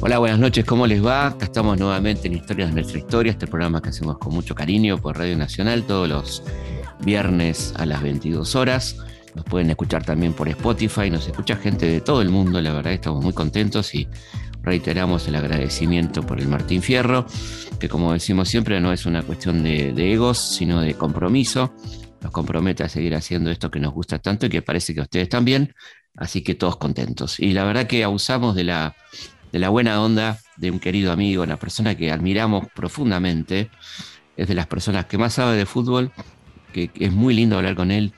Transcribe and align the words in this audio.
Hola, 0.00 0.18
buenas 0.18 0.38
noches, 0.38 0.64
¿cómo 0.64 0.86
les 0.86 1.04
va? 1.04 1.26
Acá 1.26 1.44
estamos 1.44 1.78
nuevamente 1.78 2.28
en 2.28 2.34
Historias 2.34 2.70
de 2.70 2.76
nuestra 2.76 2.98
historia, 2.98 3.30
este 3.30 3.46
programa 3.46 3.82
que 3.82 3.90
hacemos 3.90 4.18
con 4.18 4.32
mucho 4.32 4.54
cariño 4.54 4.98
por 4.98 5.18
Radio 5.18 5.36
Nacional 5.36 5.84
todos 5.84 6.08
los 6.08 6.42
viernes 7.04 7.74
a 7.76 7.86
las 7.86 8.02
22 8.02 8.56
horas. 8.56 8.96
Nos 9.34 9.44
pueden 9.44 9.70
escuchar 9.70 10.04
también 10.04 10.32
por 10.32 10.48
Spotify, 10.48 11.10
nos 11.10 11.26
escucha 11.28 11.56
gente 11.56 11.86
de 11.86 12.00
todo 12.00 12.22
el 12.22 12.30
mundo, 12.30 12.60
la 12.60 12.72
verdad 12.72 12.92
estamos 12.92 13.22
muy 13.22 13.32
contentos 13.32 13.94
y 13.94 14.08
reiteramos 14.62 15.28
el 15.28 15.36
agradecimiento 15.36 16.22
por 16.22 16.40
el 16.40 16.48
Martín 16.48 16.82
Fierro, 16.82 17.26
que 17.78 17.88
como 17.88 18.12
decimos 18.12 18.48
siempre 18.48 18.80
no 18.80 18.92
es 18.92 19.06
una 19.06 19.22
cuestión 19.22 19.62
de, 19.62 19.92
de 19.92 20.12
egos, 20.12 20.38
sino 20.38 20.80
de 20.80 20.94
compromiso. 20.94 21.72
Nos 22.20 22.32
compromete 22.32 22.82
a 22.82 22.88
seguir 22.88 23.14
haciendo 23.14 23.50
esto 23.50 23.70
que 23.70 23.80
nos 23.80 23.92
gusta 23.92 24.18
tanto 24.18 24.46
y 24.46 24.48
que 24.48 24.62
parece 24.62 24.94
que 24.94 25.00
a 25.00 25.04
ustedes 25.04 25.28
también, 25.28 25.74
así 26.16 26.42
que 26.42 26.54
todos 26.54 26.76
contentos. 26.76 27.38
Y 27.38 27.52
la 27.52 27.64
verdad 27.64 27.86
que 27.86 28.02
abusamos 28.04 28.56
de 28.56 28.64
la 28.64 28.94
buena 29.70 30.02
onda 30.02 30.38
de 30.58 30.70
un 30.70 30.80
querido 30.80 31.12
amigo, 31.12 31.42
una 31.42 31.56
persona 31.56 31.94
que 31.94 32.10
admiramos 32.10 32.66
profundamente. 32.74 33.70
Es 34.36 34.46
de 34.48 34.54
las 34.54 34.66
personas 34.66 35.06
que 35.06 35.18
más 35.18 35.34
sabe 35.34 35.56
de 35.56 35.66
fútbol, 35.66 36.12
que, 36.72 36.90
es 36.94 37.12
muy 37.12 37.34
lindo 37.34 37.56
hablar 37.56 37.74
con 37.74 37.90
él, 37.90 38.12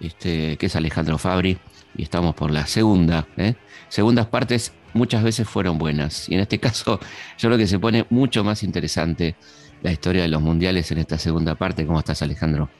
este, 0.00 0.56
que 0.56 0.66
es 0.66 0.76
Alejandro 0.76 1.18
Fabri, 1.18 1.58
y 1.96 2.02
estamos 2.02 2.34
por 2.34 2.50
la 2.50 2.66
segunda. 2.66 3.26
¿eh? 3.36 3.56
Segundas 3.88 4.26
partes 4.26 4.72
muchas 4.94 5.22
veces 5.22 5.48
fueron 5.48 5.78
buenas, 5.78 6.28
y 6.28 6.34
en 6.34 6.40
este 6.40 6.58
caso 6.60 7.00
yo 7.38 7.48
creo 7.48 7.58
que 7.58 7.66
se 7.66 7.78
pone 7.78 8.06
mucho 8.10 8.44
más 8.44 8.62
interesante 8.62 9.36
la 9.82 9.92
historia 9.92 10.22
de 10.22 10.28
los 10.28 10.42
mundiales 10.42 10.90
en 10.92 10.98
esta 10.98 11.18
segunda 11.18 11.54
parte. 11.54 11.86
¿Cómo 11.86 11.98
estás, 11.98 12.22
Alejandro? 12.22 12.70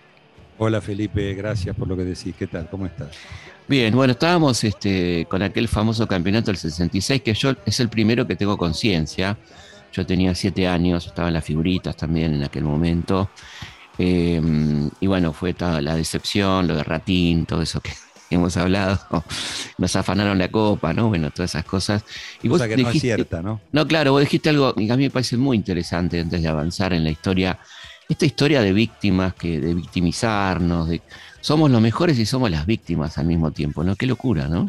Hola 0.62 0.82
Felipe, 0.82 1.32
gracias 1.32 1.74
por 1.74 1.88
lo 1.88 1.96
que 1.96 2.04
decís. 2.04 2.34
¿Qué 2.38 2.46
tal? 2.46 2.68
¿Cómo 2.68 2.84
estás? 2.84 3.08
Bien, 3.66 3.94
bueno, 3.94 4.12
estábamos 4.12 4.62
este, 4.62 5.26
con 5.30 5.40
aquel 5.40 5.68
famoso 5.68 6.06
campeonato 6.06 6.48
del 6.50 6.58
66, 6.58 7.22
que 7.22 7.32
yo 7.32 7.54
es 7.64 7.80
el 7.80 7.88
primero 7.88 8.26
que 8.26 8.36
tengo 8.36 8.58
conciencia. 8.58 9.38
Yo 9.90 10.04
tenía 10.04 10.34
siete 10.34 10.68
años, 10.68 11.06
estaba 11.06 11.28
en 11.28 11.34
las 11.34 11.44
figuritas 11.46 11.96
también 11.96 12.34
en 12.34 12.44
aquel 12.44 12.64
momento. 12.64 13.30
Em, 13.96 14.90
y 15.00 15.06
bueno, 15.06 15.32
fue 15.32 15.54
toda 15.54 15.80
la 15.80 15.96
decepción, 15.96 16.68
lo 16.68 16.76
de 16.76 16.84
Ratín, 16.84 17.46
todo 17.46 17.62
eso 17.62 17.80
que 17.80 17.92
hemos 18.28 18.54
hablado. 18.58 19.00
Nos 19.78 19.96
afanaron 19.96 20.36
la 20.36 20.48
copa, 20.48 20.92
¿no? 20.92 21.08
Bueno, 21.08 21.30
todas 21.30 21.52
esas 21.52 21.64
cosas. 21.64 22.04
Y 22.42 22.48
vos 22.48 22.60
que 22.60 22.76
no 22.76 22.90
es 22.90 23.00
cierta, 23.00 23.40
¿no? 23.40 23.62
No, 23.72 23.88
claro, 23.88 24.12
vos 24.12 24.20
dijiste 24.20 24.50
algo 24.50 24.74
que 24.74 24.92
a 24.92 24.96
mí 24.98 25.04
me 25.04 25.10
parece 25.10 25.38
muy 25.38 25.56
interesante 25.56 26.20
antes 26.20 26.42
de 26.42 26.48
avanzar 26.48 26.92
en 26.92 27.02
la 27.02 27.10
historia. 27.10 27.58
Esta 28.10 28.26
historia 28.26 28.60
de 28.60 28.72
víctimas, 28.72 29.34
que, 29.34 29.60
de 29.60 29.72
victimizarnos, 29.72 30.88
de 30.88 31.00
somos 31.40 31.70
los 31.70 31.80
mejores 31.80 32.18
y 32.18 32.26
somos 32.26 32.50
las 32.50 32.66
víctimas 32.66 33.18
al 33.18 33.26
mismo 33.26 33.52
tiempo, 33.52 33.84
¿no? 33.84 33.94
Qué 33.94 34.06
locura, 34.06 34.48
¿no? 34.48 34.68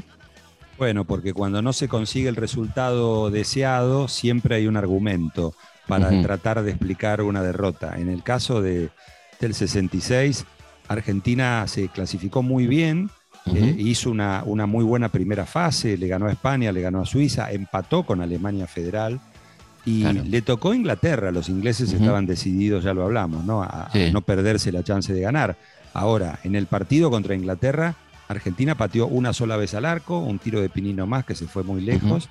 Bueno, 0.77 1.05
porque 1.05 1.33
cuando 1.33 1.59
no 1.63 1.73
se 1.73 1.87
consigue 1.87 2.29
el 2.29 2.35
resultado 2.35 3.31
deseado, 3.31 4.07
siempre 4.07 4.55
hay 4.55 4.67
un 4.67 4.77
argumento 4.77 5.55
para 5.87 6.21
tratar 6.21 6.61
de 6.61 6.69
explicar 6.69 7.23
una 7.23 7.41
derrota. 7.41 7.97
En 7.97 8.09
el 8.09 8.21
caso 8.21 8.61
de, 8.61 8.91
del 9.39 9.55
66, 9.55 10.45
Argentina 10.87 11.67
se 11.67 11.89
clasificó 11.89 12.43
muy 12.43 12.67
bien, 12.67 13.09
eh, 13.47 13.75
hizo 13.75 14.11
una, 14.11 14.43
una, 14.45 14.67
muy 14.67 14.83
buena 14.83 15.09
primera 15.09 15.47
fase, 15.47 15.97
le 15.97 16.07
ganó 16.07 16.27
a 16.27 16.31
España, 16.31 16.71
le 16.71 16.81
ganó 16.81 17.01
a 17.01 17.05
Suiza, 17.07 17.51
empató 17.51 18.03
con 18.03 18.21
Alemania 18.21 18.67
Federal 18.67 19.19
y 19.85 20.03
le 20.03 20.41
tocó 20.41 20.73
Inglaterra. 20.73 21.31
Los 21.31 21.49
ingleses 21.49 21.91
estaban 21.91 22.25
decididos, 22.25 22.83
ya 22.83 22.93
lo 22.93 23.03
hablamos, 23.03 23.45
¿no? 23.45 23.63
a 23.63 23.89
no 24.11 24.21
perderse 24.21 24.71
la 24.71 24.83
chance 24.83 25.13
de 25.13 25.21
ganar. 25.21 25.57
Ahora, 25.93 26.39
en 26.43 26.55
el 26.55 26.67
partido 26.67 27.09
contra 27.09 27.35
Inglaterra, 27.35 27.95
Argentina 28.27 28.75
pateó 28.75 29.07
una 29.07 29.33
sola 29.33 29.57
vez 29.57 29.73
al 29.73 29.85
arco, 29.85 30.19
un 30.19 30.39
tiro 30.39 30.61
de 30.61 30.69
Pinino 30.69 31.05
más 31.05 31.25
que 31.25 31.35
se 31.35 31.47
fue 31.47 31.63
muy 31.63 31.81
lejos. 31.81 32.29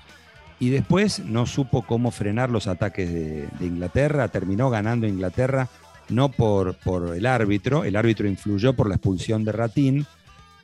Y 0.59 0.69
después 0.69 1.19
no 1.25 1.45
supo 1.47 1.83
cómo 1.83 2.11
frenar 2.11 2.49
los 2.49 2.67
ataques 2.67 3.11
de, 3.11 3.47
Inglaterra. 3.61 4.27
Terminó 4.27 4.69
ganando 4.69 5.07
Inglaterra 5.07 5.67
no 6.09 6.29
por, 6.29 6.75
por, 6.75 7.15
el 7.15 7.25
árbitro. 7.25 7.83
El 7.83 7.95
árbitro 7.95 8.27
influyó 8.27 8.73
por 8.73 8.87
la 8.87 8.95
expulsión 8.95 9.43
de 9.43 9.51
Ratín. 9.51 10.05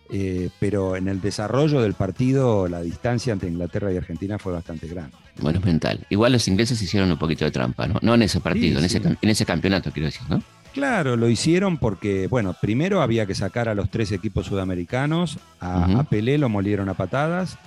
Eh, 0.09 0.49
pero 0.59 0.95
en 0.95 1.09
el 1.09 1.19
desarrollo 1.19 1.81
del 1.81 1.93
partido 1.93 2.67
la 2.69 2.81
distancia 2.81 3.33
entre 3.33 3.49
Inglaterra 3.49 3.91
y 3.91 3.97
Argentina 3.97 4.39
fue 4.39 4.53
bastante 4.53 4.87
grande. 4.87 5.15
Bueno, 5.41 5.59
es 5.59 5.65
mental. 5.65 6.05
Igual 6.09 6.31
los 6.31 6.47
ingleses 6.47 6.81
hicieron 6.81 7.11
un 7.11 7.17
poquito 7.17 7.45
de 7.45 7.51
trampa, 7.51 7.87
¿no? 7.87 7.99
No 8.01 8.15
en 8.15 8.21
ese 8.21 8.39
partido, 8.39 8.79
en, 8.79 8.85
Ese, 8.85 8.97
en 8.97 9.29
ese 9.29 9.45
campeonato, 9.45 9.91
quiero 9.91 10.05
decir, 10.05 10.23
¿no? 10.29 10.41
Claro, 10.73 11.15
lo 11.17 11.27
hicieron 11.27 11.77
porque, 11.77 12.27
bueno, 12.27 12.55
primero 12.59 13.01
había 13.01 13.25
que 13.25 13.33
sacar 13.33 13.67
a 13.67 13.73
los 13.73 13.89
tres 13.89 14.11
equipos 14.11 14.45
sudamericanos, 14.45 15.39
a, 15.59 16.03
Pelé 16.03 16.37
lo 16.37 16.49
molieron 16.49 16.87
a 16.87 16.93
patadas, 16.93 17.57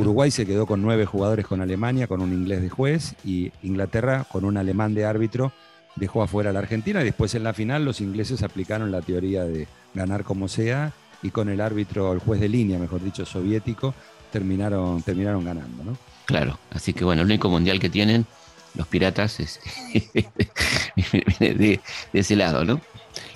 Uruguay 0.00 0.32
se 0.32 0.44
quedó 0.44 0.66
con 0.66 0.82
nueve 0.82 1.06
jugadores 1.06 1.46
con 1.46 1.60
Alemania, 1.60 2.08
con 2.08 2.20
un 2.20 2.32
inglés 2.32 2.60
de 2.60 2.68
juez, 2.68 3.14
y 3.24 3.52
Inglaterra 3.62 4.26
con 4.30 4.44
un 4.44 4.56
alemán 4.56 4.92
de 4.94 5.04
árbitro 5.04 5.52
dejó 5.94 6.20
afuera 6.20 6.50
a 6.50 6.52
la 6.52 6.58
Argentina, 6.58 7.00
y 7.00 7.04
después 7.04 7.34
en 7.36 7.44
la 7.44 7.52
final 7.52 7.84
los 7.84 8.00
ingleses 8.00 8.42
aplicaron 8.42 8.90
la 8.90 9.02
teoría 9.02 9.44
de 9.44 9.68
ganar 9.94 10.24
como 10.24 10.48
sea, 10.48 10.92
y 11.22 11.30
con 11.30 11.48
el 11.48 11.60
árbitro, 11.60 12.12
el 12.12 12.20
juez 12.20 12.40
de 12.40 12.48
línea, 12.48 12.78
mejor 12.78 13.02
dicho, 13.02 13.24
soviético, 13.26 13.94
terminaron, 14.30 15.02
terminaron 15.02 15.44
ganando, 15.44 15.84
¿no? 15.84 15.98
Claro, 16.26 16.58
así 16.70 16.92
que 16.92 17.04
bueno, 17.04 17.22
el 17.22 17.26
único 17.26 17.48
mundial 17.48 17.80
que 17.80 17.88
tienen 17.88 18.26
los 18.74 18.86
piratas 18.86 19.40
es, 19.40 19.60
de, 21.40 21.80
ese 22.12 22.36
lado, 22.36 22.64
¿no? 22.64 22.80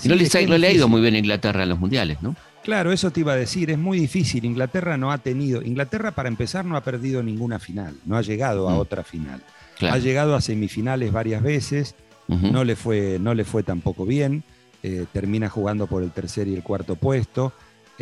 Y 0.04 0.08
no, 0.08 0.14
les 0.14 0.34
ha, 0.34 0.42
no 0.42 0.58
le 0.58 0.68
ha 0.68 0.72
ido 0.72 0.88
muy 0.88 1.00
bien 1.00 1.14
a 1.14 1.18
Inglaterra 1.18 1.62
en 1.62 1.70
los 1.70 1.78
mundiales, 1.78 2.22
¿no? 2.22 2.36
Claro, 2.62 2.92
eso 2.92 3.10
te 3.10 3.20
iba 3.20 3.32
a 3.32 3.36
decir, 3.36 3.70
es 3.70 3.78
muy 3.78 3.98
difícil. 3.98 4.44
Inglaterra 4.44 4.96
no 4.96 5.10
ha 5.10 5.18
tenido, 5.18 5.62
Inglaterra 5.62 6.12
para 6.12 6.28
empezar 6.28 6.64
no 6.64 6.76
ha 6.76 6.84
perdido 6.84 7.22
ninguna 7.22 7.58
final, 7.58 7.96
no 8.06 8.16
ha 8.16 8.22
llegado 8.22 8.68
a 8.68 8.74
mm. 8.74 8.78
otra 8.78 9.02
final. 9.02 9.42
Ha 9.80 9.98
llegado 9.98 10.36
a 10.36 10.40
semifinales 10.40 11.10
varias 11.10 11.42
veces, 11.42 11.96
no, 12.28 12.62
le 12.62 12.76
fue, 12.76 13.18
no 13.20 13.34
le 13.34 13.44
fue 13.44 13.64
tampoco 13.64 14.06
bien, 14.06 14.44
eh, 14.84 15.06
termina 15.12 15.48
jugando 15.48 15.88
por 15.88 16.04
el 16.04 16.12
tercer 16.12 16.46
y 16.46 16.54
el 16.54 16.62
cuarto 16.62 16.94
puesto. 16.94 17.52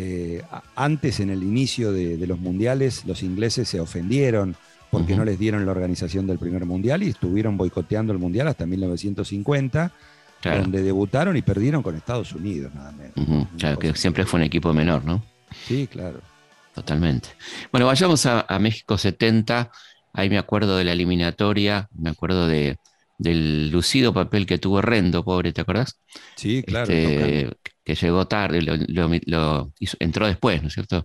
Eh, 0.03 0.43
antes, 0.77 1.21
en 1.21 1.29
el 1.29 1.43
inicio 1.43 1.93
de, 1.93 2.17
de, 2.17 2.27
los 2.27 2.39
mundiales, 2.39 3.05
los 3.05 3.23
ingleses 3.23 3.69
se 3.69 3.81
ofendieron 3.81 4.57
porque 4.91 5.15
no 5.15 5.25
les 5.25 5.39
dieron 5.39 5.67
la 5.67 5.73
organización 5.73 6.27
del 6.27 6.39
primer 6.39 6.65
mundial 6.65 7.03
y 7.03 7.11
estuvieron 7.11 7.57
boicoteando 7.57 8.13
el 8.13 8.19
mundial 8.19 8.49
hasta 8.49 8.65
1950, 8.67 9.93
donde 10.43 10.83
debutaron 10.83 11.37
y 11.37 11.43
perdieron 11.43 11.83
con 11.83 11.95
Estados 11.95 12.33
Unidos, 12.33 12.75
nada 12.75 12.93
menos. 12.93 13.47
Claro, 13.59 13.79
que 13.79 13.95
siempre 13.95 14.25
fue 14.25 14.41
un 14.41 14.45
equipo 14.45 14.73
menor, 14.73 15.05
¿no? 15.05 15.23
Sí, 15.67 15.87
claro. 15.87 16.21
Totalmente. 16.75 17.29
Bueno, 17.71 17.87
vayamos 17.87 18.25
a, 18.27 18.47
México 18.59 18.97
70. 18.97 19.71
Ahí 20.13 20.31
me 20.31 20.39
acuerdo 20.39 20.77
de 20.77 20.85
la 20.85 20.93
eliminatoria, 20.93 21.89
me 21.95 22.11
acuerdo 22.11 22.49
de, 22.49 22.79
del 23.19 23.71
lucido 23.71 24.15
papel 24.15 24.47
que 24.47 24.59
tuvo 24.59 24.81
Rendo, 24.81 25.23
pobre, 25.23 25.53
¿te 25.53 25.61
acordás? 25.61 26.01
Sí, 26.37 26.63
claro. 26.65 26.91
Este, 26.91 27.51
que 27.91 28.07
llegó 28.07 28.29
tarde, 28.29 28.63
lo, 28.63 29.73
entró 29.99 30.27
después, 30.29 30.63
¿no 30.63 30.69
es 30.69 30.75
cierto? 30.75 31.05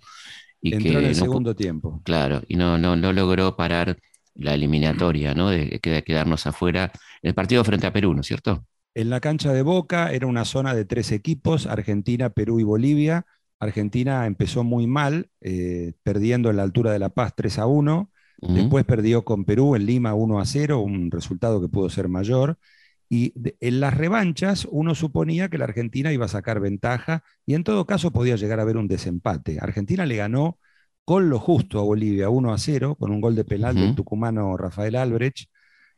Entró 0.61 0.99
en 0.99 1.05
el 1.05 1.15
segundo 1.15 1.55
tiempo. 1.55 1.99
Claro, 2.03 2.43
y 2.47 2.57
no, 2.57 2.77
no, 2.77 2.95
no 2.95 3.11
logró 3.11 3.55
parar 3.55 3.97
la 4.35 4.53
eliminatoria, 4.53 5.33
¿no? 5.33 5.49
De, 5.49 5.79
quedarnos 5.79 6.45
afuera. 6.45 6.91
El 7.23 7.33
partido 7.33 7.63
frente 7.63 7.87
a 7.87 7.93
Perú, 7.93 8.13
¿no 8.13 8.21
es 8.21 8.27
cierto? 8.27 8.67
En 8.93 9.09
la 9.09 9.19
cancha 9.19 9.51
de 9.51 9.63
Boca 9.63 10.11
era 10.11 10.27
una 10.27 10.45
zona 10.45 10.75
de 10.75 10.85
tres 10.85 11.11
equipos, 11.11 11.65
Argentina, 11.65 12.29
Perú 12.29 12.59
y 12.59 12.63
Bolivia. 12.63 13.25
Argentina 13.59 14.27
empezó 14.27 14.63
muy 14.63 14.85
mal, 14.85 15.29
eh, 15.41 15.93
perdiendo 16.03 16.51
en 16.51 16.57
la 16.57 16.63
altura 16.63 16.91
de 16.91 16.99
La 16.99 17.09
Paz 17.09 17.33
3 17.35 17.59
a 17.59 17.65
1. 17.65 18.11
Después 18.41 18.85
perdió 18.85 19.25
con 19.25 19.43
Perú 19.43 19.75
en 19.75 19.87
Lima 19.87 20.13
1 20.13 20.39
a 20.39 20.45
0, 20.45 20.81
un 20.81 21.09
resultado 21.09 21.59
que 21.61 21.67
pudo 21.67 21.89
ser 21.89 22.09
mayor. 22.09 22.59
Y 23.09 23.33
en 23.59 23.79
las 23.79 23.93
revanchas 23.93 24.67
uno 24.71 24.95
suponía 24.95 25.49
que 25.49 25.57
la 25.57 25.65
Argentina 25.65 26.11
iba 26.11 26.25
a 26.25 26.29
sacar 26.29 26.59
ventaja 26.59 27.23
y 27.45 27.53
en 27.53 27.63
todo 27.63 27.85
caso 27.85 28.11
podía 28.11 28.35
llegar 28.35 28.59
a 28.59 28.63
haber 28.63 28.77
un 28.77 28.87
desempate. 28.87 29.59
Argentina 29.61 30.05
le 30.05 30.15
ganó 30.15 30.59
con 31.05 31.29
lo 31.29 31.39
justo 31.39 31.79
a 31.79 31.83
Bolivia 31.83 32.29
1 32.29 32.53
a 32.53 32.57
0 32.57 32.95
con 32.95 33.11
un 33.11 33.21
gol 33.21 33.35
de 33.35 33.45
penal 33.45 33.75
del 33.75 33.93
tucumano 33.95 34.57
Rafael 34.57 34.95
Albrecht. 34.95 35.49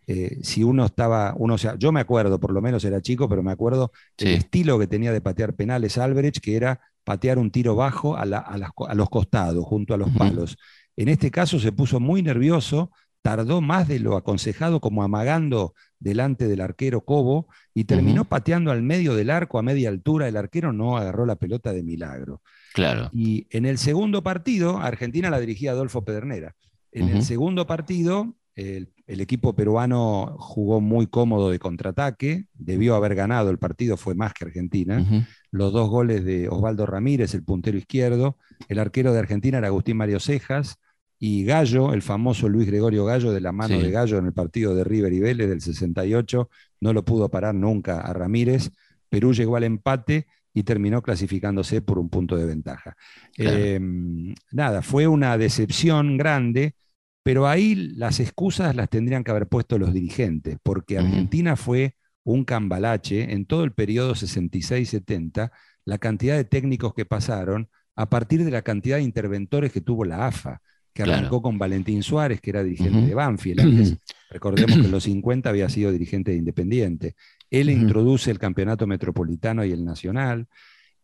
Eh, 0.05 0.39
si 0.41 0.63
uno 0.63 0.85
estaba, 0.85 1.33
uno, 1.37 1.57
sea, 1.57 1.75
yo 1.77 1.91
me 1.91 1.99
acuerdo, 2.01 2.39
por 2.39 2.51
lo 2.51 2.61
menos 2.61 2.83
era 2.85 3.01
chico, 3.01 3.27
pero 3.27 3.43
me 3.43 3.51
acuerdo 3.51 3.91
el 4.17 4.29
estilo 4.29 4.79
que 4.79 4.87
tenía 4.87 5.11
de 5.11 5.21
patear 5.21 5.53
penales 5.53 5.97
Albrecht, 5.97 6.39
que 6.39 6.55
era 6.55 6.79
patear 7.03 7.39
un 7.39 7.51
tiro 7.51 7.75
bajo 7.75 8.17
a, 8.17 8.25
los 8.25 9.09
costados, 9.09 9.65
junto 9.65 9.93
a 9.93 9.97
los 9.97 10.09
palos. 10.11 10.57
En 10.97 11.07
este 11.07 11.31
caso 11.31 11.57
se 11.59 11.71
puso 11.71 11.99
muy 12.01 12.21
nervioso, 12.21 12.91
tardó 13.21 13.61
más 13.61 13.87
de 13.87 13.99
lo 13.99 14.15
aconsejado 14.15 14.79
como 14.79 15.03
amagando 15.03 15.73
delante 15.99 16.47
del 16.47 16.61
arquero 16.61 17.01
Cobo 17.01 17.47
y 17.73 17.83
terminó 17.85 18.25
pateando 18.25 18.71
al 18.71 18.83
medio 18.83 19.15
del 19.15 19.29
arco 19.29 19.59
a 19.59 19.63
media 19.63 19.89
altura. 19.89 20.27
El 20.27 20.37
arquero 20.37 20.71
no 20.71 20.97
agarró 20.97 21.25
la 21.25 21.35
pelota 21.35 21.73
de 21.73 21.83
milagro. 21.83 22.41
Claro. 22.73 23.09
Y 23.11 23.47
en 23.49 23.65
el 23.65 23.77
segundo 23.77 24.23
partido, 24.23 24.77
Argentina 24.77 25.29
la 25.29 25.39
dirigía 25.39 25.71
Adolfo 25.71 26.05
Pedernera. 26.05 26.55
En 26.91 27.09
el 27.09 27.21
segundo 27.21 27.67
partido, 27.67 28.35
el, 28.55 28.89
equipo 29.07 29.55
peruano 29.55 30.35
jugó 30.39 30.81
muy 30.81 31.07
cómodo 31.07 31.51
de 31.51 31.59
contraataque, 31.59 32.45
debió 32.53 32.95
haber 32.95 33.13
ganado, 33.13 33.51
el 33.51 33.59
partido 33.59 33.97
fue 33.97 34.15
más 34.15 34.33
que 34.33 34.45
Argentina. 34.45 35.27
Los 35.51 35.73
dos 35.73 35.89
goles 35.89 36.25
de 36.25 36.49
Osvaldo 36.49 36.85
Ramírez, 36.85 37.33
el 37.35 37.43
puntero 37.43 37.77
izquierdo, 37.77 38.37
el 38.67 38.79
arquero 38.79 39.13
de 39.13 39.19
Argentina 39.19 39.59
era 39.59 39.67
Agustín 39.67 39.97
Mario 39.97 40.19
Cejas, 40.19 40.79
y 41.19 41.43
Gallo, 41.43 41.93
el 41.93 42.01
famoso 42.01 42.47
Luis 42.47 42.67
Gregorio 42.67 43.05
Gallo, 43.05 43.31
de 43.31 43.41
la 43.41 43.51
mano 43.51 43.79
de 43.79 43.89
Gallo 43.89 44.19
en 44.19 44.27
el 44.27 44.33
partido 44.33 44.75
de 44.75 44.83
River 44.83 45.13
y 45.13 45.19
Vélez 45.19 45.49
del 45.49 45.61
68, 45.61 46.49
no 46.81 46.93
lo 46.93 47.03
pudo 47.03 47.29
parar 47.29 47.55
nunca 47.55 48.01
a 48.01 48.13
Ramírez. 48.13 48.71
Perú 49.09 49.33
llegó 49.33 49.55
al 49.55 49.63
empate 49.63 50.27
y 50.53 50.63
terminó 50.63 51.01
clasificándose 51.01 51.81
por 51.81 51.97
un 51.97 52.09
punto 52.09 52.35
de 52.35 52.45
ventaja. 52.45 52.95
Em, 53.35 54.35
nada, 54.51 54.81
fue 54.81 55.07
una 55.07 55.37
decepción 55.37 56.17
grande, 56.17 56.75
pero 57.23 57.47
ahí 57.47 57.75
las 57.75 58.19
excusas 58.19 58.75
las 58.75 58.89
tendrían 58.89 59.23
que 59.23 59.31
haber 59.31 59.47
puesto 59.47 59.77
los 59.79 59.93
dirigentes, 59.93 60.57
porque 60.61 60.99
Argentina 60.99 61.55
fue 61.55 61.95
un 62.23 62.43
cambalache 62.43 63.33
en 63.33 63.45
todo 63.45 63.63
el 63.63 63.71
periodo 63.71 64.13
66-70, 64.13 65.51
la 65.85 65.97
cantidad 65.97 66.35
de 66.35 66.43
técnicos 66.43 66.93
que 66.93 67.05
pasaron 67.05 67.69
a 67.95 68.09
partir 68.09 68.43
de 68.43 68.51
la 68.51 68.61
cantidad 68.61 68.97
de 68.97 69.03
interventores 69.03 69.71
que 69.71 69.81
tuvo 69.81 70.05
la 70.05 70.27
AFA 70.27 70.61
que 70.97 71.11
arrancó 71.11 71.41
con 71.41 71.57
Valentín 71.57 72.01
Suárez, 72.01 72.41
que 72.41 72.49
era 72.49 72.63
dirigente 72.63 73.05
de 73.05 73.13
Banfield. 73.13 73.61
Antes, 73.61 73.97
recordemos 74.29 74.77
que 74.77 74.85
en 74.85 74.91
los 74.91 75.03
50 75.03 75.49
había 75.49 75.69
sido 75.69 75.91
dirigente 75.91 76.31
de 76.31 76.37
Independiente. 76.37 77.15
Él 77.49 77.69
introduce 77.69 78.31
el 78.31 78.39
campeonato 78.39 78.87
metropolitano 78.87 79.63
y 79.63 79.71
el 79.71 79.85
nacional. 79.85 80.47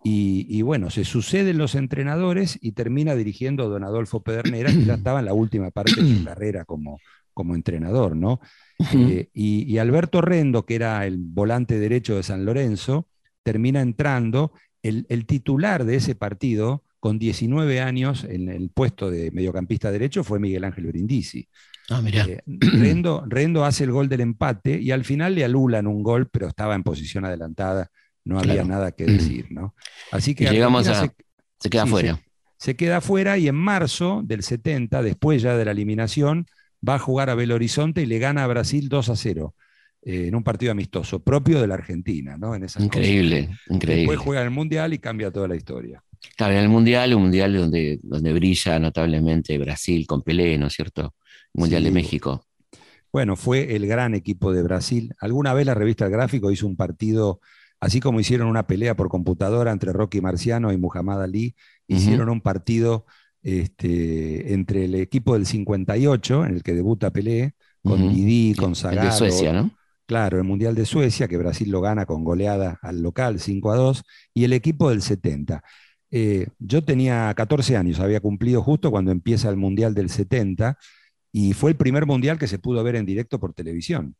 Y, 0.05 0.61
bueno, 0.63 0.89
se 0.89 1.05
suceden 1.05 1.57
los 1.57 1.75
entrenadores 1.75 2.59
y 2.61 2.73
termina 2.73 3.15
dirigiendo 3.15 3.63
a 3.63 3.67
don 3.67 3.85
Adolfo 3.85 4.21
Pedernera, 4.21 4.69
que 4.69 4.83
ya 4.83 4.93
estaba 4.95 5.19
en 5.19 5.25
la 5.25 5.33
última 5.33 5.71
parte 5.71 6.01
de 6.01 6.17
su 6.17 6.23
carrera 6.25 6.65
como, 6.65 6.99
como 7.33 7.55
entrenador, 7.55 8.15
¿no? 8.15 8.41
Eh, 8.93 9.29
y, 9.33 9.77
Alberto 9.77 10.19
Rendo, 10.19 10.65
que 10.65 10.75
era 10.75 11.05
el 11.05 11.17
volante 11.17 11.79
derecho 11.79 12.17
de 12.17 12.23
San 12.23 12.43
Lorenzo, 12.45 13.07
termina 13.43 13.81
entrando. 13.81 14.51
El, 14.81 15.05
el 15.07 15.25
titular 15.25 15.85
de 15.85 15.95
ese 15.95 16.13
partido 16.13 16.83
con 17.03 17.19
19 17.19 17.81
años 17.81 18.23
en 18.23 18.47
el 18.47 18.69
puesto 18.69 19.11
de 19.11 19.29
mediocampista 19.31 19.91
derecho 19.91 20.23
fue 20.23 20.39
Miguel 20.39 20.63
Ángel 20.63 20.85
Brindisi. 20.85 21.45
Ah, 21.89 22.01
mira. 22.01 22.23
Eh, 22.23 22.41
Rendo, 22.45 23.65
hace 23.65 23.83
el 23.83 23.91
gol 23.91 24.07
del 24.07 24.21
empate 24.21 24.79
y 24.79 24.89
al 24.89 25.03
final 25.03 25.35
le 25.35 25.43
alulan 25.43 25.85
un 25.85 26.01
gol, 26.01 26.29
pero 26.29 26.47
estaba 26.47 26.75
en 26.75 26.83
posición 26.83 27.25
adelantada, 27.25 27.91
no 28.23 28.39
había 28.39 28.63
nada 28.63 28.93
que 28.93 29.03
decir, 29.03 29.47
¿no? 29.49 29.75
Así 30.13 30.33
que 30.33 30.45
llegamos 30.45 30.87
a. 30.87 31.11
Se, 31.59 31.69
queda 31.69 31.85
fuera. 31.85 32.21
Se, 32.55 32.77
queda 32.77 33.01
fuera 33.01 33.37
y 33.37 33.49
en 33.49 33.55
marzo 33.55 34.21
del 34.23 34.41
70, 34.41 35.03
después 35.03 35.41
ya 35.41 35.57
de 35.57 35.65
la 35.65 35.71
eliminación, 35.71 36.45
va 36.87 36.95
a 36.95 36.99
jugar 36.99 37.29
a 37.29 37.35
Belo 37.35 37.55
Horizonte 37.55 38.01
y 38.01 38.05
le 38.05 38.17
gana 38.19 38.45
a 38.45 38.47
Brasil 38.47 38.87
2 38.87 39.09
a 39.09 39.15
0 39.17 39.53
eh, 40.03 40.27
en 40.27 40.35
un 40.35 40.43
partido 40.43 40.71
amistoso, 40.71 41.21
propio 41.21 41.59
de 41.59 41.67
la 41.67 41.73
Argentina, 41.73 42.37
¿no? 42.37 42.55
En 42.55 42.65
increíble, 42.79 43.49
increíble. 43.67 44.03
Después 44.03 44.19
juega 44.19 44.41
el 44.41 44.51
Mundial 44.51 44.93
y 44.93 44.99
cambia 44.99 45.31
toda 45.31 45.49
la 45.49 45.57
historia. 45.57 46.01
Claro, 46.35 46.53
en 46.53 46.59
el 46.59 46.69
Mundial, 46.69 47.13
un 47.13 47.23
Mundial 47.23 47.55
donde, 47.55 47.99
donde 48.01 48.33
brilla 48.33 48.79
notablemente 48.79 49.57
Brasil 49.57 50.05
con 50.07 50.21
Pelé, 50.21 50.57
¿no 50.57 50.67
es 50.67 50.73
cierto? 50.73 51.13
Mundial 51.53 51.83
de 51.83 51.91
México. 51.91 52.45
Bueno, 53.11 53.35
fue 53.35 53.75
el 53.75 53.85
gran 53.85 54.15
equipo 54.15 54.51
de 54.51 54.63
Brasil. 54.63 55.13
Alguna 55.19 55.53
vez 55.53 55.67
la 55.67 55.75
revista 55.75 56.07
Gráfico 56.07 56.49
hizo 56.49 56.65
un 56.65 56.75
partido, 56.75 57.39
así 57.79 57.99
como 57.99 58.19
hicieron 58.19 58.47
una 58.47 58.65
pelea 58.65 58.95
por 58.95 59.09
computadora 59.09 59.71
entre 59.71 59.93
Rocky 59.93 60.19
Marciano 60.19 60.73
y 60.73 60.77
Muhammad 60.77 61.21
Ali, 61.21 61.55
hicieron 61.87 62.29
un 62.29 62.41
partido 62.41 63.05
este, 63.43 64.53
entre 64.53 64.85
el 64.85 64.95
equipo 64.95 65.33
del 65.33 65.45
58, 65.45 66.45
en 66.45 66.55
el 66.55 66.63
que 66.63 66.73
debuta 66.73 67.11
Pelé, 67.11 67.53
con 67.83 68.13
Didi, 68.13 68.55
con 68.55 68.75
Zagallo. 68.75 69.11
de 69.11 69.11
Suecia, 69.11 69.53
¿no? 69.53 69.71
Claro, 70.05 70.37
el 70.37 70.43
Mundial 70.43 70.73
de 70.73 70.85
Suecia, 70.85 71.27
que 71.27 71.37
Brasil 71.37 71.69
lo 71.69 71.81
gana 71.81 72.05
con 72.05 72.23
goleada 72.23 72.79
al 72.81 73.01
local 73.01 73.39
5 73.39 73.71
a 73.71 73.75
2, 73.75 74.03
y 74.33 74.43
el 74.45 74.53
equipo 74.53 74.89
del 74.89 75.01
70. 75.01 75.63
Eh, 76.15 76.45
yo 76.59 76.83
tenía 76.83 77.33
14 77.35 77.75
años, 77.75 77.99
había 77.99 78.19
cumplido 78.19 78.61
justo 78.61 78.91
cuando 78.91 79.09
empieza 79.09 79.49
el 79.49 79.57
Mundial 79.57 79.95
del 79.95 80.11
70 80.11 80.77
y 81.31 81.53
fue 81.53 81.71
el 81.71 81.75
primer 81.75 82.05
Mundial 82.05 82.37
que 82.37 82.45
se 82.45 82.59
pudo 82.59 82.83
ver 82.83 82.97
en 82.97 83.07
directo 83.07 83.39
por 83.39 83.55
televisión 83.55 84.15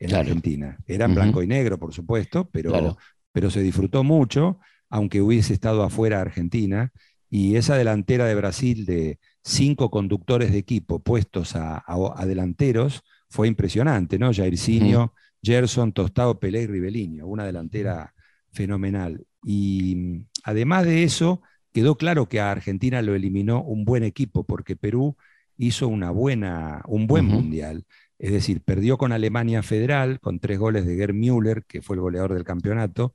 en 0.00 0.12
Argentina. 0.16 0.76
Era 0.88 1.04
en 1.04 1.14
blanco 1.14 1.44
y 1.44 1.46
negro, 1.46 1.78
por 1.78 1.94
supuesto, 1.94 2.50
pero, 2.50 2.98
pero 3.30 3.48
se 3.48 3.62
disfrutó 3.62 4.02
mucho, 4.02 4.58
aunque 4.90 5.20
hubiese 5.20 5.54
estado 5.54 5.84
afuera 5.84 6.20
Argentina. 6.20 6.92
Y 7.30 7.54
esa 7.54 7.76
delantera 7.76 8.24
de 8.24 8.34
Brasil 8.34 8.84
de 8.84 9.20
cinco 9.44 9.88
conductores 9.88 10.50
de 10.50 10.58
equipo 10.58 10.98
puestos 10.98 11.54
a, 11.54 11.84
delanteros 12.26 13.04
fue 13.30 13.46
impresionante, 13.46 14.18
¿no? 14.18 14.32
Jairzinho, 14.34 15.14
Gerson, 15.40 15.92
Tostado, 15.92 16.40
Pelé 16.40 16.62
y 16.62 16.66
Ribeliño, 16.66 17.24
una 17.24 17.44
delantera 17.44 18.12
fenomenal. 18.56 19.24
Y 19.44 19.94
mm, 19.96 20.26
además 20.44 20.84
de 20.84 21.04
eso, 21.04 21.42
quedó 21.72 21.96
claro 21.96 22.28
que 22.28 22.40
a 22.40 22.50
Argentina 22.50 23.02
lo 23.02 23.14
eliminó 23.14 23.62
un 23.62 23.84
buen 23.84 24.02
equipo, 24.02 24.44
porque 24.44 24.76
Perú 24.76 25.16
hizo 25.58 25.88
una 25.88 26.10
buena, 26.10 26.82
un 26.86 27.06
buen 27.06 27.26
mundial. 27.26 27.84
Es 28.18 28.32
decir, 28.32 28.62
perdió 28.62 28.98
con 28.98 29.12
Alemania 29.12 29.62
Federal, 29.62 30.20
con 30.20 30.40
tres 30.40 30.58
goles 30.58 30.86
de 30.86 30.96
Gerd 30.96 31.14
Müller, 31.14 31.64
que 31.66 31.82
fue 31.82 31.96
el 31.96 32.02
goleador 32.02 32.34
del 32.34 32.44
campeonato, 32.44 33.14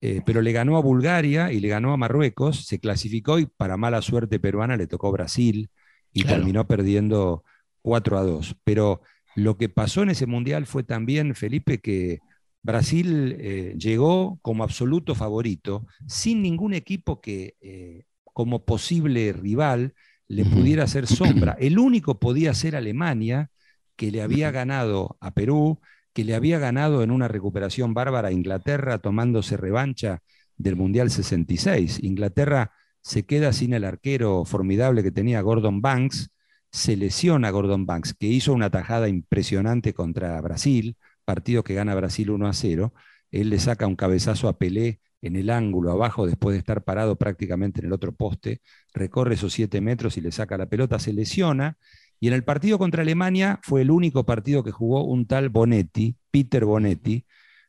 eh, 0.00 0.22
pero 0.24 0.42
le 0.42 0.52
ganó 0.52 0.76
a 0.76 0.82
Bulgaria 0.82 1.52
y 1.52 1.60
le 1.60 1.68
ganó 1.68 1.92
a 1.92 1.96
Marruecos, 1.96 2.66
se 2.66 2.78
clasificó 2.78 3.38
y 3.38 3.46
para 3.46 3.76
mala 3.76 4.00
suerte 4.00 4.38
peruana 4.38 4.76
le 4.76 4.86
tocó 4.86 5.10
Brasil 5.12 5.70
y 6.12 6.24
terminó 6.24 6.66
perdiendo 6.66 7.44
4 7.82 8.18
a 8.18 8.22
2. 8.22 8.56
Pero 8.64 9.02
lo 9.34 9.56
que 9.56 9.68
pasó 9.68 10.02
en 10.02 10.10
ese 10.10 10.26
mundial 10.26 10.66
fue 10.66 10.82
también, 10.82 11.34
Felipe, 11.34 11.78
que 11.80 12.20
Brasil 12.68 13.34
eh, 13.40 13.74
llegó 13.78 14.38
como 14.42 14.62
absoluto 14.62 15.14
favorito, 15.14 15.86
sin 16.06 16.42
ningún 16.42 16.74
equipo 16.74 17.18
que 17.22 17.56
eh, 17.62 18.04
como 18.24 18.66
posible 18.66 19.32
rival 19.32 19.94
le 20.26 20.44
pudiera 20.44 20.84
hacer 20.84 21.06
sombra. 21.06 21.56
El 21.60 21.78
único 21.78 22.20
podía 22.20 22.52
ser 22.52 22.76
Alemania, 22.76 23.50
que 23.96 24.10
le 24.10 24.20
había 24.20 24.50
ganado 24.50 25.16
a 25.18 25.32
Perú, 25.32 25.80
que 26.12 26.24
le 26.24 26.34
había 26.34 26.58
ganado 26.58 27.02
en 27.02 27.10
una 27.10 27.26
recuperación 27.26 27.94
bárbara 27.94 28.28
a 28.28 28.32
Inglaterra, 28.32 28.98
tomándose 28.98 29.56
revancha 29.56 30.20
del 30.58 30.76
Mundial 30.76 31.10
66. 31.10 32.00
Inglaterra 32.02 32.72
se 33.00 33.24
queda 33.24 33.54
sin 33.54 33.72
el 33.72 33.84
arquero 33.84 34.44
formidable 34.44 35.02
que 35.02 35.10
tenía 35.10 35.40
Gordon 35.40 35.80
Banks, 35.80 36.32
se 36.70 36.98
lesiona 36.98 37.48
Gordon 37.48 37.86
Banks, 37.86 38.12
que 38.12 38.26
hizo 38.26 38.52
una 38.52 38.68
tajada 38.68 39.08
impresionante 39.08 39.94
contra 39.94 40.38
Brasil, 40.42 40.98
partido 41.28 41.62
que 41.62 41.74
gana 41.74 41.94
Brasil 41.94 42.30
1 42.30 42.46
a 42.48 42.54
0, 42.54 42.94
él 43.32 43.50
le 43.50 43.58
saca 43.58 43.86
un 43.86 43.96
cabezazo 43.96 44.48
a 44.48 44.56
Pelé 44.56 45.00
en 45.20 45.36
el 45.36 45.50
ángulo 45.50 45.92
abajo 45.92 46.26
después 46.26 46.54
de 46.54 46.58
estar 46.58 46.84
parado 46.84 47.16
prácticamente 47.16 47.80
en 47.80 47.86
el 47.88 47.92
otro 47.92 48.12
poste, 48.12 48.62
recorre 48.94 49.34
esos 49.34 49.52
7 49.52 49.82
metros 49.82 50.16
y 50.16 50.22
le 50.22 50.32
saca 50.32 50.56
la 50.56 50.70
pelota, 50.70 50.98
se 50.98 51.12
lesiona. 51.12 51.76
Y 52.18 52.28
en 52.28 52.32
el 52.32 52.44
partido 52.44 52.78
contra 52.78 53.02
Alemania 53.02 53.60
fue 53.62 53.82
el 53.82 53.90
único 53.90 54.24
partido 54.24 54.64
que 54.64 54.70
jugó 54.70 55.04
un 55.04 55.26
tal 55.26 55.50
Bonetti, 55.50 56.16
Peter 56.30 56.64
Bonetti, 56.64 57.26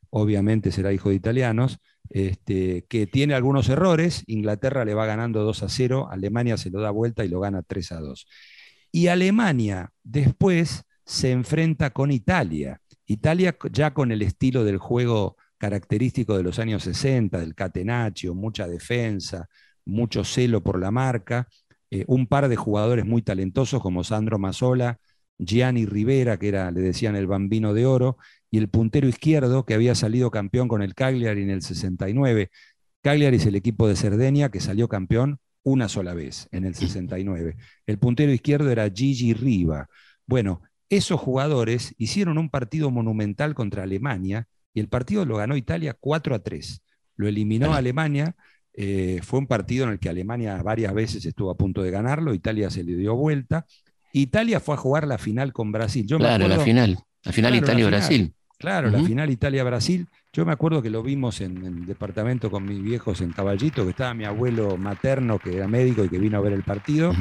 obviamente 0.09 0.71
será 0.71 0.93
hijo 0.93 1.09
de 1.09 1.15
italianos, 1.15 1.79
este, 2.09 2.85
que 2.87 3.07
tiene 3.07 3.33
algunos 3.33 3.67
errores. 3.67 4.23
Inglaterra 4.27 4.85
le 4.85 4.93
va 4.93 5.05
ganando 5.05 5.43
2 5.43 5.63
a 5.63 5.67
0, 5.69 6.07
Alemania 6.09 6.55
se 6.55 6.69
lo 6.69 6.79
da 6.79 6.91
vuelta 6.91 7.25
y 7.25 7.27
lo 7.27 7.41
gana 7.41 7.61
3 7.61 7.91
a 7.91 7.99
2. 7.99 8.25
Y 8.93 9.07
Alemania 9.07 9.91
después 10.01 10.85
se 11.05 11.31
enfrenta 11.31 11.89
con 11.89 12.09
Italia. 12.09 12.79
Italia 13.09 13.57
ya 13.71 13.91
con 13.91 14.11
el 14.11 14.21
estilo 14.21 14.63
del 14.63 14.77
juego 14.77 15.35
característico 15.57 16.37
de 16.37 16.43
los 16.43 16.59
años 16.59 16.83
60, 16.83 17.39
del 17.39 17.55
catenaccio, 17.55 18.35
mucha 18.35 18.67
defensa, 18.67 19.49
mucho 19.83 20.23
celo 20.23 20.61
por 20.61 20.79
la 20.79 20.91
marca, 20.91 21.47
eh, 21.89 22.05
un 22.07 22.27
par 22.27 22.47
de 22.47 22.55
jugadores 22.55 23.05
muy 23.05 23.23
talentosos 23.23 23.81
como 23.81 24.03
Sandro 24.03 24.37
Mazzola, 24.37 24.99
Gianni 25.39 25.87
Rivera, 25.87 26.37
que 26.37 26.49
era, 26.49 26.69
le 26.69 26.81
decían 26.81 27.15
el 27.15 27.25
bambino 27.25 27.73
de 27.73 27.87
oro, 27.87 28.17
y 28.51 28.59
el 28.59 28.69
puntero 28.69 29.07
izquierdo, 29.07 29.65
que 29.65 29.73
había 29.73 29.95
salido 29.95 30.29
campeón 30.29 30.67
con 30.67 30.83
el 30.83 30.93
Cagliari 30.93 31.41
en 31.41 31.49
el 31.49 31.63
69. 31.63 32.51
Cagliari 33.01 33.37
es 33.37 33.45
el 33.47 33.55
equipo 33.55 33.87
de 33.87 33.95
Cerdeña 33.95 34.49
que 34.49 34.59
salió 34.59 34.87
campeón 34.87 35.39
una 35.63 35.89
sola 35.89 36.13
vez, 36.13 36.47
en 36.51 36.63
el 36.63 36.75
69. 36.75 37.57
El 37.87 37.97
puntero 37.97 38.31
izquierdo 38.31 38.69
era 38.69 38.87
Gigi 38.87 39.33
Riva. 39.33 39.87
Bueno, 40.27 40.61
esos 40.89 41.19
jugadores 41.19 41.93
hicieron 41.97 42.37
un 42.37 42.49
partido 42.49 42.91
monumental 42.91 43.53
contra 43.53 43.83
Alemania 43.83 44.47
y 44.73 44.79
el 44.79 44.87
partido 44.87 45.25
lo 45.25 45.37
ganó 45.37 45.55
Italia 45.55 45.95
4 45.99 46.35
a 46.35 46.39
3. 46.39 46.81
Lo 47.15 47.27
eliminó 47.27 47.73
Alemania. 47.73 48.35
Eh, 48.73 49.19
fue 49.23 49.39
un 49.39 49.47
partido 49.47 49.85
en 49.85 49.91
el 49.91 49.99
que 49.99 50.09
Alemania 50.09 50.61
varias 50.63 50.93
veces 50.93 51.25
estuvo 51.25 51.51
a 51.51 51.57
punto 51.57 51.81
de 51.81 51.91
ganarlo. 51.91 52.33
Italia 52.33 52.69
se 52.69 52.83
le 52.83 52.95
dio 52.95 53.15
vuelta. 53.15 53.65
Italia 54.13 54.59
fue 54.59 54.75
a 54.75 54.77
jugar 54.77 55.07
la 55.07 55.17
final 55.17 55.53
con 55.53 55.71
Brasil. 55.71 56.05
claro, 56.07 56.47
la 56.47 56.59
final. 56.59 56.97
La 57.23 57.31
final 57.31 57.55
Italia-Brasil. 57.55 58.33
Claro, 58.57 58.89
la 58.89 59.03
final 59.03 59.29
Italia-Brasil. 59.29 60.07
Yo 60.33 60.45
me 60.45 60.51
acuerdo 60.51 60.81
que 60.81 60.89
lo 60.89 61.01
vimos 61.01 61.41
en, 61.41 61.65
el 61.65 61.85
departamento 61.85 62.51
con 62.51 62.65
mis 62.65 62.81
viejos 62.81 63.21
en 63.21 63.31
Caballito, 63.31 63.83
que 63.83 63.91
estaba 63.91 64.13
mi 64.13 64.25
abuelo 64.25 64.77
materno, 64.77 65.39
que 65.39 65.55
era 65.55 65.67
médico 65.67 66.03
y 66.03 66.09
que 66.09 66.19
vino 66.19 66.37
a 66.37 66.41
ver 66.41 66.53
el 66.53 66.63
partido. 66.63 67.13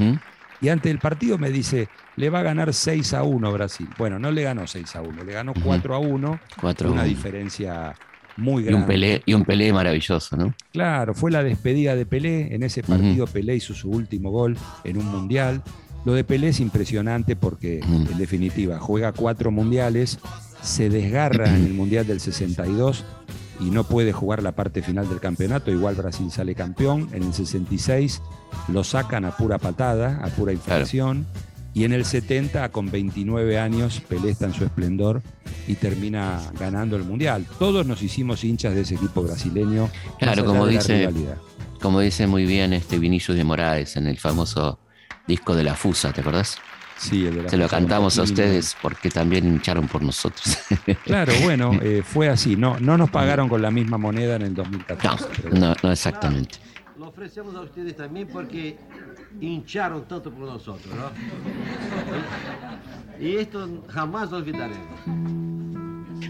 Y 0.61 0.69
antes 0.69 0.91
del 0.91 0.99
partido 0.99 1.39
me 1.39 1.51
dice, 1.51 1.89
le 2.17 2.31
va 2.31 2.41
a 2.41 2.43
ganar 2.43 2.75
6 2.75 3.15
a 3.15 3.23
1 3.23 3.53
Brasil. 3.53 3.89
Bueno, 3.97 4.19
no 4.19 4.31
le 4.31 4.43
ganó 4.43 4.67
6 4.67 4.97
a 4.97 5.03
1, 5.03 5.25
le 5.25 5.33
ganó 5.33 5.55
4 5.55 5.95
a 5.95 5.99
1. 5.99 6.41
4 6.61 6.93
una 6.93 7.05
diferencia 7.05 7.95
muy 8.37 8.65
grande. 8.65 8.79
Y 8.79 8.83
un, 8.83 8.87
Pelé, 8.87 9.23
y 9.25 9.35
un 9.35 9.45
Pelé 9.45 9.73
maravilloso, 9.73 10.37
¿no? 10.37 10.55
Claro, 10.73 11.15
fue 11.15 11.31
la 11.31 11.43
despedida 11.43 11.95
de 11.95 12.07
Pelé. 12.07 12.55
En 12.55 12.63
ese 12.63 12.83
partido 12.83 13.27
Pelé 13.27 13.57
hizo 13.57 13.75
su 13.75 13.91
último 13.91 14.31
gol 14.31 14.57
en 14.85 14.99
un 14.99 15.07
mundial. 15.07 15.63
Lo 16.05 16.15
de 16.15 16.25
Pelé 16.25 16.49
es 16.49 16.61
impresionante 16.61 17.37
porque, 17.37 17.81
en 17.81 18.19
definitiva, 18.19 18.79
juega 18.79 19.13
cuatro 19.13 19.51
mundiales, 19.51 20.19
se 20.63 20.89
desgarra 20.89 21.49
en 21.49 21.67
el 21.67 21.75
mundial 21.75 22.07
del 22.07 22.21
62 22.21 23.05
y 23.61 23.71
no 23.71 23.85
puede 23.85 24.13
jugar 24.13 24.43
la 24.43 24.53
parte 24.53 24.83
final 24.83 25.09
del 25.09 25.21
campeonato. 25.21 25.71
Igual 25.71 25.95
Brasil 25.95 26.31
sale 26.31 26.55
campeón. 26.55 27.09
En 27.13 27.23
el 27.23 27.35
66 27.35 28.23
lo 28.69 28.85
sacan 28.85 29.25
a 29.25 29.37
pura 29.37 29.59
patada, 29.59 30.21
a 30.23 30.29
pura 30.29 30.53
infracción. 30.53 31.27
Y 31.75 31.85
en 31.85 31.93
el 31.93 32.05
70, 32.05 32.71
con 32.71 32.91
29 32.91 33.59
años, 33.59 34.01
Pelé 34.09 34.31
está 34.31 34.47
en 34.47 34.55
su 34.55 34.65
esplendor 34.65 35.23
y 35.67 35.75
termina 35.75 36.41
ganando 36.59 36.97
el 36.97 37.05
Mundial. 37.05 37.47
Todos 37.59 37.87
nos 37.87 38.03
hicimos 38.03 38.43
hinchas 38.43 38.75
de 38.75 38.81
ese 38.81 38.95
equipo 38.97 39.23
brasileño. 39.23 39.89
Claro, 40.19 40.45
como 40.45 40.67
dice, 40.67 41.09
como 41.81 42.01
dice 42.01 42.27
muy 42.27 42.47
bien 42.47 42.73
este 42.73 42.99
Vinicius 42.99 43.37
de 43.37 43.45
Moraes 43.45 43.97
en 43.97 44.07
el 44.07 44.19
famoso 44.19 44.79
disco 45.27 45.55
de 45.55 45.63
la 45.65 45.75
Fusa, 45.75 46.13
¿te 46.13 46.23
acordás? 46.23 46.59
Sí, 46.99 47.27
el 47.27 47.37
de 47.37 47.43
la 47.45 47.49
Se 47.49 47.57
lo 47.57 47.69
cantamos 47.69 48.19
a 48.19 48.23
ustedes 48.23 48.77
porque 48.83 49.09
también 49.09 49.47
hincharon 49.47 49.87
por 49.89 50.03
nosotros. 50.03 50.59
Claro, 51.05 51.33
bueno, 51.43 51.73
eh, 51.83 52.03
fue 52.05 52.29
así. 52.29 52.57
No, 52.57 52.79
no 52.81 52.99
nos 52.99 53.11
pagaron 53.11 53.49
con 53.49 53.63
la 53.63 53.71
misma 53.71 53.99
moneda 53.99 54.37
en 54.37 54.43
el 54.43 54.55
2014. 54.55 55.51
No, 55.53 55.75
no, 55.83 55.93
exactamente. 55.93 56.59
Lo 56.99 57.09
ofrecemos 57.09 57.55
a 57.55 57.61
ustedes 57.61 57.97
también 57.97 58.29
porque 58.29 58.77
hincharon 59.41 60.07
tanto 60.07 60.31
por 60.31 60.47
nosotros, 60.47 60.95
¿no? 60.95 61.11
Y 63.25 63.37
esto 63.37 63.85
jamás 63.89 64.31
lo 64.31 64.39
olvidaremos. 64.39 65.01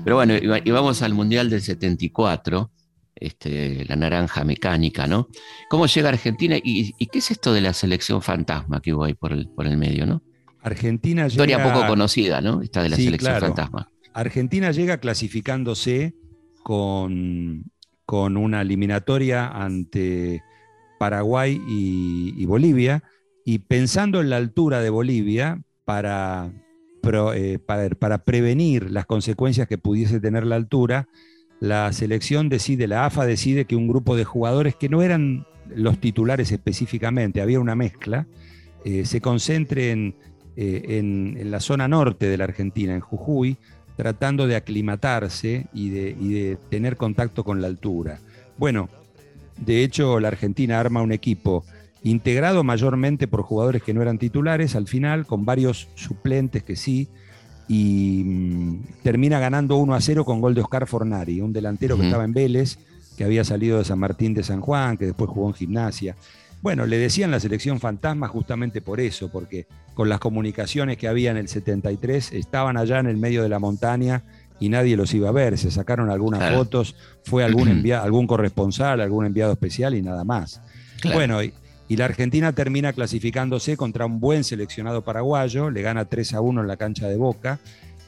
Pero 0.04 0.16
bueno, 0.16 0.34
y 0.37 0.70
vamos 0.70 1.02
al 1.02 1.14
Mundial 1.14 1.50
del 1.50 1.62
74, 1.62 2.70
este, 3.14 3.84
la 3.87 3.96
naranja 3.96 4.44
mecánica, 4.44 5.06
¿no? 5.06 5.28
¿Cómo 5.68 5.87
llega 5.87 6.08
Argentina 6.08 6.56
y, 6.62 6.92
qué 7.06 7.18
es 7.18 7.30
esto 7.30 7.52
de 7.52 7.60
la 7.60 7.72
selección 7.72 8.22
fantasma 8.22 8.80
que 8.80 8.94
hubo 8.94 9.04
ahí 9.04 9.14
por 9.14 9.32
el, 9.32 9.48
por 9.48 9.66
el 9.66 9.76
medio, 9.76 10.06
¿no? 10.06 10.22
Argentina 10.62 11.22
llega... 11.28 11.44
Historia 11.44 11.62
poco 11.62 11.86
conocida, 11.86 12.40
¿no? 12.40 12.62
Esta 12.62 12.82
de 12.82 12.90
la 12.90 12.96
selección 12.96 13.40
fantasma. 13.40 13.88
Argentina 14.12 14.72
llega 14.72 14.98
clasificándose 14.98 16.14
con, 16.62 17.70
con 18.04 18.36
una 18.36 18.62
eliminatoria 18.62 19.48
ante 19.48 20.42
Paraguay 20.98 21.60
y, 21.68 22.44
Bolivia, 22.46 23.04
y 23.44 23.60
pensando 23.60 24.20
en 24.20 24.30
la 24.30 24.36
altura 24.36 24.80
de 24.80 24.90
Bolivia 24.90 25.62
para, 25.84 26.50
eh, 27.34 27.58
para, 27.64 27.88
para, 27.90 28.18
prevenir 28.24 28.90
las 28.90 29.06
consecuencias 29.06 29.68
que 29.68 29.78
pudiese 29.78 30.20
tener 30.20 30.44
la 30.44 30.56
altura, 30.56 31.08
la 31.60 31.92
selección 31.92 32.48
decide, 32.48 32.86
la 32.86 33.06
AFA 33.06 33.24
decide 33.24 33.64
que 33.64 33.76
un 33.76 33.88
grupo 33.88 34.16
de 34.16 34.24
jugadores 34.24 34.74
que 34.74 34.88
no 34.88 35.02
eran 35.02 35.46
los 35.74 35.98
titulares 35.98 36.50
específicamente, 36.52 37.40
había 37.40 37.60
una 37.60 37.74
mezcla, 37.74 38.26
eh, 38.84 39.04
se 39.04 39.20
concentre 39.20 40.14
eh, 40.60 40.98
en, 40.98 41.36
en, 41.38 41.52
la 41.52 41.60
zona 41.60 41.86
norte 41.86 42.26
de 42.26 42.36
la 42.36 42.42
Argentina, 42.42 42.92
en 42.92 42.98
Jujuy, 42.98 43.56
tratando 43.96 44.48
de 44.48 44.56
aclimatarse 44.56 45.68
y 45.72 45.90
de, 45.90 46.16
y 46.20 46.32
de 46.32 46.58
tener 46.68 46.96
contacto 46.96 47.44
con 47.44 47.60
la 47.62 47.68
altura. 47.68 48.18
Bueno, 48.56 48.88
de 49.56 49.84
hecho, 49.84 50.18
la 50.18 50.26
Argentina 50.26 50.80
arma 50.80 51.00
un 51.00 51.12
equipo 51.12 51.64
integrado 52.02 52.64
mayormente 52.64 53.28
por 53.28 53.42
jugadores 53.42 53.84
que 53.84 53.94
no 53.94 54.02
eran 54.02 54.18
titulares 54.18 54.74
al 54.74 54.88
final, 54.88 55.26
con 55.26 55.44
varios 55.44 55.86
suplentes 55.94 56.64
que 56.64 56.74
sí, 56.74 57.06
y 57.68 58.24
mm, 58.24 58.82
termina 59.04 59.38
ganando 59.38 59.76
1 59.76 59.94
a 59.94 60.00
0 60.00 60.24
con 60.24 60.40
gol 60.40 60.56
de 60.56 60.62
Oscar 60.62 60.88
Fornari, 60.88 61.40
un 61.40 61.52
delantero 61.52 61.96
que 61.96 62.06
estaba 62.06 62.24
en 62.24 62.32
Vélez, 62.32 62.80
que 63.16 63.22
había 63.22 63.44
salido 63.44 63.78
de 63.78 63.84
San 63.84 64.00
Martín 64.00 64.34
de 64.34 64.42
San 64.42 64.60
Juan, 64.60 64.96
que 64.96 65.06
después 65.06 65.30
jugó 65.30 65.46
en 65.46 65.54
gimnasia. 65.54 66.16
Bueno, 66.60 66.86
le 66.86 66.98
decían 66.98 67.30
la 67.30 67.40
selección 67.40 67.78
fantasma 67.78 68.26
justamente 68.28 68.80
por 68.80 69.00
eso, 69.00 69.30
porque 69.30 69.66
con 69.94 70.08
las 70.08 70.18
comunicaciones 70.18 70.96
que 70.96 71.08
había 71.08 71.30
en 71.30 71.36
el 71.36 71.48
73 71.48 72.32
estaban 72.32 72.76
allá 72.76 72.98
en 72.98 73.06
el 73.06 73.16
medio 73.16 73.42
de 73.42 73.48
la 73.48 73.58
montaña 73.58 74.24
y 74.60 74.68
nadie 74.68 74.96
los 74.96 75.14
iba 75.14 75.28
a 75.28 75.32
ver. 75.32 75.56
Se 75.56 75.70
sacaron 75.70 76.10
algunas 76.10 76.54
fotos, 76.54 76.96
fue 77.24 77.44
algún, 77.44 77.90
algún 77.92 78.26
corresponsal, 78.26 79.00
algún 79.00 79.26
enviado 79.26 79.52
especial 79.52 79.94
y 79.94 80.02
nada 80.02 80.24
más. 80.24 80.60
Bueno, 81.12 81.42
y, 81.42 81.52
la 81.90 82.04
Argentina 82.04 82.52
termina 82.52 82.92
clasificándose 82.92 83.76
contra 83.76 84.04
un 84.04 84.20
buen 84.20 84.44
seleccionado 84.44 85.02
paraguayo, 85.02 85.70
le 85.70 85.80
gana 85.80 86.04
3 86.04 86.34
a 86.34 86.40
1 86.42 86.60
en 86.60 86.68
la 86.68 86.76
cancha 86.76 87.08
de 87.08 87.16
Boca 87.16 87.60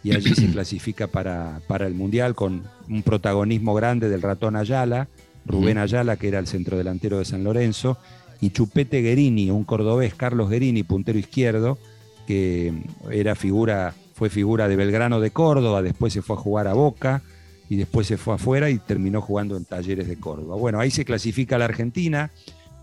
y 0.02 0.14
allí 0.14 0.34
se 0.34 0.48
clasifica 0.52 1.06
para, 1.06 1.60
para, 1.66 1.86
el 1.86 1.94
Mundial 1.94 2.34
con 2.34 2.64
un 2.88 3.02
protagonismo 3.02 3.74
grande 3.74 4.08
del 4.08 4.22
ratón 4.22 4.56
Ayala, 4.56 5.08
Rubén 5.46 5.78
Ayala, 5.78 6.16
que 6.16 6.28
era 6.28 6.38
el 6.38 6.46
centrodelantero 6.46 7.18
de 7.18 7.24
San 7.24 7.42
Lorenzo, 7.42 7.96
y 8.40 8.50
Chupete 8.50 9.02
Guerini, 9.02 9.50
un 9.50 9.64
cordobés, 9.64 10.14
Carlos 10.14 10.50
Guerini, 10.50 10.82
puntero 10.82 11.18
izquierdo, 11.18 11.78
que 12.26 12.72
era 13.10 13.34
figura 13.34 13.94
fue 14.20 14.28
figura 14.28 14.68
de 14.68 14.76
Belgrano 14.76 15.18
de 15.18 15.30
Córdoba, 15.30 15.80
después 15.80 16.12
se 16.12 16.20
fue 16.20 16.36
a 16.36 16.38
jugar 16.38 16.68
a 16.68 16.74
Boca 16.74 17.22
y 17.70 17.76
después 17.76 18.06
se 18.06 18.18
fue 18.18 18.34
afuera 18.34 18.68
y 18.68 18.78
terminó 18.78 19.22
jugando 19.22 19.56
en 19.56 19.64
Talleres 19.64 20.08
de 20.08 20.16
Córdoba. 20.16 20.56
Bueno, 20.56 20.78
ahí 20.78 20.90
se 20.90 21.06
clasifica 21.06 21.56
la 21.56 21.64
Argentina, 21.64 22.30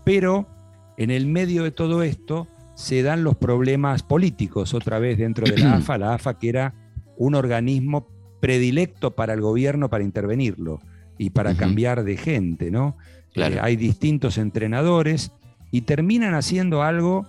pero 0.04 0.48
en 0.96 1.12
el 1.12 1.26
medio 1.26 1.62
de 1.62 1.70
todo 1.70 2.02
esto 2.02 2.48
se 2.74 3.04
dan 3.04 3.22
los 3.22 3.36
problemas 3.36 4.02
políticos 4.02 4.74
otra 4.74 4.98
vez 4.98 5.18
dentro 5.18 5.46
de 5.46 5.58
la 5.58 5.74
AFA, 5.76 5.98
la 5.98 6.14
AFA 6.14 6.40
que 6.40 6.48
era 6.48 6.74
un 7.16 7.36
organismo 7.36 8.08
predilecto 8.40 9.14
para 9.14 9.34
el 9.34 9.40
gobierno 9.40 9.88
para 9.88 10.02
intervenirlo 10.02 10.80
y 11.18 11.30
para 11.30 11.54
cambiar 11.54 12.02
de 12.02 12.16
gente, 12.16 12.72
¿no? 12.72 12.96
Eh, 13.36 13.58
hay 13.60 13.76
distintos 13.76 14.38
entrenadores 14.38 15.30
y 15.70 15.82
terminan 15.82 16.34
haciendo 16.34 16.82
algo 16.82 17.26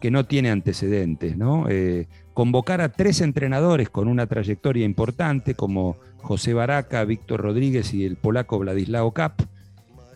que 0.00 0.10
no 0.10 0.24
tiene 0.24 0.50
antecedentes, 0.50 1.36
¿no? 1.36 1.66
Eh, 1.68 2.08
convocar 2.34 2.80
a 2.80 2.90
tres 2.90 3.20
entrenadores 3.20 3.88
con 3.88 4.08
una 4.08 4.26
trayectoria 4.26 4.84
importante, 4.84 5.54
como 5.54 5.96
José 6.18 6.54
Baraca, 6.54 7.04
Víctor 7.04 7.40
Rodríguez 7.40 7.94
y 7.94 8.04
el 8.04 8.16
polaco 8.16 8.58
Vladislao 8.58 9.12
Kap, 9.12 9.42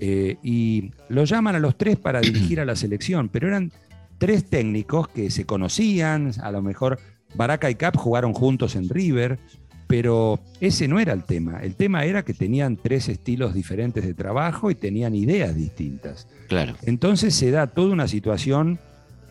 eh, 0.00 0.36
y 0.42 0.90
lo 1.08 1.24
llaman 1.24 1.54
a 1.54 1.60
los 1.60 1.76
tres 1.76 1.96
para 1.96 2.20
dirigir 2.20 2.60
a 2.60 2.64
la 2.64 2.76
selección, 2.76 3.28
pero 3.28 3.48
eran 3.48 3.72
tres 4.18 4.44
técnicos 4.44 5.08
que 5.08 5.30
se 5.30 5.46
conocían, 5.46 6.32
a 6.42 6.50
lo 6.50 6.62
mejor 6.62 6.98
Baraca 7.34 7.70
y 7.70 7.74
Cap 7.74 7.96
jugaron 7.96 8.32
juntos 8.32 8.76
en 8.76 8.88
River, 8.88 9.38
pero 9.86 10.40
ese 10.60 10.88
no 10.88 10.98
era 10.98 11.12
el 11.12 11.24
tema. 11.24 11.60
El 11.62 11.74
tema 11.74 12.04
era 12.04 12.24
que 12.24 12.34
tenían 12.34 12.76
tres 12.76 13.08
estilos 13.08 13.54
diferentes 13.54 14.04
de 14.04 14.14
trabajo 14.14 14.70
y 14.70 14.74
tenían 14.74 15.14
ideas 15.14 15.54
distintas. 15.54 16.26
Claro. 16.48 16.74
Entonces 16.84 17.34
se 17.34 17.50
da 17.50 17.68
toda 17.68 17.92
una 17.92 18.08
situación 18.08 18.78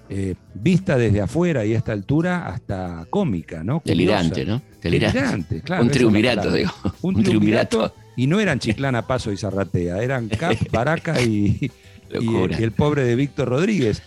eh, 0.08 0.36
vista 0.54 0.98
desde 0.98 1.20
afuera 1.20 1.66
y 1.66 1.74
a 1.74 1.78
esta 1.80 1.92
altura 1.92 2.48
hasta 2.48 3.08
cómica, 3.10 3.64
¿no? 3.64 3.82
Delirante, 3.84 4.46
¿no? 4.46 4.62
Delirante, 4.82 5.62
claro. 5.62 5.82
Un 5.84 5.90
triunvirato, 5.90 6.52
digo. 6.52 6.72
Un, 7.02 7.16
triunvirato. 7.24 7.92
Y 8.16 8.28
no 8.28 8.40
eran 8.40 8.60
Chiclana, 8.60 9.08
Paso 9.08 9.32
y 9.32 9.38
Zarratea, 9.38 10.04
eran 10.04 10.30
Cap, 10.30 10.56
Baraca 10.72 11.20
y, 11.22 11.72
el 12.12 12.72
pobre 12.72 13.04
de 13.04 13.16
Víctor 13.16 13.50
Rodríguez. 13.50 14.04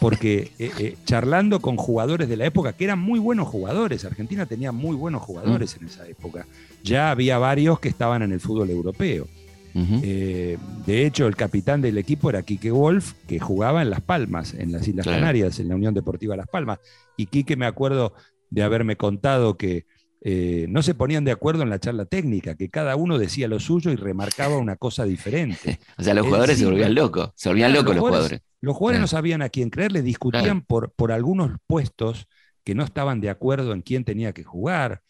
Porque 0.00 0.50
eh, 0.58 0.70
eh, 0.78 0.96
charlando 1.04 1.60
con 1.60 1.76
jugadores 1.76 2.28
de 2.28 2.36
la 2.36 2.46
época, 2.46 2.72
que 2.72 2.84
eran 2.84 2.98
muy 2.98 3.18
buenos 3.18 3.48
jugadores, 3.48 4.04
Argentina 4.04 4.46
tenía 4.46 4.72
muy 4.72 4.96
buenos 4.96 5.22
jugadores 5.22 5.74
mm. 5.74 5.80
en 5.80 5.88
esa 5.88 6.06
época, 6.08 6.46
ya 6.82 7.10
había 7.10 7.38
varios 7.38 7.80
que 7.80 7.88
estaban 7.88 8.22
en 8.22 8.32
el 8.32 8.40
fútbol 8.40 8.70
europeo. 8.70 9.26
Eh, 9.74 10.58
de 10.84 11.06
hecho, 11.06 11.26
el 11.26 11.34
capitán 11.34 11.80
del 11.80 11.96
equipo 11.96 12.28
era 12.28 12.42
Quique 12.42 12.70
Wolf, 12.70 13.14
que 13.26 13.40
jugaba 13.40 13.80
en 13.80 13.88
Las 13.88 14.02
Palmas, 14.02 14.54
en 14.54 14.70
las 14.70 14.86
Islas 14.86 15.06
Canarias, 15.06 15.58
en 15.60 15.68
la 15.68 15.76
Unión 15.76 15.94
Deportiva 15.94 16.36
Las 16.36 16.48
Palmas. 16.48 16.78
Y 17.16 17.26
Quique 17.26 17.56
me 17.56 17.66
acuerdo 17.66 18.12
de 18.50 18.62
haberme 18.62 18.96
contado 18.96 19.56
que 19.56 19.86
eh, 20.24 20.66
no 20.68 20.82
se 20.82 20.94
ponían 20.94 21.24
de 21.24 21.32
acuerdo 21.32 21.62
en 21.62 21.70
la 21.70 21.80
charla 21.80 22.04
técnica, 22.04 22.54
que 22.54 22.70
cada 22.70 22.94
uno 22.94 23.18
decía 23.18 23.48
lo 23.48 23.58
suyo 23.58 23.90
y 23.90 23.96
remarcaba 23.96 24.56
una 24.56 24.76
cosa 24.76 25.04
diferente. 25.04 25.80
o 25.98 26.02
sea, 26.02 26.14
los 26.14 26.26
jugadores 26.26 26.58
se 26.58 26.64
volvían 26.64 26.94
locos, 26.94 27.30
se 27.34 27.48
volvían 27.48 27.72
locos 27.72 27.96
los, 27.96 28.04
jugadores. 28.04 28.40
Los 28.60 28.76
jugadores 28.76 29.00
no 29.00 29.06
sabían 29.08 29.42
a 29.42 29.48
quién 29.48 29.68
creer, 29.68 29.90
le 29.90 30.02
discutían 30.02 30.60
por, 30.62 30.92
por 30.92 31.10
algunos 31.10 31.50
puestos 31.66 32.28
que 32.62 32.76
no 32.76 32.84
estaban 32.84 33.20
de 33.20 33.30
acuerdo 33.30 33.72
en 33.72 33.82
quién 33.82 34.04
tenía 34.04 34.32
que 34.32 34.44
jugar. 34.44 35.02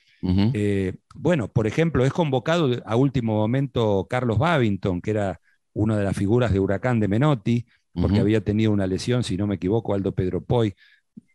Eh, 0.55 0.95
bueno, 1.17 1.49
por 1.49 1.67
ejemplo, 1.67 2.05
es 2.05 2.13
convocado 2.13 2.71
a 2.87 2.95
último 2.95 3.35
momento 3.35 4.07
Carlos 4.09 4.39
Babington, 4.39 5.01
que 5.01 5.11
era 5.11 5.41
una 5.73 5.97
de 5.97 6.05
las 6.05 6.17
figuras 6.17 6.53
de 6.53 6.61
Huracán 6.61 7.01
de 7.01 7.09
Menotti, 7.09 7.67
porque 7.93 8.21
había 8.21 8.41
tenido 8.41 8.71
una 8.71 8.87
lesión, 8.87 9.25
si 9.25 9.37
no 9.37 9.47
me 9.47 9.57
equivoco, 9.57 9.95
Aldo 9.95 10.13
Pedro 10.13 10.43
Poy. 10.43 10.75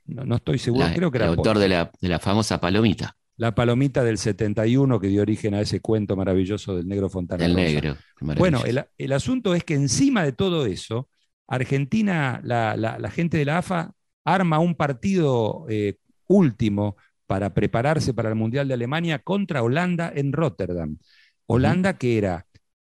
No, 0.06 0.38
estoy 0.38 0.58
seguro, 0.58 0.86
creo 0.96 1.12
que 1.12 1.18
era. 1.18 1.28
El 1.28 1.38
autor 1.38 1.60
de 1.60 1.68
la, 1.68 1.92
de 2.00 2.08
la, 2.08 2.18
famosa 2.18 2.60
palomita. 2.62 3.18
La 3.38 3.54
palomita 3.54 4.04
del 4.04 4.18
71 4.18 5.00
que 5.00 5.08
dio 5.08 5.22
origen 5.22 5.54
a 5.54 5.62
ese 5.62 5.80
cuento 5.80 6.16
maravilloso 6.16 6.76
del 6.76 6.88
negro 6.88 7.10
Fontana. 7.10 7.46
El 7.46 7.56
negro. 7.56 7.96
Bueno, 8.20 8.64
el, 8.66 9.12
asunto 9.14 9.54
es 9.54 9.64
que 9.64 9.76
encima 9.76 10.24
de 10.24 10.32
todo 10.32 10.66
eso, 10.66 11.08
Argentina, 11.48 12.42
la, 12.44 12.76
la 12.76 13.12
gente 13.12 13.38
de 13.38 13.46
la 13.46 13.60
AFA 13.60 13.94
arma 14.28 14.60
un 14.60 14.76
partido 14.76 15.66
eh, 15.70 15.98
último 16.28 16.98
para 17.28 17.54
prepararse 17.54 18.14
para 18.14 18.30
el 18.30 18.36
Mundial 18.36 18.68
de 18.68 18.74
Alemania 18.74 19.20
contra 19.20 19.64
Holanda 19.64 20.12
en 20.14 20.34
Rotterdam. 20.34 20.98
Holanda 21.46 21.98
que 21.98 22.18
era 22.18 22.46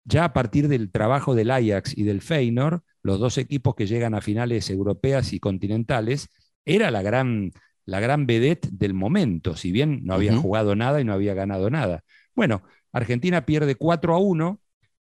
ya 0.05 0.25
a 0.25 0.33
partir 0.33 0.67
del 0.67 0.91
trabajo 0.91 1.35
del 1.35 1.51
Ajax 1.51 1.97
y 1.97 2.03
del 2.03 2.21
Feyenoord, 2.21 2.81
los 3.01 3.19
dos 3.19 3.37
equipos 3.37 3.75
que 3.75 3.87
llegan 3.87 4.13
a 4.13 4.21
finales 4.21 4.69
europeas 4.69 5.33
y 5.33 5.39
continentales, 5.39 6.29
era 6.63 6.89
la 6.91 7.01
gran, 7.01 7.51
la 7.85 7.99
gran 7.99 8.25
vedette 8.25 8.69
del 8.71 8.93
momento, 8.93 9.55
si 9.55 9.71
bien 9.71 10.01
no 10.03 10.13
había 10.15 10.35
jugado 10.35 10.75
nada 10.75 10.99
y 11.01 11.03
no 11.03 11.13
había 11.13 11.33
ganado 11.33 11.69
nada. 11.69 12.03
Bueno, 12.33 12.63
Argentina 12.91 13.45
pierde 13.45 13.75
4 13.75 14.15
a 14.15 14.19
1 14.19 14.59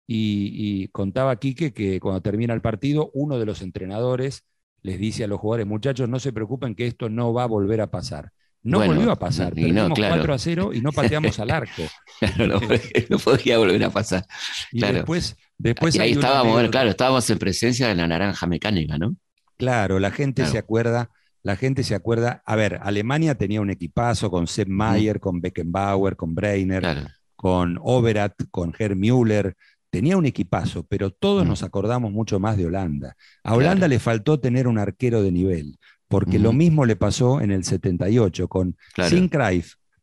y, 0.08 0.88
contaba 0.88 1.36
Quique 1.38 1.72
que 1.74 2.00
cuando 2.00 2.22
termina 2.22 2.54
el 2.54 2.62
partido, 2.62 3.12
uno 3.14 3.38
de 3.38 3.46
los 3.46 3.62
entrenadores 3.62 4.44
les 4.82 4.98
dice 4.98 5.26
a 5.26 5.28
los 5.28 5.40
jugadores, 5.40 5.68
muchachos, 5.68 6.08
no 6.08 6.20
se 6.20 6.32
preocupen 6.32 6.74
que 6.74 6.88
esto 6.88 7.10
no 7.10 7.34
va 7.34 7.44
a 7.44 7.48
volver 7.48 7.82
a 7.82 7.92
pasar. 7.92 8.32
No 8.62 8.86
volvió 8.86 9.12
a 9.12 9.16
pasar. 9.16 9.54
Perdimos 9.54 9.98
4 9.98 10.34
a 10.34 10.38
0 10.38 10.72
y 10.74 10.82
no 10.82 10.92
pateamos 10.92 11.40
al 11.40 11.52
arco. 11.52 11.84
Claro, 12.20 12.60
no, 13.10 13.18
podía 13.18 13.58
volver 13.58 13.82
a 13.82 13.90
pasar. 13.90 14.26
Y 14.74 14.82
después, 14.82 15.38
después 15.58 15.98
ahí 16.00 16.12
estábamos, 16.12 16.68
claro, 16.68 16.90
estábamos 16.90 17.30
en 17.30 17.40
presencia 17.40 17.88
de 17.88 17.96
la 17.96 18.08
naranja 18.08 18.46
mecánica, 18.46 18.98
¿no? 18.98 19.16
Claro, 19.56 20.00
la 20.00 20.12
gente 20.12 20.46
se 20.46 20.58
acuerda, 20.58 21.10
la 21.44 21.56
gente 21.56 21.84
se 21.84 21.96
acuerda. 21.96 22.42
A 22.46 22.56
ver, 22.56 22.80
Alemania 22.84 23.36
tenía 23.36 23.62
un 23.62 23.70
equipazo 23.70 24.30
con 24.30 24.48
Sepp 24.48 24.70
Mayer, 24.70 25.20
con 25.20 25.42
Beckenbauer, 25.42 26.16
con 26.16 26.36
Breiner, 26.36 27.08
con 27.36 27.80
Overath, 27.82 28.50
con 28.52 28.74
Herr 28.78 28.96
Müller. 28.96 29.56
Tenía 29.90 30.18
un 30.18 30.26
equipazo, 30.26 30.84
pero 30.84 31.10
todos 31.12 31.48
nos 31.48 31.64
acordamos 31.64 32.12
mucho 32.12 32.40
más 32.40 32.58
de 32.58 32.68
Holanda. 32.68 33.16
A 33.44 33.56
Holanda 33.56 33.88
le 33.88 34.00
faltó 34.00 34.40
tener 34.40 34.68
un 34.68 34.78
arquero 34.78 35.24
de 35.24 35.32
nivel 35.32 35.80
porque 36.10 36.40
lo 36.40 36.52
mismo 36.52 36.86
le 36.86 36.96
pasó 36.96 37.40
en 37.40 37.52
el 37.52 37.64
78 37.64 38.48
con 38.48 38.76
Sin 39.08 39.30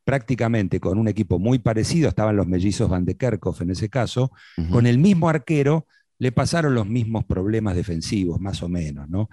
prácticamente 0.05 0.79
con 0.79 0.99
un 0.99 1.09
equipo 1.09 1.41
muy 1.41 1.59
parecido, 1.59 2.09
estaban 2.09 2.37
los 2.37 2.47
mellizos 2.47 2.89
Van 2.89 3.05
de 3.05 3.17
Kerkhoff 3.17 3.61
en 3.61 3.71
ese 3.71 3.91
caso, 3.91 4.31
con 4.71 4.87
el 4.87 4.99
mismo 4.99 5.29
arquero 5.29 5.87
le 6.19 6.33
pasaron 6.33 6.75
los 6.75 6.87
mismos 6.87 7.25
problemas 7.25 7.75
defensivos, 7.75 8.41
más 8.41 8.63
o 8.63 8.69
menos, 8.69 9.09
¿no? 9.09 9.29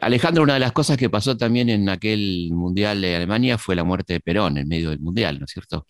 Alejandro, 0.00 0.42
una 0.42 0.54
de 0.54 0.60
las 0.60 0.72
cosas 0.72 0.96
que 0.96 1.10
pasó 1.10 1.36
también 1.36 1.68
en 1.68 1.88
aquel 1.88 2.50
Mundial 2.52 3.00
de 3.00 3.16
Alemania 3.16 3.58
fue 3.58 3.76
la 3.76 3.84
muerte 3.84 4.14
de 4.14 4.20
Perón 4.20 4.56
en 4.56 4.68
medio 4.68 4.90
del 4.90 5.00
Mundial, 5.00 5.38
¿no 5.38 5.44
es 5.44 5.50
cierto? 5.50 5.86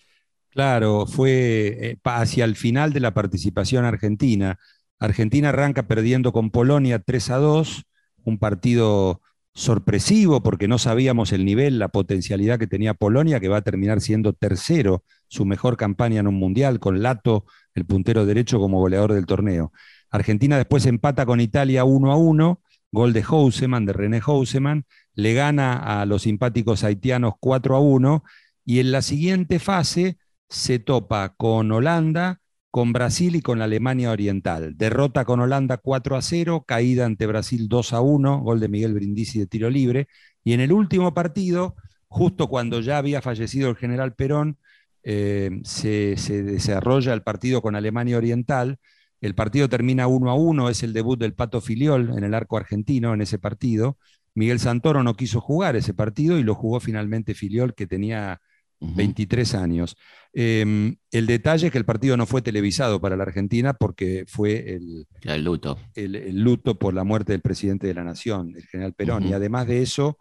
Claro, 0.50 1.06
fue 1.06 1.78
eh, 1.80 1.98
hacia 2.04 2.44
el 2.44 2.56
final 2.56 2.92
de 2.92 3.00
la 3.00 3.14
participación 3.14 3.84
argentina. 3.84 4.58
Argentina 4.98 5.48
arranca 5.48 5.86
perdiendo 5.86 6.32
con 6.32 6.50
Polonia 6.50 6.98
3 6.98 7.30
a 7.30 7.36
2, 7.36 7.82
un 8.24 8.38
partido 8.38 9.20
sorpresivo 9.54 10.42
porque 10.42 10.68
no 10.68 10.78
sabíamos 10.78 11.32
el 11.32 11.44
nivel, 11.44 11.78
la 11.78 11.88
potencialidad 11.88 12.58
que 12.58 12.66
tenía 12.66 12.94
Polonia, 12.94 13.40
que 13.40 13.48
va 13.48 13.58
a 13.58 13.62
terminar 13.62 14.00
siendo 14.00 14.32
tercero, 14.32 15.04
su 15.28 15.44
mejor 15.44 15.76
campaña 15.76 16.20
en 16.20 16.26
un 16.26 16.34
mundial, 16.34 16.78
con 16.80 17.02
Lato, 17.02 17.46
el 17.74 17.84
puntero 17.86 18.26
derecho, 18.26 18.58
como 18.58 18.78
goleador 18.78 19.12
del 19.12 19.26
torneo. 19.26 19.72
Argentina 20.12 20.56
después 20.56 20.86
empata 20.86 21.26
con 21.26 21.40
Italia 21.40 21.84
1 21.84 22.12
a 22.12 22.16
1, 22.16 22.60
gol 22.92 23.12
de 23.12 23.22
Houseman, 23.22 23.86
de 23.86 23.92
René 23.92 24.20
Houseman, 24.20 24.84
le 25.14 25.34
gana 25.34 26.00
a 26.00 26.06
los 26.06 26.22
simpáticos 26.22 26.84
haitianos 26.84 27.34
4 27.40 27.74
a 27.74 27.80
1 27.80 28.22
y 28.64 28.78
en 28.78 28.92
la 28.92 29.02
siguiente 29.02 29.58
fase 29.58 30.18
se 30.48 30.78
topa 30.78 31.34
con 31.36 31.72
Holanda, 31.72 32.40
con 32.70 32.92
Brasil 32.92 33.36
y 33.36 33.42
con 33.42 33.60
Alemania 33.60 34.10
Oriental. 34.10 34.76
Derrota 34.76 35.24
con 35.24 35.40
Holanda 35.40 35.78
4 35.78 36.16
a 36.16 36.22
0, 36.22 36.64
caída 36.66 37.06
ante 37.06 37.26
Brasil 37.26 37.68
2 37.68 37.92
a 37.92 38.00
1, 38.00 38.40
gol 38.40 38.60
de 38.60 38.68
Miguel 38.68 38.94
Brindisi 38.94 39.38
de 39.38 39.46
tiro 39.46 39.70
libre. 39.70 40.08
Y 40.44 40.52
en 40.52 40.60
el 40.60 40.72
último 40.72 41.12
partido, 41.14 41.74
justo 42.08 42.48
cuando 42.48 42.80
ya 42.80 42.98
había 42.98 43.20
fallecido 43.22 43.70
el 43.70 43.76
general 43.76 44.14
Perón, 44.14 44.58
eh, 45.04 45.60
se, 45.64 46.14
desarrolla 46.42 47.12
el 47.12 47.22
partido 47.22 47.60
con 47.62 47.74
Alemania 47.74 48.16
Oriental. 48.16 48.78
El 49.22 49.36
partido 49.36 49.68
termina 49.68 50.08
1 50.08 50.30
a 50.30 50.34
1, 50.34 50.68
es 50.68 50.82
el 50.82 50.92
debut 50.92 51.18
del 51.18 51.32
Pato 51.32 51.60
Filiol 51.60 52.12
en 52.18 52.24
el 52.24 52.34
arco 52.34 52.56
argentino 52.56 53.14
en 53.14 53.22
ese 53.22 53.38
partido. 53.38 53.96
Miguel 54.34 54.58
Santoro 54.58 55.04
no 55.04 55.14
quiso 55.14 55.40
jugar 55.40 55.76
ese 55.76 55.94
partido 55.94 56.38
y 56.38 56.42
lo 56.42 56.56
jugó 56.56 56.80
finalmente 56.80 57.34
Filiol, 57.34 57.74
que 57.74 57.86
tenía 57.86 58.40
23 58.80 59.54
años. 59.54 59.96
Em, 60.32 60.96
el 61.12 61.26
detalle 61.26 61.66
es 61.66 61.72
que 61.72 61.78
el 61.78 61.84
partido 61.84 62.16
no 62.16 62.26
fue 62.26 62.42
televisado 62.42 63.00
para 63.00 63.16
la 63.16 63.22
Argentina 63.22 63.74
porque 63.74 64.24
fue 64.26 64.74
el, 64.74 65.06
luto. 65.44 65.78
El, 65.94 66.40
luto 66.42 66.76
por 66.76 66.92
la 66.92 67.04
muerte 67.04 67.30
del 67.30 67.42
presidente 67.42 67.86
de 67.86 67.94
la 67.94 68.02
Nación, 68.02 68.54
el 68.56 68.66
general 68.66 68.92
Perón. 68.92 69.28
Y 69.28 69.34
además 69.34 69.68
de 69.68 69.82
eso, 69.82 70.18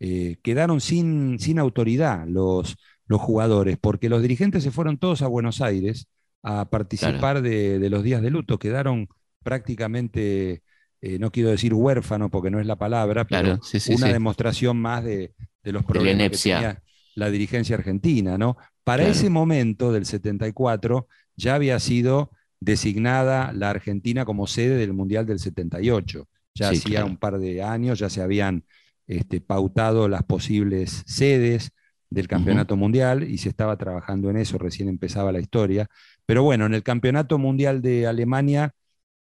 eh, 0.00 0.38
quedaron 0.42 0.80
sin, 0.80 1.38
sin 1.38 1.58
autoridad 1.58 2.26
los, 2.26 2.76
los 3.06 3.20
jugadores, 3.20 3.76
porque 3.78 4.08
los 4.08 4.22
dirigentes 4.22 4.62
se 4.62 4.70
fueron 4.70 4.96
todos 4.96 5.20
a 5.20 5.26
Buenos 5.26 5.60
Aires 5.60 6.08
a 6.42 6.68
participar 6.70 7.42
de, 7.42 7.86
los 7.90 8.02
días 8.02 8.22
de 8.22 8.30
luto. 8.30 8.58
Quedaron 8.58 9.08
prácticamente, 9.42 10.62
eh, 11.00 11.18
no 11.18 11.30
quiero 11.30 11.50
decir 11.50 11.74
huérfanos 11.74 12.30
porque 12.30 12.50
no 12.50 12.60
es 12.60 12.66
la 12.66 12.76
palabra, 12.76 13.26
pero 13.26 13.58
una 13.90 14.08
demostración 14.08 14.76
más 14.76 15.04
de, 15.04 15.32
los 15.62 15.84
problemas 15.84 16.30
que 16.30 16.38
tenía 16.38 16.82
la 17.14 17.30
dirigencia 17.30 17.76
argentina, 17.76 18.38
¿no? 18.38 18.56
Para 18.84 19.06
ese 19.06 19.28
momento 19.28 19.92
del 19.92 20.06
74 20.06 21.08
ya 21.36 21.54
había 21.54 21.78
sido 21.78 22.30
designada 22.60 23.52
la 23.52 23.70
Argentina 23.70 24.24
como 24.24 24.46
sede 24.46 24.76
del 24.76 24.92
Mundial 24.92 25.26
del 25.26 25.38
78. 25.38 26.28
Ya 26.54 26.70
hacía 26.70 27.04
un 27.04 27.18
par 27.18 27.38
de 27.38 27.62
años, 27.62 27.98
ya 27.98 28.08
se 28.08 28.22
habían 28.22 28.64
este, 29.06 29.40
pautado 29.40 30.08
las 30.08 30.22
posibles 30.22 31.02
sedes 31.06 31.72
del 32.10 32.28
Campeonato 32.28 32.76
Mundial 32.76 33.22
y 33.24 33.38
se 33.38 33.48
estaba 33.50 33.76
trabajando 33.76 34.30
en 34.30 34.38
eso, 34.38 34.58
recién 34.58 34.88
empezaba 34.88 35.32
la 35.32 35.40
historia. 35.40 35.88
Pero 36.26 36.42
bueno, 36.42 36.66
en 36.66 36.74
el 36.74 36.82
Campeonato 36.82 37.38
Mundial 37.38 37.82
de 37.82 38.06
Alemania, 38.06 38.72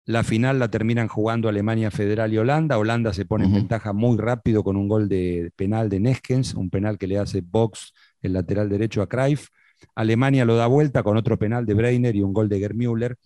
la 0.06 0.24
final 0.24 0.60
la 0.60 0.70
terminan 0.70 1.08
jugando 1.08 1.48
Alemania 1.48 1.90
Federal 1.90 2.34
y 2.34 2.38
Holanda. 2.38 2.78
Holanda 2.78 3.14
se 3.14 3.26
pone 3.26 3.46
en 3.46 3.54
ventaja 3.54 3.94
muy 3.94 4.18
rápido 4.18 4.64
con 4.64 4.76
un 4.76 4.90
gol 4.90 5.08
de 5.08 5.52
penal 5.56 5.88
de 5.90 6.02
Neskens, 6.02 6.56
un 6.56 6.70
penal 6.70 6.98
que 6.98 7.08
le 7.08 7.18
hace 7.18 7.42
Box, 7.42 7.94
el 8.22 8.34
lateral 8.34 8.68
derecho 8.70 9.02
a 9.02 9.08
Cruyff. 9.08 9.48
Alemania 9.96 10.44
lo 10.44 10.56
da 10.56 10.68
vuelta 10.68 11.04
con 11.04 11.16
otro 11.16 11.38
penal 11.40 11.66
de 11.66 11.74
Breiner 11.74 12.16
y 12.16 12.22
un 12.22 12.34
gol 12.34 12.50
de 12.50 12.60
Germüller. 12.60 13.18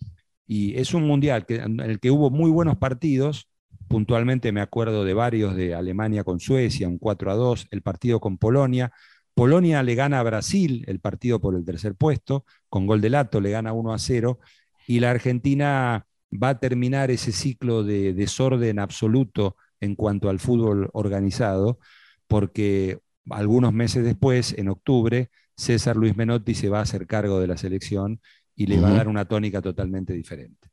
Y 0.46 0.78
es 0.78 0.94
un 0.94 1.04
mundial 1.06 1.44
en 1.48 1.80
el 1.80 1.98
que 1.98 2.12
hubo 2.12 2.30
muy 2.30 2.50
buenos 2.50 2.78
partidos. 2.78 3.48
Puntualmente 3.88 4.52
me 4.52 4.60
acuerdo 4.60 5.04
de 5.04 5.14
varios 5.14 5.56
de 5.56 5.74
Alemania 5.74 6.22
con 6.22 6.38
Suecia, 6.38 6.88
un 6.88 6.98
4 6.98 7.32
a 7.32 7.34
2, 7.34 7.68
el 7.70 7.82
partido 7.82 8.20
con 8.20 8.38
Polonia. 8.38 8.92
Polonia 9.38 9.84
le 9.84 9.94
gana 9.94 10.18
a 10.18 10.24
Brasil 10.24 10.84
el 10.88 10.98
partido 10.98 11.40
por 11.40 11.54
el 11.54 11.64
tercer 11.64 11.94
puesto, 11.94 12.44
con 12.68 12.88
gol 12.88 13.00
de 13.00 13.08
Lato 13.08 13.40
le 13.40 13.52
gana 13.52 13.72
1 13.72 13.92
a 13.92 13.98
0. 14.00 14.40
Y 14.88 14.98
la 14.98 15.12
Argentina 15.12 16.08
va 16.32 16.48
a 16.48 16.58
terminar 16.58 17.12
ese 17.12 17.30
ciclo 17.30 17.84
de 17.84 18.14
desorden 18.14 18.80
absoluto 18.80 19.54
en 19.78 19.94
cuanto 19.94 20.28
al 20.28 20.40
fútbol 20.40 20.90
organizado, 20.92 21.78
porque 22.26 22.98
algunos 23.30 23.72
meses 23.72 24.04
después, 24.04 24.56
en 24.58 24.70
octubre, 24.70 25.30
César 25.56 25.96
Luis 25.96 26.16
Menotti 26.16 26.54
se 26.54 26.68
va 26.68 26.80
a 26.80 26.82
hacer 26.82 27.06
cargo 27.06 27.38
de 27.38 27.46
la 27.46 27.56
selección 27.56 28.20
y 28.56 28.66
le 28.66 28.80
va 28.80 28.88
a 28.88 28.94
dar 28.94 29.06
una 29.06 29.26
tónica 29.26 29.62
totalmente 29.62 30.14
diferente. 30.14 30.66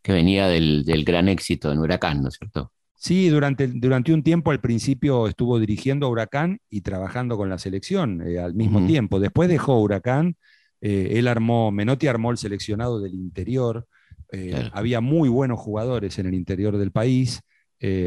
Que 0.00 0.12
venía 0.12 0.46
del, 0.46 0.84
gran 1.04 1.28
éxito 1.28 1.72
en 1.72 1.80
Huracán, 1.80 2.22
¿no 2.22 2.28
es 2.28 2.34
cierto? 2.34 2.70
Sí, 3.04 3.28
durante, 3.28 3.66
durante 3.66 4.14
un 4.14 4.22
tiempo 4.22 4.50
al 4.50 4.62
principio 4.62 5.28
estuvo 5.28 5.60
dirigiendo 5.60 6.06
a 6.06 6.08
Huracán 6.08 6.60
y 6.70 6.80
trabajando 6.80 7.36
con 7.36 7.50
la 7.50 7.58
selección 7.58 8.26
eh, 8.26 8.38
al 8.38 8.54
mismo 8.54 8.86
tiempo. 8.86 9.20
Después 9.20 9.46
dejó 9.50 9.78
Huracán, 9.78 10.38
eh, 10.80 11.10
él 11.10 11.28
armó, 11.28 11.70
Menotti 11.70 12.06
armó 12.06 12.30
el 12.30 12.38
seleccionado 12.38 13.02
del 13.02 13.12
interior, 13.12 13.86
eh, 14.32 14.70
había 14.72 15.02
muy 15.02 15.28
buenos 15.28 15.58
jugadores 15.58 16.18
en 16.18 16.24
el 16.24 16.34
interior 16.34 16.78
del 16.78 16.92
país. 16.92 17.42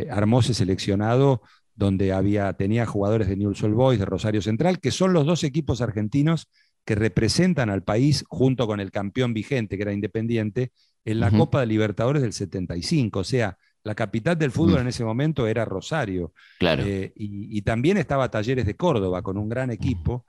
Armó 0.10 0.39
ese 0.39 0.55
seleccionado 0.55 1.43
donde 1.75 2.12
había, 2.12 2.51
tenía 2.53 2.88
jugadores 2.88 3.27
de 3.27 3.38
Newell's 3.38 3.62
Old 3.62 3.75
Boys, 3.75 3.99
de 3.99 4.05
Rosario 4.05 4.41
Central, 4.41 4.79
que 4.79 4.89
son 4.89 5.13
los 5.13 5.27
dos 5.27 5.43
equipos 5.43 5.79
argentinos 5.81 6.49
que 6.86 6.95
representan 6.95 7.69
al 7.69 7.83
país 7.83 8.25
junto 8.29 8.65
con 8.65 8.79
el 8.79 8.89
campeón 8.89 9.36
vigente, 9.36 9.77
que 9.77 9.83
era 9.83 9.93
Independiente, 9.93 10.71
en 11.05 11.19
la 11.19 11.29
Copa 11.29 11.60
de 11.60 11.67
Libertadores 11.67 12.23
del 12.23 12.33
75. 12.33 13.19
O 13.19 13.23
sea, 13.23 13.60
la 13.88 13.95
capital 13.95 14.38
del 14.38 14.52
fútbol 14.52 14.82
en 14.82 14.88
ese 14.88 15.04
momento 15.04 15.47
era 15.47 15.65
Rosario. 15.65 16.34
Claro. 16.60 16.84
Eh, 16.86 17.12
y, 17.15 17.62
también 17.62 17.97
estaba 17.97 18.30
Talleres 18.30 18.65
de 18.65 18.76
Córdoba 18.76 19.21
con 19.21 19.38
un 19.38 19.50
gran 19.50 19.71
equipo. 19.71 20.26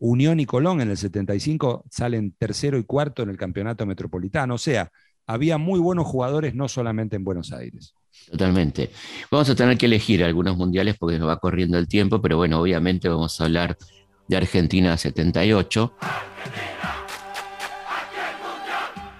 Unión 0.00 0.38
y 0.38 0.44
Colón 0.44 0.82
en 0.82 0.90
el 0.90 0.98
75 0.98 1.86
salen 1.90 2.32
tercero 2.32 2.76
y 2.78 2.84
cuarto 2.84 3.22
en 3.22 3.30
el 3.30 3.38
campeonato 3.38 3.86
metropolitano. 3.86 4.54
O 4.54 4.58
sea, 4.58 4.92
había 5.26 5.58
muy 5.58 5.80
buenos 5.80 6.06
jugadores, 6.06 6.54
no 6.54 6.68
solamente 6.68 7.16
en 7.16 7.24
Buenos 7.24 7.52
Aires. 7.52 7.94
Totalmente. 8.30 8.90
Vamos 9.30 9.48
a 9.50 9.54
tener 9.54 9.78
que 9.78 9.86
elegir 9.86 10.22
algunos 10.24 10.56
mundiales 10.56 10.96
porque 10.98 11.18
nos 11.18 11.28
va 11.28 11.38
corriendo 11.38 11.78
el 11.78 11.88
tiempo, 11.88 12.20
pero 12.20 12.36
bueno, 12.36 12.60
obviamente 12.60 13.08
vamos 13.08 13.40
a 13.40 13.44
hablar 13.44 13.76
de 14.28 14.36
Argentina 14.36 14.96
78. 14.96 15.94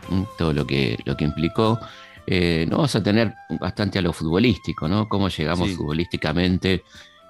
Mm, 0.08 0.22
todo 0.36 0.52
lo 0.52 0.66
que, 0.66 0.98
lo 1.04 1.16
que 1.16 1.24
implicó. 1.24 1.80
Eh, 2.26 2.66
no 2.68 2.76
vamos 2.76 2.94
a 2.94 3.02
tener 3.02 3.34
bastante 3.60 3.98
a 3.98 4.02
lo 4.02 4.12
futbolístico, 4.12 4.88
¿no? 4.88 5.08
Cómo 5.08 5.28
llegamos 5.28 5.70
futbolísticamente. 5.72 6.82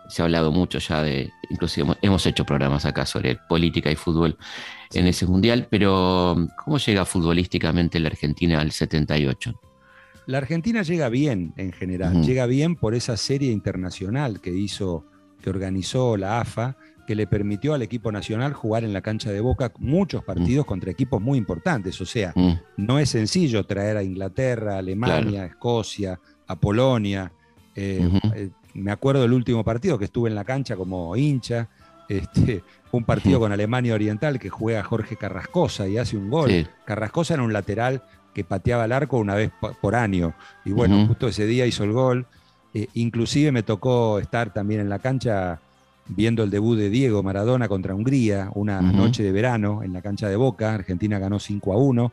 Se 0.09 0.21
ha 0.21 0.25
hablado 0.25 0.53
mucho 0.53 0.79
ya 0.79 1.03
de, 1.03 1.31
inclusive 1.49 1.97
hemos 2.03 2.27
hecho 2.27 2.45
programas 2.45 2.85
acá 2.85 3.07
sobre 3.07 3.37
política 3.49 3.91
y 3.91 3.97
fútbol 3.97 4.37
en 4.93 5.07
ese 5.07 5.27
mundial, 5.27 5.69
pero 5.71 6.37
¿cómo 6.63 6.79
llega 6.79 7.05
futbolísticamente 7.05 7.99
la 8.01 8.09
Argentina 8.09 8.61
al 8.61 8.73
78? 8.73 9.59
La 10.27 10.39
Argentina 10.39 10.83
llega 10.83 11.09
bien 11.09 11.55
en 11.57 11.73
general, 11.73 12.23
llega 12.23 12.47
bien 12.47 12.77
por 12.77 12.95
esa 12.95 13.17
serie 13.17 13.51
internacional 13.51 14.41
que 14.41 14.51
hizo, 14.51 15.05
que 15.43 15.51
organizó 15.51 16.17
la 16.17 16.41
AFA, 16.41 16.77
que 17.07 17.15
le 17.15 17.27
permitió 17.27 17.75
al 17.75 17.83
equipo 17.83 18.13
nacional 18.13 18.53
jugar 18.53 18.85
en 18.85 18.93
la 18.93 19.01
cancha 19.01 19.31
de 19.31 19.41
Boca 19.41 19.73
muchos 19.79 20.23
partidos 20.23 20.65
contra 20.65 20.91
equipos 20.91 21.21
muy 21.21 21.39
importantes. 21.39 22.01
O 22.01 22.07
sea, 22.07 22.33
no 22.77 22.99
es 22.99 23.11
sencillo 23.11 23.65
traer 23.65 23.97
a 23.97 24.03
Inglaterra, 24.03 24.79
Alemania, 24.79 25.45
Escocia, 25.45 26.21
a 26.47 26.57
Polonia. 26.57 27.33
Eh, 27.75 28.09
eh, 28.35 28.51
me 28.75 28.93
acuerdo 28.93 29.23
del 29.23 29.33
último 29.33 29.65
partido 29.65 29.99
que 29.99 30.05
estuve 30.05 30.29
en 30.29 30.35
la 30.35 30.45
cancha 30.45 30.77
como 30.77 31.17
hincha. 31.17 31.69
Este, 32.09 32.63
un 32.93 33.05
partido 33.05 33.41
con 33.41 33.53
Alemania 33.53 33.95
Oriental 33.95 34.39
que 34.39 34.51
juega 34.51 34.83
Jorge 34.85 35.17
Carrascosa 35.17 35.89
y 35.89 35.99
hace 35.99 36.17
un 36.17 36.31
gol. 36.31 36.69
Carrascosa 36.85 37.35
era 37.35 37.43
un 37.43 37.53
lateral 37.53 38.03
que 38.35 38.45
pateaba 38.45 38.85
el 38.85 38.93
arco 38.93 39.19
una 39.19 39.35
vez 39.35 39.51
por 39.81 39.95
año. 39.95 40.35
Y 40.65 40.73
bueno, 40.73 41.07
justo 41.07 41.29
ese 41.29 41.47
día 41.47 41.67
hizo 41.67 41.85
el 41.85 41.93
gol. 41.93 42.27
Eh, 42.75 42.87
inclusive 42.95 43.53
me 43.53 43.63
tocó 43.63 44.19
estar 44.19 44.53
también 44.53 44.81
en 44.81 44.89
la 44.89 44.99
cancha 44.99 45.61
viendo 46.09 46.43
el 46.43 46.51
debut 46.51 46.77
de 46.77 46.91
Diego 46.91 47.23
Maradona 47.23 47.69
contra 47.69 47.95
Hungría, 47.95 48.51
una 48.55 48.81
noche 48.81 49.23
de 49.23 49.33
verano 49.33 49.83
en 49.83 49.93
la 49.93 50.03
cancha 50.03 50.29
de 50.29 50.37
Boca. 50.37 50.75
Argentina 50.75 51.19
ganó 51.19 51.39
5 51.39 51.73
a 51.73 51.77
1 51.77 52.13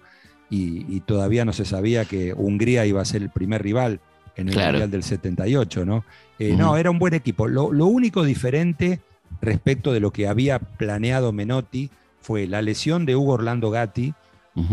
y, 0.49 0.99
todavía 1.01 1.45
no 1.45 1.53
se 1.53 1.65
sabía 1.65 2.05
que 2.05 2.33
Hungría 2.33 2.85
iba 2.85 3.01
a 3.01 3.05
ser 3.05 3.21
el 3.21 3.29
primer 3.29 3.63
rival 3.63 3.99
en 4.35 4.49
el 4.49 4.55
Mundial 4.55 4.91
del 4.91 5.03
78, 5.03 5.85
¿no? 5.85 6.05
Eh, 6.37 6.55
no, 6.55 6.77
era 6.77 6.91
un 6.91 6.99
buen 6.99 7.13
equipo. 7.13 7.47
Lo, 7.47 7.67
único 7.85 8.23
diferente 8.23 9.01
respecto 9.41 9.91
de 9.91 9.99
lo 9.99 10.11
que 10.11 10.27
había 10.27 10.59
planeado 10.59 11.31
Menotti 11.31 11.89
fue 12.21 12.47
la 12.47 12.61
lesión 12.61 13.05
de 13.05 13.15
Hugo 13.15 13.33
Orlando 13.33 13.69
Gatti 13.69 14.13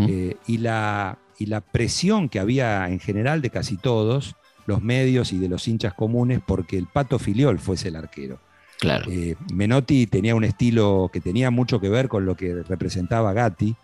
eh, 0.07 0.35
y 0.47 0.57
la 0.57 1.17
y 1.39 1.45
la 1.45 1.61
presión 1.61 2.29
que 2.29 2.39
había 2.39 2.89
en 2.89 2.99
general 2.99 3.41
de 3.41 3.49
casi 3.49 3.77
todos, 3.77 4.35
los 4.65 4.81
medios 4.81 5.33
y 5.33 5.37
de 5.37 5.49
los 5.49 5.67
hinchas 5.67 5.93
comunes, 5.93 6.41
porque 6.45 6.77
el 6.77 6.87
Pato 6.87 7.19
Filiol 7.19 7.59
fuese 7.59 7.89
el 7.89 7.95
arquero. 7.95 8.39
Claro. 8.79 9.09
Eh, 9.11 9.35
Menotti 9.53 10.07
tenía 10.07 10.35
un 10.35 10.43
estilo 10.43 11.09
que 11.11 11.19
tenía 11.19 11.51
mucho 11.51 11.79
que 11.79 11.89
ver 11.89 12.07
con 12.07 12.25
lo 12.25 12.35
que 12.35 12.63
representaba 12.63 13.33
Gatti, 13.33 13.75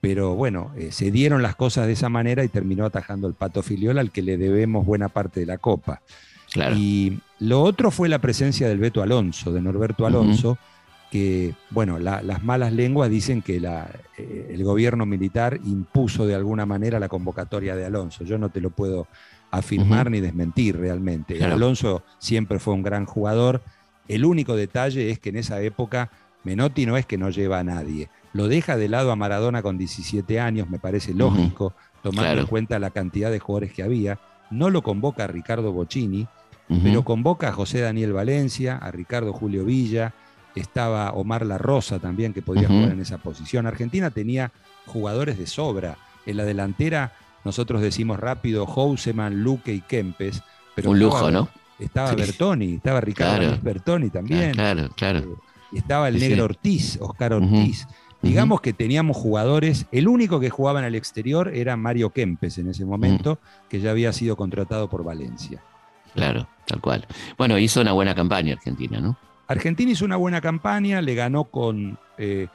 pero 0.00 0.34
bueno, 0.34 0.70
eh, 0.76 0.92
se 0.92 1.10
dieron 1.10 1.42
las 1.42 1.56
cosas 1.56 1.86
de 1.86 1.94
esa 1.94 2.10
manera 2.10 2.44
y 2.44 2.48
terminó 2.48 2.84
atajando 2.84 3.26
el 3.26 3.34
Pato 3.34 3.62
Filiol 3.62 3.98
al 3.98 4.10
que 4.10 4.20
le 4.20 4.36
debemos 4.36 4.84
buena 4.84 5.08
parte 5.08 5.40
de 5.40 5.46
la 5.46 5.58
copa. 5.58 6.02
Claro. 6.52 6.76
Y 6.76 7.18
lo 7.40 7.62
otro 7.62 7.90
fue 7.90 8.08
la 8.08 8.20
presencia 8.20 8.68
del 8.68 8.78
Beto 8.78 9.02
Alonso, 9.02 9.50
de 9.50 9.62
Norberto 9.62 10.06
Alonso, 10.06 10.58
que, 11.10 11.54
bueno, 11.70 11.98
las 11.98 12.42
malas 12.42 12.72
lenguas 12.72 13.08
dicen 13.08 13.40
que 13.40 13.56
eh, 14.18 14.48
el 14.50 14.64
gobierno 14.64 15.06
militar 15.06 15.58
impuso 15.64 16.26
de 16.26 16.34
alguna 16.34 16.66
manera 16.66 17.00
la 17.00 17.08
convocatoria 17.08 17.76
de 17.76 17.86
Alonso. 17.86 18.24
Yo 18.24 18.36
no 18.36 18.48
te 18.50 18.60
lo 18.60 18.70
puedo 18.70 19.06
afirmar 19.50 20.10
ni 20.10 20.20
desmentir 20.20 20.76
realmente. 20.76 21.42
Alonso 21.44 22.02
siempre 22.18 22.58
fue 22.58 22.74
un 22.74 22.82
gran 22.82 23.06
jugador. 23.06 23.62
El 24.08 24.24
único 24.24 24.56
detalle 24.56 25.10
es 25.10 25.18
que 25.18 25.30
en 25.30 25.36
esa 25.36 25.60
época 25.62 26.10
Menotti 26.44 26.86
no 26.86 26.96
es 26.96 27.06
que 27.06 27.18
no 27.18 27.30
lleva 27.30 27.58
a 27.58 27.64
nadie. 27.64 28.08
Lo 28.32 28.48
deja 28.48 28.76
de 28.76 28.88
lado 28.88 29.10
a 29.12 29.16
Maradona 29.16 29.62
con 29.62 29.78
17 29.78 30.40
años, 30.40 30.68
me 30.68 30.78
parece 30.78 31.14
lógico, 31.14 31.74
tomando 32.02 32.40
en 32.40 32.46
cuenta 32.46 32.78
la 32.78 32.90
cantidad 32.90 33.30
de 33.30 33.38
jugadores 33.38 33.72
que 33.72 33.82
había. 33.82 34.18
No 34.50 34.70
lo 34.70 34.82
convoca 34.82 35.24
a 35.24 35.26
Ricardo 35.26 35.72
Bocini, 35.72 36.26
pero 36.82 37.04
convoca 37.04 37.48
a 37.48 37.52
José 37.52 37.80
Daniel 37.80 38.12
Valencia, 38.12 38.76
a 38.76 38.90
Ricardo 38.90 39.32
Julio 39.32 39.64
Villa, 39.64 40.12
estaba 40.54 41.10
Omar 41.12 41.44
La 41.46 41.58
Rosa 41.58 41.98
también, 41.98 42.32
que 42.32 42.42
podía 42.42 42.68
jugar 42.68 42.92
en 42.92 43.00
esa 43.00 43.18
posición. 43.18 43.66
Argentina 43.66 44.10
tenía 44.10 44.52
jugadores 44.86 45.38
de 45.38 45.46
sobra. 45.46 45.96
En 46.26 46.36
la 46.36 46.44
delantera, 46.44 47.12
nosotros 47.44 47.80
decimos 47.82 48.18
rápido 48.18 48.66
Houseman, 48.66 49.42
Luque 49.42 49.72
y 49.72 49.80
Kempes. 49.80 50.42
Pero 50.74 50.90
Un 50.90 50.98
lujo, 50.98 51.30
¿no? 51.30 51.48
Estaba 51.78 52.14
Bertoni, 52.14 52.74
estaba 52.74 53.00
Ricardo 53.00 53.58
Bertoni 53.60 54.10
también. 54.10 54.52
Claro, 54.52 54.88
claro. 54.96 55.18
Eh, 55.18 55.78
estaba 55.78 56.08
el 56.08 56.18
negro 56.18 56.44
Ortiz, 56.44 56.98
Oscar 57.00 57.34
Ortiz. 57.34 57.86
Digamos 58.22 58.62
que 58.62 58.72
teníamos 58.72 59.18
jugadores, 59.18 59.86
el 59.92 60.08
único 60.08 60.40
que 60.40 60.48
jugaba 60.48 60.78
en 60.78 60.86
el 60.86 60.94
exterior 60.94 61.54
era 61.54 61.76
Mario 61.76 62.10
Kempes 62.10 62.56
en 62.56 62.70
ese 62.70 62.86
momento, 62.86 63.38
que 63.68 63.80
ya 63.80 63.90
había 63.90 64.12
sido 64.14 64.34
contratado 64.34 64.88
por 64.88 65.04
Valencia. 65.04 65.62
Claro, 66.14 66.48
tal 66.66 66.80
cual. 66.80 67.06
Bueno, 67.36 67.58
hizo 67.58 67.82
una 67.82 67.92
buena 67.92 68.14
campaña 68.14 68.54
Argentina, 68.54 68.98
¿no? 68.98 69.18
Argentina 69.46 69.92
hizo 69.92 70.06
una 70.06 70.16
buena 70.16 70.40
campaña, 70.40 71.02
le 71.02 71.14
ganó 71.14 71.44
con. 71.44 71.98
Eh, 72.16 72.48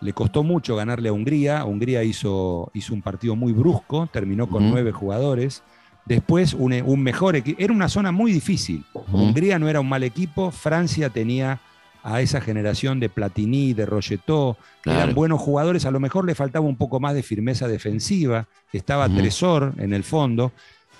le 0.00 0.12
costó 0.12 0.42
mucho 0.42 0.76
ganarle 0.76 1.08
a 1.08 1.12
Hungría. 1.12 1.64
Hungría 1.64 2.02
hizo, 2.02 2.70
hizo 2.74 2.92
un 2.92 3.00
partido 3.00 3.36
muy 3.36 3.52
brusco, 3.52 4.06
terminó 4.12 4.48
con 4.48 4.68
nueve 4.68 4.92
jugadores. 4.92 5.62
Después, 6.06 6.54
un, 6.54 7.02
mejor 7.02 7.36
equipo. 7.36 7.60
Era 7.60 7.72
una 7.72 7.88
zona 7.88 8.12
muy 8.12 8.32
difícil. 8.32 8.84
Hungría 9.12 9.58
no 9.58 9.68
era 9.68 9.80
un 9.80 9.88
mal 9.88 10.02
equipo. 10.02 10.50
Francia 10.50 11.08
tenía 11.10 11.60
a 12.02 12.20
esa 12.20 12.40
generación 12.40 13.00
de 13.00 13.08
Platini, 13.08 13.72
de 13.72 13.86
Rogetó. 13.86 14.58
Eran 14.84 15.14
buenos 15.14 15.40
jugadores. 15.40 15.86
A 15.86 15.90
lo 15.90 16.00
mejor 16.00 16.26
le 16.26 16.34
faltaba 16.34 16.66
un 16.66 16.76
poco 16.76 17.00
más 17.00 17.14
de 17.14 17.22
firmeza 17.22 17.68
defensiva. 17.68 18.46
Estaba 18.72 19.08
Tresor 19.08 19.72
en 19.78 19.94
el 19.94 20.04
fondo. 20.04 20.52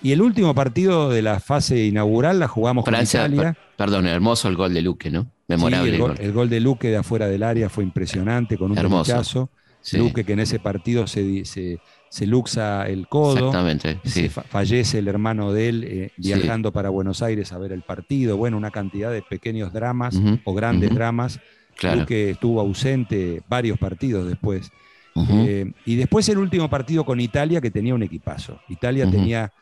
Y 0.02 0.12
el 0.12 0.22
último 0.22 0.54
partido 0.54 1.10
de 1.10 1.22
la 1.22 1.40
fase 1.40 1.84
inaugural 1.84 2.38
la 2.38 2.48
jugamos 2.48 2.84
con 2.84 2.94
Italia. 2.94 3.56
perdón, 3.76 4.06
hermoso 4.06 4.48
el 4.48 4.56
gol 4.56 4.74
de 4.74 4.82
Luque, 4.82 5.10
¿no? 5.10 5.26
Memorable. 5.48 5.96
el, 6.20 6.32
gol, 6.32 6.48
de 6.48 6.60
Luque 6.60 6.88
de 6.88 6.96
afuera 6.96 7.26
del 7.26 7.42
área 7.42 7.68
fue 7.68 7.84
impresionante, 7.84 8.56
con 8.56 8.70
un 8.70 8.76
rechazo. 8.76 9.50
Luque 9.92 10.24
que 10.24 10.32
en 10.32 10.40
ese 10.40 10.58
partido 10.58 11.06
se, 11.06 11.44
se, 11.44 12.26
luxa 12.26 12.88
el 12.88 13.06
codo. 13.08 13.48
Exactamente. 13.48 14.00
fallece 14.48 14.98
el 14.98 15.08
hermano 15.08 15.52
de 15.52 15.68
él 15.68 15.84
eh, 15.84 16.10
viajando 16.16 16.72
para 16.72 16.88
Buenos 16.88 17.22
Aires 17.22 17.52
a 17.52 17.58
ver 17.58 17.72
el 17.72 17.82
partido. 17.82 18.36
Bueno, 18.36 18.56
una 18.56 18.70
cantidad 18.70 19.12
de 19.12 19.22
pequeños 19.22 19.72
dramas 19.72 20.18
o 20.44 20.54
grandes 20.54 20.94
dramas. 20.94 21.40
Claro. 21.76 22.00
Luque 22.00 22.30
estuvo 22.30 22.60
ausente 22.60 23.42
varios 23.48 23.78
partidos 23.78 24.28
después. 24.28 24.70
Eh, 25.16 25.70
y 25.84 25.96
después 25.96 26.28
el 26.28 26.38
último 26.38 26.68
partido 26.68 27.04
con 27.04 27.20
Italia 27.20 27.60
que 27.60 27.70
tenía 27.70 27.94
un 27.94 28.02
equipazo. 28.02 28.60
Italia 28.68 29.08
tenía 29.10 29.52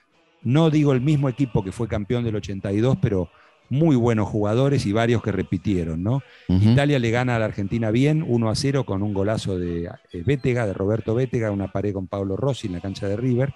no 0.44 0.70
digo 0.70 0.92
el 0.92 1.00
mismo 1.00 1.28
equipo 1.28 1.62
que 1.62 1.72
fue 1.72 1.88
campeón 1.88 2.24
del 2.24 2.36
82, 2.36 2.98
pero 3.00 3.28
muy 3.72 3.96
buenos 3.96 4.28
jugadores 4.28 4.84
y 4.84 4.92
varios 4.92 5.22
que 5.22 5.32
repitieron, 5.32 6.02
¿no? 6.02 6.22
Italia 6.46 6.98
le 6.98 7.10
gana 7.10 7.36
a 7.36 7.38
la 7.38 7.46
Argentina 7.46 7.90
bien, 7.90 8.22
1 8.26 8.50
a 8.50 8.54
0 8.54 8.84
con 8.84 9.02
un 9.02 9.14
golazo 9.14 9.58
de 9.58 9.90
eh, 10.12 10.24
de 10.24 10.72
Roberto 10.74 11.14
Bétega, 11.14 11.50
una 11.50 11.72
pared 11.72 11.94
con 11.94 12.06
Pablo 12.06 12.36
Rossi 12.36 12.66
en 12.66 12.74
la 12.74 12.80
cancha 12.80 13.08
de 13.08 13.16
River. 13.16 13.54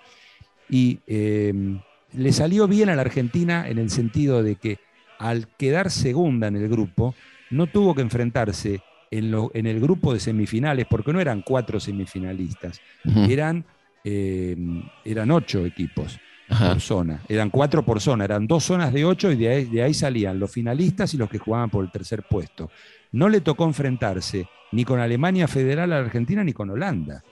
Y 0.71 1.01
em, 1.07 1.81
le 2.15 2.33
salió 2.33 2.67
bien 2.67 2.89
a 2.89 2.97
la 2.97 3.03
Argentina 3.03 3.69
en 3.69 3.77
el 3.77 3.91
sentido 3.91 4.43
de 4.43 4.55
que 4.55 4.79
al 5.19 5.49
quedar 5.59 5.91
segunda 5.91 6.47
en 6.47 6.57
el 6.57 6.69
grupo, 6.71 7.15
no 7.51 7.67
tuvo 7.67 7.95
que 7.95 8.01
enfrentarse 8.01 8.81
en, 9.11 9.35
en 9.53 9.67
el 9.67 9.81
grupo 9.81 10.15
de 10.15 10.21
semifinales, 10.21 10.87
porque 10.89 11.13
no 11.13 11.21
eran 11.21 11.43
cuatro 11.43 11.79
semifinalistas, 11.79 12.81
eran, 13.29 13.67
em, 14.03 14.83
eran 15.05 15.31
ocho 15.31 15.67
equipos 15.67 16.19
por 16.49 16.81
zona. 16.81 17.21
Eran 17.29 17.51
cuatro 17.51 17.85
por 17.85 18.01
zona, 18.01 18.25
eran 18.25 18.47
dos 18.47 18.65
zonas 18.65 18.93
de 18.93 19.05
ocho 19.05 19.31
y 19.31 19.37
de 19.37 19.83
ahí, 19.83 19.95
salían 19.95 20.39
los 20.39 20.51
finalistas 20.51 21.13
y 21.15 21.17
los 21.17 21.29
que 21.29 21.39
jugaban 21.39 21.71
por 21.71 21.85
el 21.85 21.91
tercer 21.91 22.23
puesto. 22.23 22.71
No 23.13 23.29
le 23.29 23.41
tocó 23.41 23.65
enfrentarse 23.65 24.49
ni 24.73 24.85
con 24.85 25.01
Alemania 25.01 25.49
Federal 25.49 25.93
a 25.93 25.99
la 25.99 26.05
Argentina 26.05 26.45
ni 26.45 26.53
con 26.53 26.71
Holanda. 26.71 27.23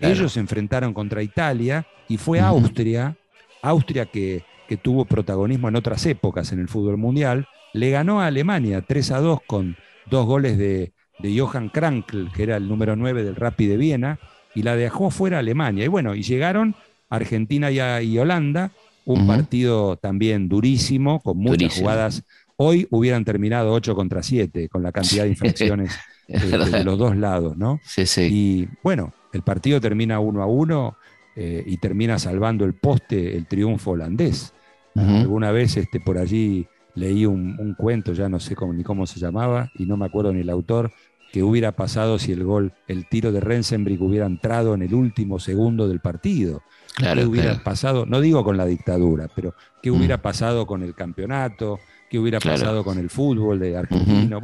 Ellos 0.00 0.32
se 0.32 0.40
enfrentaron 0.40 0.92
contra 0.92 1.22
Italia 1.22 1.86
y 2.08 2.16
fue 2.16 2.40
Austria, 2.40 3.16
Austria 3.62 4.06
que, 4.06 4.44
tuvo 4.82 5.04
protagonismo 5.04 5.68
en 5.68 5.76
otras 5.76 6.04
épocas 6.06 6.52
en 6.52 6.58
el 6.58 6.68
fútbol 6.68 6.96
mundial, 6.96 7.46
le 7.72 7.90
ganó 7.90 8.20
a 8.20 8.26
Alemania 8.26 8.82
3 8.82 9.10
a 9.12 9.20
2 9.20 9.40
con 9.46 9.76
dos 10.06 10.26
goles 10.26 10.58
de, 10.58 10.92
de 11.20 11.38
Johann 11.38 11.68
Krankl, 11.68 12.32
que 12.32 12.42
era 12.42 12.56
el 12.56 12.68
número 12.68 12.96
9 12.96 13.22
del 13.22 13.36
Rapid 13.36 13.70
de 13.70 13.76
Viena, 13.76 14.18
y 14.54 14.62
la 14.62 14.74
dejó 14.74 15.10
fuera 15.10 15.36
a 15.36 15.40
Alemania. 15.40 15.84
Y 15.84 15.88
bueno, 15.88 16.14
y 16.14 16.22
llegaron 16.22 16.74
Argentina 17.08 17.70
y, 17.70 18.18
Holanda, 18.18 18.70
un 19.04 19.26
partido 19.26 19.96
también 19.96 20.48
durísimo, 20.48 21.20
con 21.20 21.38
muchas 21.38 21.78
jugadas. 21.78 22.24
Hoy 22.56 22.88
hubieran 22.90 23.24
terminado 23.24 23.72
8 23.72 23.94
contra 23.94 24.22
7, 24.22 24.68
con 24.68 24.82
la 24.82 24.92
cantidad 24.92 25.24
de 25.24 25.30
infracciones 25.30 25.92
de, 26.28 26.84
los 26.84 26.98
dos 26.98 27.16
lados, 27.16 27.56
¿no? 27.56 27.80
Sí, 27.84 28.06
sí. 28.06 28.28
Y 28.30 28.68
bueno, 28.82 29.12
el 29.32 29.42
partido 29.42 29.80
termina 29.80 30.18
1 30.18 30.42
a 30.42 30.46
1 30.46 30.96
eh, 31.36 31.62
y 31.66 31.76
termina 31.76 32.18
salvando 32.18 32.64
el 32.64 32.74
poste 32.74 33.36
el 33.36 33.46
triunfo 33.46 33.92
holandés. 33.92 34.52
Alguna 34.94 35.50
vez 35.50 35.76
este, 35.76 36.00
por 36.00 36.16
allí 36.16 36.66
leí 36.94 37.26
un, 37.26 37.74
cuento, 37.76 38.14
ya 38.14 38.30
no 38.30 38.40
sé 38.40 38.56
cómo, 38.56 38.72
ni 38.72 38.82
cómo 38.82 39.06
se 39.06 39.20
llamaba, 39.20 39.70
y 39.74 39.84
no 39.84 39.98
me 39.98 40.06
acuerdo 40.06 40.32
ni 40.32 40.40
el 40.40 40.48
autor, 40.48 40.90
que 41.32 41.42
hubiera 41.42 41.72
pasado 41.72 42.18
si 42.18 42.32
el 42.32 42.44
gol, 42.44 42.72
el 42.88 43.08
tiro 43.08 43.32
de 43.32 43.40
Rensenbrink 43.40 44.00
hubiera 44.00 44.26
entrado 44.26 44.74
en 44.74 44.82
el 44.82 44.94
último 44.94 45.38
segundo 45.38 45.88
del 45.88 46.00
partido. 46.00 46.62
¿Qué 46.96 47.24
hubiera 47.24 47.62
pasado? 47.62 48.06
No 48.06 48.20
digo 48.20 48.42
con 48.42 48.56
la 48.56 48.64
dictadura, 48.64 49.28
pero 49.34 49.54
¿qué 49.82 49.90
hubiera 49.90 50.16
mm. 50.16 50.22
pasado 50.22 50.66
con 50.66 50.82
el 50.82 50.94
campeonato? 50.94 51.78
qué 52.08 52.18
hubiera 52.18 52.40
pasado 52.40 52.84
con 52.84 52.98
el 52.98 53.10
fútbol 53.10 53.58
de 53.58 53.76
argentino. 53.76 54.40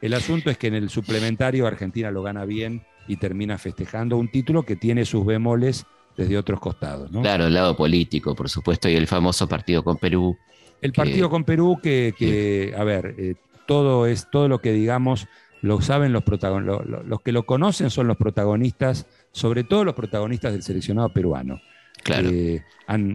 el 0.00 0.14
asunto 0.14 0.50
es 0.50 0.58
que 0.58 0.68
en 0.68 0.74
el 0.74 0.88
suplementario 0.88 1.66
Argentina 1.66 2.10
lo 2.10 2.22
gana 2.22 2.44
bien 2.44 2.82
y 3.08 3.16
termina 3.16 3.58
festejando 3.58 4.16
un 4.16 4.30
título 4.30 4.62
que 4.62 4.76
tiene 4.76 5.04
sus 5.04 5.24
bemoles 5.24 5.84
desde 6.16 6.36
otros 6.36 6.60
costados. 6.60 7.10
Claro, 7.10 7.46
el 7.46 7.54
lado 7.54 7.76
político, 7.76 8.34
por 8.34 8.48
supuesto, 8.48 8.88
y 8.88 8.94
el 8.94 9.06
famoso 9.06 9.48
partido 9.48 9.82
con 9.82 9.96
Perú. 9.96 10.36
El 10.80 10.92
partido 10.92 11.30
con 11.30 11.44
Perú 11.44 11.78
que, 11.82 12.74
a 12.76 12.84
ver, 12.84 13.14
eh, 13.18 13.34
todo 13.66 14.06
es 14.06 14.28
todo 14.30 14.48
lo 14.48 14.60
que 14.60 14.72
digamos 14.72 15.26
lo 15.62 15.80
saben 15.80 16.12
los 16.12 16.24
protagonistas, 16.24 16.86
los 17.06 17.20
que 17.22 17.32
lo 17.32 17.44
conocen 17.44 17.88
son 17.88 18.08
los 18.08 18.16
protagonistas, 18.16 19.06
sobre 19.30 19.64
todo 19.64 19.84
los 19.84 19.94
protagonistas 19.94 20.52
del 20.52 20.62
seleccionado 20.62 21.08
peruano. 21.08 21.60
Claro. 22.02 22.30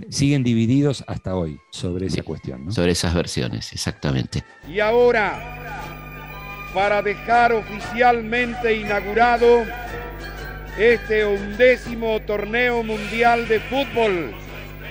siguen 0.10 0.44
divididos 0.44 1.04
hasta 1.08 1.36
hoy 1.36 1.60
sobre 1.72 2.08
esa 2.08 2.24
cuestión. 2.24 2.72
Sobre 2.72 2.94
esas 2.94 3.14
versiones, 3.14 3.74
exactamente. 3.74 4.44
Y 4.70 4.80
ahora, 4.80 5.38
para 6.74 7.02
dejar 7.02 7.52
oficialmente 7.52 8.78
inaugurado 8.78 9.66
este 10.78 11.26
undécimo 11.26 12.22
torneo 12.22 12.82
mundial 12.82 13.48
de 13.50 13.60
fútbol, 13.60 14.32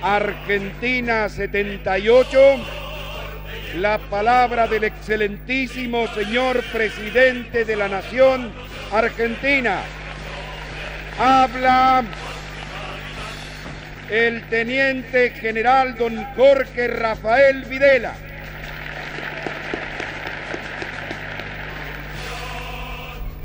Argentina 0.03 1.27
78, 1.27 2.37
la 3.75 3.97
palabra 3.97 4.67
del 4.67 4.85
excelentísimo 4.85 6.07
señor 6.13 6.63
presidente 6.71 7.65
de 7.65 7.75
la 7.75 7.87
Nación 7.87 8.51
Argentina. 8.91 9.81
Habla 11.19 12.03
el 14.09 14.47
teniente 14.49 15.31
general 15.31 15.97
don 15.97 16.23
Jorge 16.35 16.87
Rafael 16.87 17.65
Videla. 17.65 18.13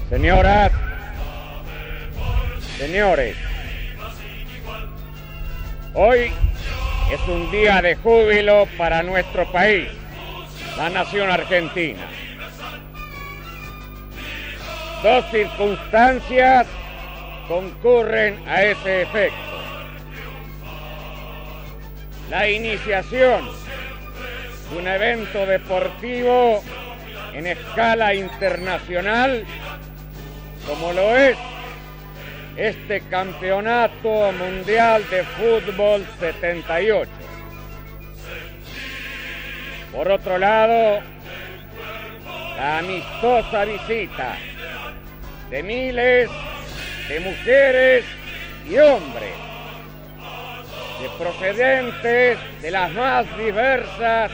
Señoras, 0.09 0.71
señores, 2.79 3.37
hoy 5.95 6.31
es 7.13 7.29
un 7.29 7.51
día 7.51 7.81
de 7.81 7.97
júbilo 7.97 8.69
para 8.77 9.03
nuestro 9.03 9.51
país 9.51 9.89
la 10.77 10.91
nación 10.91 11.31
argentina. 11.31 12.07
Dos 15.03 15.25
circunstancias 15.31 16.67
concurren 17.49 18.39
a 18.49 18.63
ese 18.63 19.03
efecto. 19.03 19.37
La 22.31 22.49
iniciación 22.49 23.51
de 24.71 24.79
un 24.79 24.89
evento 24.89 25.45
deportivo 25.45 26.63
en 27.35 27.47
escala 27.47 28.15
internacional, 28.15 29.45
como 30.67 30.93
lo 30.93 31.17
es 31.17 31.37
este 32.57 33.01
Campeonato 33.03 34.33
Mundial 34.33 35.03
de 35.11 35.25
Fútbol 35.25 36.07
78 36.21 37.22
por 39.93 40.11
otro 40.11 40.39
lado, 40.39 41.01
la 42.57 42.79
amistosa 42.79 43.65
visita 43.65 44.37
de 45.51 45.63
miles 45.63 46.31
de 47.09 47.21
mujeres 47.21 48.05
y 48.69 48.79
hombres 48.79 49.35
de 51.01 51.09
procedentes 51.19 52.39
de 52.63 52.71
las 52.71 52.91
más 52.93 53.27
diversas 53.37 54.31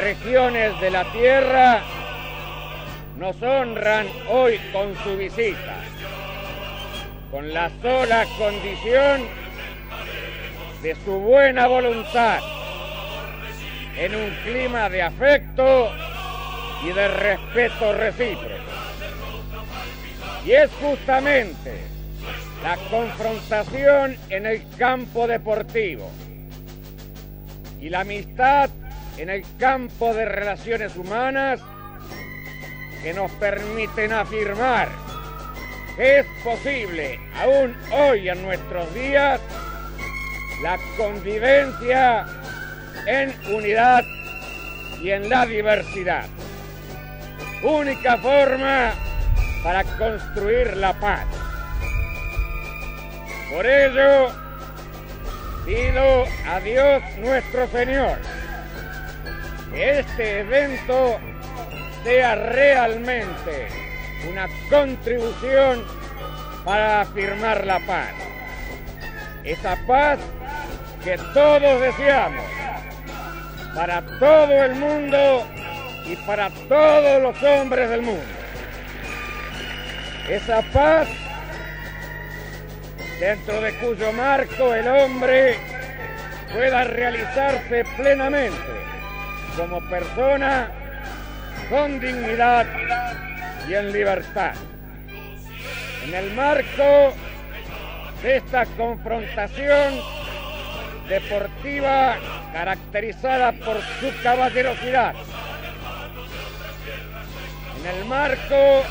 regiones 0.00 0.80
de 0.80 0.90
la 0.90 1.04
tierra 1.12 1.82
nos 3.18 3.40
honran 3.42 4.06
hoy 4.28 4.58
con 4.72 4.96
su 5.04 5.16
visita, 5.16 5.76
con 7.30 7.52
la 7.52 7.70
sola 7.82 8.24
condición 8.38 9.28
de 10.82 10.94
su 11.04 11.12
buena 11.12 11.66
voluntad 11.66 12.53
en 13.96 14.14
un 14.14 14.30
clima 14.44 14.88
de 14.88 15.02
afecto 15.02 15.90
y 16.84 16.92
de 16.92 17.08
respeto 17.08 17.92
recíproco. 17.92 18.64
Y 20.44 20.52
es 20.52 20.70
justamente 20.80 21.80
la 22.62 22.76
confrontación 22.90 24.16
en 24.30 24.46
el 24.46 24.62
campo 24.76 25.26
deportivo 25.26 26.10
y 27.80 27.88
la 27.88 28.00
amistad 28.00 28.70
en 29.16 29.30
el 29.30 29.44
campo 29.58 30.12
de 30.12 30.24
relaciones 30.24 30.96
humanas 30.96 31.60
que 33.02 33.12
nos 33.12 33.30
permiten 33.32 34.12
afirmar 34.12 34.88
que 35.96 36.20
es 36.20 36.26
posible, 36.42 37.20
aún 37.40 37.76
hoy 37.92 38.28
en 38.28 38.42
nuestros 38.42 38.92
días, 38.94 39.40
la 40.62 40.78
convivencia 40.96 42.26
en 43.06 43.34
unidad 43.52 44.04
y 45.02 45.10
en 45.10 45.28
la 45.28 45.46
diversidad. 45.46 46.26
Única 47.62 48.16
forma 48.18 48.92
para 49.62 49.84
construir 49.84 50.76
la 50.76 50.92
paz. 50.94 51.26
Por 53.50 53.66
ello, 53.66 54.28
pido 55.64 56.24
a 56.46 56.60
Dios 56.60 57.02
nuestro 57.18 57.66
Señor 57.68 58.18
que 59.72 60.00
este 60.00 60.40
evento 60.40 61.18
sea 62.04 62.34
realmente 62.34 63.68
una 64.30 64.46
contribución 64.68 65.84
para 66.64 67.02
afirmar 67.02 67.66
la 67.66 67.80
paz. 67.80 68.12
Esa 69.42 69.76
paz 69.86 70.18
que 71.02 71.18
todos 71.34 71.80
deseamos 71.80 72.44
para 73.74 74.02
todo 74.18 74.64
el 74.64 74.74
mundo 74.76 75.46
y 76.06 76.16
para 76.26 76.50
todos 76.68 77.22
los 77.22 77.42
hombres 77.42 77.90
del 77.90 78.02
mundo. 78.02 78.22
Esa 80.28 80.62
paz 80.72 81.08
dentro 83.20 83.60
de 83.60 83.72
cuyo 83.74 84.12
marco 84.12 84.74
el 84.74 84.86
hombre 84.88 85.56
pueda 86.52 86.84
realizarse 86.84 87.84
plenamente 87.96 88.54
como 89.56 89.80
persona 89.88 90.70
con 91.68 92.00
dignidad 92.00 92.66
y 93.68 93.74
en 93.74 93.92
libertad. 93.92 94.52
En 96.06 96.14
el 96.14 96.32
marco 96.34 97.14
de 98.22 98.36
esta 98.36 98.66
confrontación 98.76 100.00
deportiva 101.08 102.16
caracterizada 102.54 103.50
por 103.50 103.80
su 103.98 104.22
caballerosidad. 104.22 105.12
En 107.80 107.96
el 107.96 108.04
marco 108.04 108.84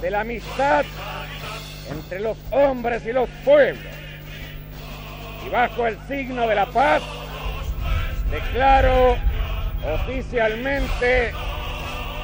de 0.00 0.10
la 0.10 0.20
amistad 0.22 0.86
entre 1.90 2.20
los 2.20 2.38
hombres 2.50 3.04
y 3.04 3.12
los 3.12 3.28
pueblos 3.44 3.84
y 5.46 5.50
bajo 5.50 5.86
el 5.86 5.98
signo 6.08 6.48
de 6.48 6.54
la 6.54 6.64
paz, 6.64 7.02
declaro 8.30 9.18
oficialmente 9.94 11.32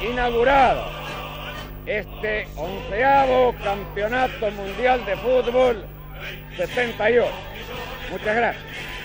inaugurado 0.01 0.89
este 1.85 2.47
onceavo 2.55 3.53
Campeonato 3.63 4.49
Mundial 4.51 5.05
de 5.05 5.15
Fútbol 5.17 5.85
78. 6.57 7.27
Muchas 8.11 8.35
gracias. 8.35 8.96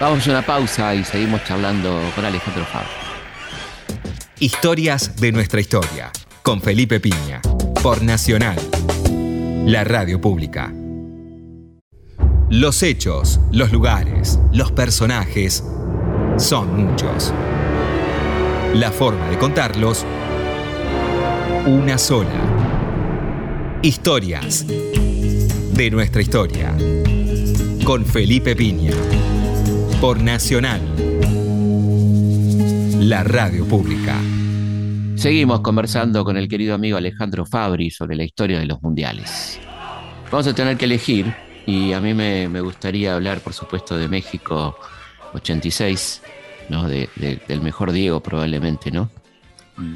Vamos 0.00 0.26
a 0.26 0.30
una 0.30 0.40
pausa 0.40 0.94
y 0.94 1.04
seguimos 1.04 1.44
charlando 1.44 2.00
con 2.14 2.24
Alejandro 2.24 2.64
Fabio. 2.64 2.88
Historias 4.38 5.14
de 5.16 5.30
nuestra 5.30 5.60
historia, 5.60 6.10
con 6.40 6.62
Felipe 6.62 7.00
Piña, 7.00 7.42
por 7.82 8.02
Nacional, 8.02 8.56
la 9.66 9.84
radio 9.84 10.18
pública. 10.18 10.72
Los 12.48 12.82
hechos, 12.82 13.40
los 13.52 13.72
lugares, 13.72 14.40
los 14.54 14.72
personajes 14.72 15.62
son 16.38 16.86
muchos. 16.86 17.34
La 18.72 18.92
forma 18.92 19.28
de 19.28 19.36
contarlos, 19.36 20.06
una 21.66 21.98
sola. 21.98 22.40
Historias 23.82 24.64
de 24.66 25.90
nuestra 25.90 26.22
historia, 26.22 26.74
con 27.84 28.06
Felipe 28.06 28.56
Piña 28.56 28.94
por 30.00 30.22
Nacional, 30.22 30.80
la 33.00 33.22
radio 33.22 33.66
pública. 33.66 34.18
Seguimos 35.14 35.60
conversando 35.60 36.24
con 36.24 36.38
el 36.38 36.48
querido 36.48 36.74
amigo 36.74 36.96
Alejandro 36.96 37.44
Fabri 37.44 37.90
sobre 37.90 38.16
la 38.16 38.24
historia 38.24 38.58
de 38.58 38.64
los 38.64 38.80
mundiales. 38.80 39.60
Vamos 40.30 40.46
a 40.46 40.54
tener 40.54 40.78
que 40.78 40.86
elegir, 40.86 41.34
y 41.66 41.92
a 41.92 42.00
mí 42.00 42.14
me, 42.14 42.60
gustaría 42.62 43.14
hablar, 43.14 43.40
por 43.40 43.52
supuesto, 43.52 43.98
de 43.98 44.08
México 44.08 44.74
86, 45.34 46.22
¿no? 46.70 46.88
De, 46.88 47.10
del 47.46 47.60
mejor 47.60 47.92
Diego 47.92 48.20
probablemente, 48.20 48.90
¿no? 48.90 49.10
Mm. 49.76 49.94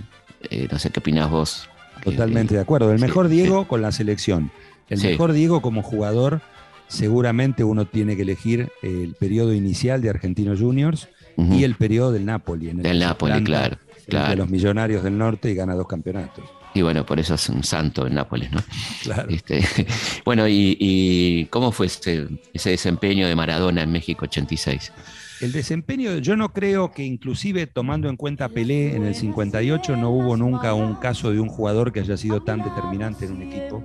Eh, 0.51 0.69
no 0.71 0.79
sé 0.79 0.91
qué 0.91 1.01
opinas 1.01 1.31
vos. 1.31 1.71
Totalmente 2.03 2.55
de 2.55 2.61
acuerdo. 2.61 2.93
El 2.93 3.01
mejor 3.01 3.29
Diego 3.29 3.67
con 3.67 3.81
la 3.81 3.91
selección. 3.91 4.51
El 4.91 5.01
mejor 5.01 5.33
Diego 5.33 5.63
como 5.63 5.83
jugador, 5.83 6.43
seguramente 6.89 7.65
uno 7.65 7.87
tiene 7.87 8.17
que 8.17 8.23
elegir 8.23 8.71
el 8.83 9.15
periodo 9.15 9.53
inicial 9.55 10.03
de 10.03 10.11
Argentinos 10.11 10.61
Juniors 10.61 11.09
y 11.37 11.65
el 11.65 11.75
periodo 11.75 12.13
del 12.13 12.25
Napoli. 12.25 12.71
En 12.71 12.79
el 12.79 12.83
del 12.83 12.99
Napoli, 13.01 13.43
claro. 13.43 13.77
claro. 14.07 14.31
De 14.31 14.37
los 14.37 14.49
millonarios 14.49 15.03
del 15.03 15.19
norte 15.19 15.51
y 15.51 15.55
gana 15.55 15.75
dos 15.75 15.89
campeonatos. 15.89 16.45
Y 16.75 16.83
bueno, 16.83 17.07
por 17.07 17.21
eso 17.21 17.35
es 17.35 17.49
un 17.49 17.63
santo 17.63 18.05
en 18.07 18.15
Nápoles, 18.15 18.51
¿no? 18.51 18.61
Claro. 19.03 19.29
Este, 19.31 19.65
bueno, 20.25 20.47
y, 20.49 21.47
cómo 21.51 21.71
fue 21.71 21.87
ese, 21.87 22.29
desempeño 22.53 23.29
de 23.29 23.37
Maradona 23.37 23.83
en 23.83 23.93
México 23.93 24.25
86? 24.25 24.93
El 25.41 25.53
desempeño, 25.53 26.19
yo 26.19 26.37
no 26.37 26.53
creo 26.53 26.91
que 26.91 27.05
inclusive 27.05 27.67
tomando 27.67 28.09
en 28.09 28.17
cuenta 28.17 28.49
Pelé 28.49 28.97
en 28.97 29.05
el 29.05 29.15
58 29.15 29.97
no 29.97 30.11
hubo 30.11 30.37
nunca 30.37 30.75
un 30.75 30.95
caso 30.97 31.31
de 31.31 31.39
un 31.39 31.49
jugador 31.49 31.93
que 31.93 32.01
haya 32.01 32.17
sido 32.17 32.43
tan 32.43 32.63
determinante 32.63 33.27
en 33.27 33.33
un 33.33 33.43
equipo 33.43 33.85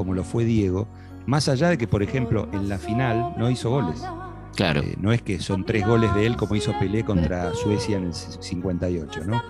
como 0.00 0.14
lo 0.14 0.24
fue 0.24 0.44
Diego, 0.44 0.88
más 1.26 1.48
allá 1.48 1.68
de 1.68 1.78
que, 1.78 1.86
por 1.86 2.02
ejemplo, 2.02 2.48
en 2.52 2.68
la 2.68 2.78
final 2.78 3.34
no 3.36 3.50
hizo 3.50 3.70
goles. 3.70 4.02
Claro. 4.54 4.80
Eh, 4.82 4.96
no 5.00 5.12
es 5.12 5.22
que 5.22 5.40
son 5.40 5.64
tres 5.64 5.86
goles 5.86 6.14
de 6.14 6.26
él 6.26 6.36
como 6.36 6.54
hizo 6.56 6.72
Pelé 6.78 7.04
contra 7.04 7.54
Suecia 7.54 7.96
en 7.96 8.06
el 8.06 8.14
58, 8.14 9.24
¿no? 9.26 9.42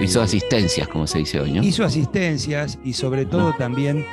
Hizo 0.00 0.22
asistencias, 0.22 0.88
como 0.88 1.06
se 1.06 1.18
dice 1.18 1.40
hoy, 1.40 1.52
¿no? 1.52 1.62
Hizo 1.62 1.84
asistencias 1.84 2.78
y 2.82 2.94
sobre 2.94 3.26
todo 3.26 3.52
también 3.52 4.04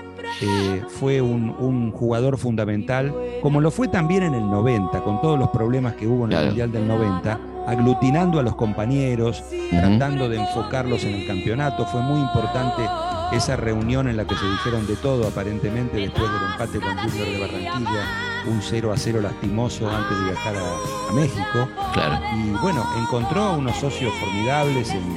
eh, 0.42 0.82
fue 0.88 1.22
un, 1.22 1.92
jugador 1.92 2.38
fundamental, 2.38 3.14
como 3.42 3.62
lo 3.62 3.72
fue 3.72 3.88
también 3.88 4.24
en 4.24 4.34
el 4.34 4.50
90, 4.50 5.04
con 5.04 5.22
todos 5.22 5.40
los 5.40 5.50
problemas 5.50 5.96
que 5.96 6.08
hubo 6.08 6.26
en 6.26 6.34
el 6.34 6.46
Mundial 6.48 6.72
del 6.72 6.88
90, 6.88 7.40
aglutinando 7.68 8.40
a 8.40 8.44
los 8.44 8.56
compañeros, 8.56 9.44
tratando 9.70 10.30
de 10.30 10.38
enfocarlos 10.38 11.04
en 11.04 11.16
el 11.16 11.28
campeonato. 11.28 11.86
Fue 11.86 12.02
muy 12.02 12.20
importante 12.20 12.88
esa 13.32 13.56
reunión 13.56 14.08
en 14.08 14.18
la 14.18 14.26
que 14.26 14.36
se 14.36 14.46
dijeron 14.46 14.86
de 14.86 14.96
todo, 14.96 15.28
aparentemente, 15.28 15.98
después 15.98 16.32
del 16.32 16.52
empate 16.52 16.80
con 16.80 16.98
Junior 16.98 17.28
de 17.28 17.40
Barranquilla, 17.40 18.06
un 18.48 18.62
0 18.62 18.92
a 18.92 18.98
0 18.98 19.22
lastimoso 19.22 19.90
antes 19.90 20.18
de 20.18 20.24
viajar 20.26 20.56
a, 20.56 21.14
México. 21.14 21.68
Claro. 21.94 22.20
Y 22.36 22.50
bueno, 22.62 22.84
encontró 22.98 23.44
a 23.44 23.52
unos 23.52 23.76
socios 23.78 24.14
formidables 24.20 24.90
en, 24.90 25.16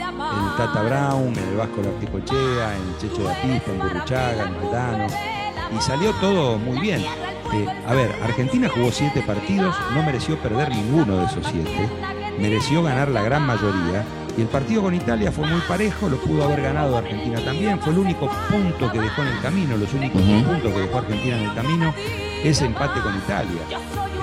Tata 0.57 0.83
Brown, 0.83 1.37
en 1.37 1.49
el 1.49 1.57
Vasco 1.57 1.83
Larticochea, 1.83 2.77
en 2.77 2.83
el 2.89 2.99
Checho 2.99 3.23
de 3.23 3.33
Atista, 3.33 3.71
en 3.71 3.79
Burruchaga, 3.79 4.45
en 4.45 4.57
Maldano. 4.57 5.07
Y 5.77 5.81
salió 5.81 6.13
todo 6.21 6.59
muy 6.59 6.79
bien. 6.79 7.03
Eh, 7.53 7.67
a 7.87 7.95
ver, 7.95 8.11
Argentina 8.23 8.69
jugó 8.69 8.91
siete 8.91 9.23
partidos, 9.23 9.75
no 9.95 10.03
mereció 10.03 10.37
perder 10.39 10.71
ninguno 10.71 11.19
de 11.19 11.27
esos 11.27 11.47
siete, 11.47 11.89
mereció 12.39 12.83
ganar 12.83 13.09
la 13.09 13.23
gran 13.23 13.43
mayoría 13.47 14.05
y 14.37 14.43
el 14.43 14.49
partido 14.49 14.83
con 14.83 14.95
Italia 14.95 15.33
fue 15.33 15.47
muy 15.47 15.61
parejo, 15.63 16.11
lo 16.11 16.19
pudo 16.19 16.45
haber 16.45 16.61
ganado 16.61 16.99
Argentina 16.99 17.41
también. 17.43 17.81
Fue 17.81 17.93
el 17.93 17.99
único 17.99 18.29
punto 18.51 18.93
que 18.93 19.01
dejó 19.01 19.23
en 19.23 19.29
el 19.29 19.41
camino, 19.41 19.77
los 19.79 19.93
únicos 19.95 20.21
puntos 20.21 20.73
que 20.73 20.81
dejó 20.81 20.99
Argentina 20.99 21.39
en 21.39 21.45
el 21.49 21.55
camino, 21.55 21.95
ese 22.45 22.67
empate 22.67 23.01
con 23.01 23.17
Italia. 23.17 23.63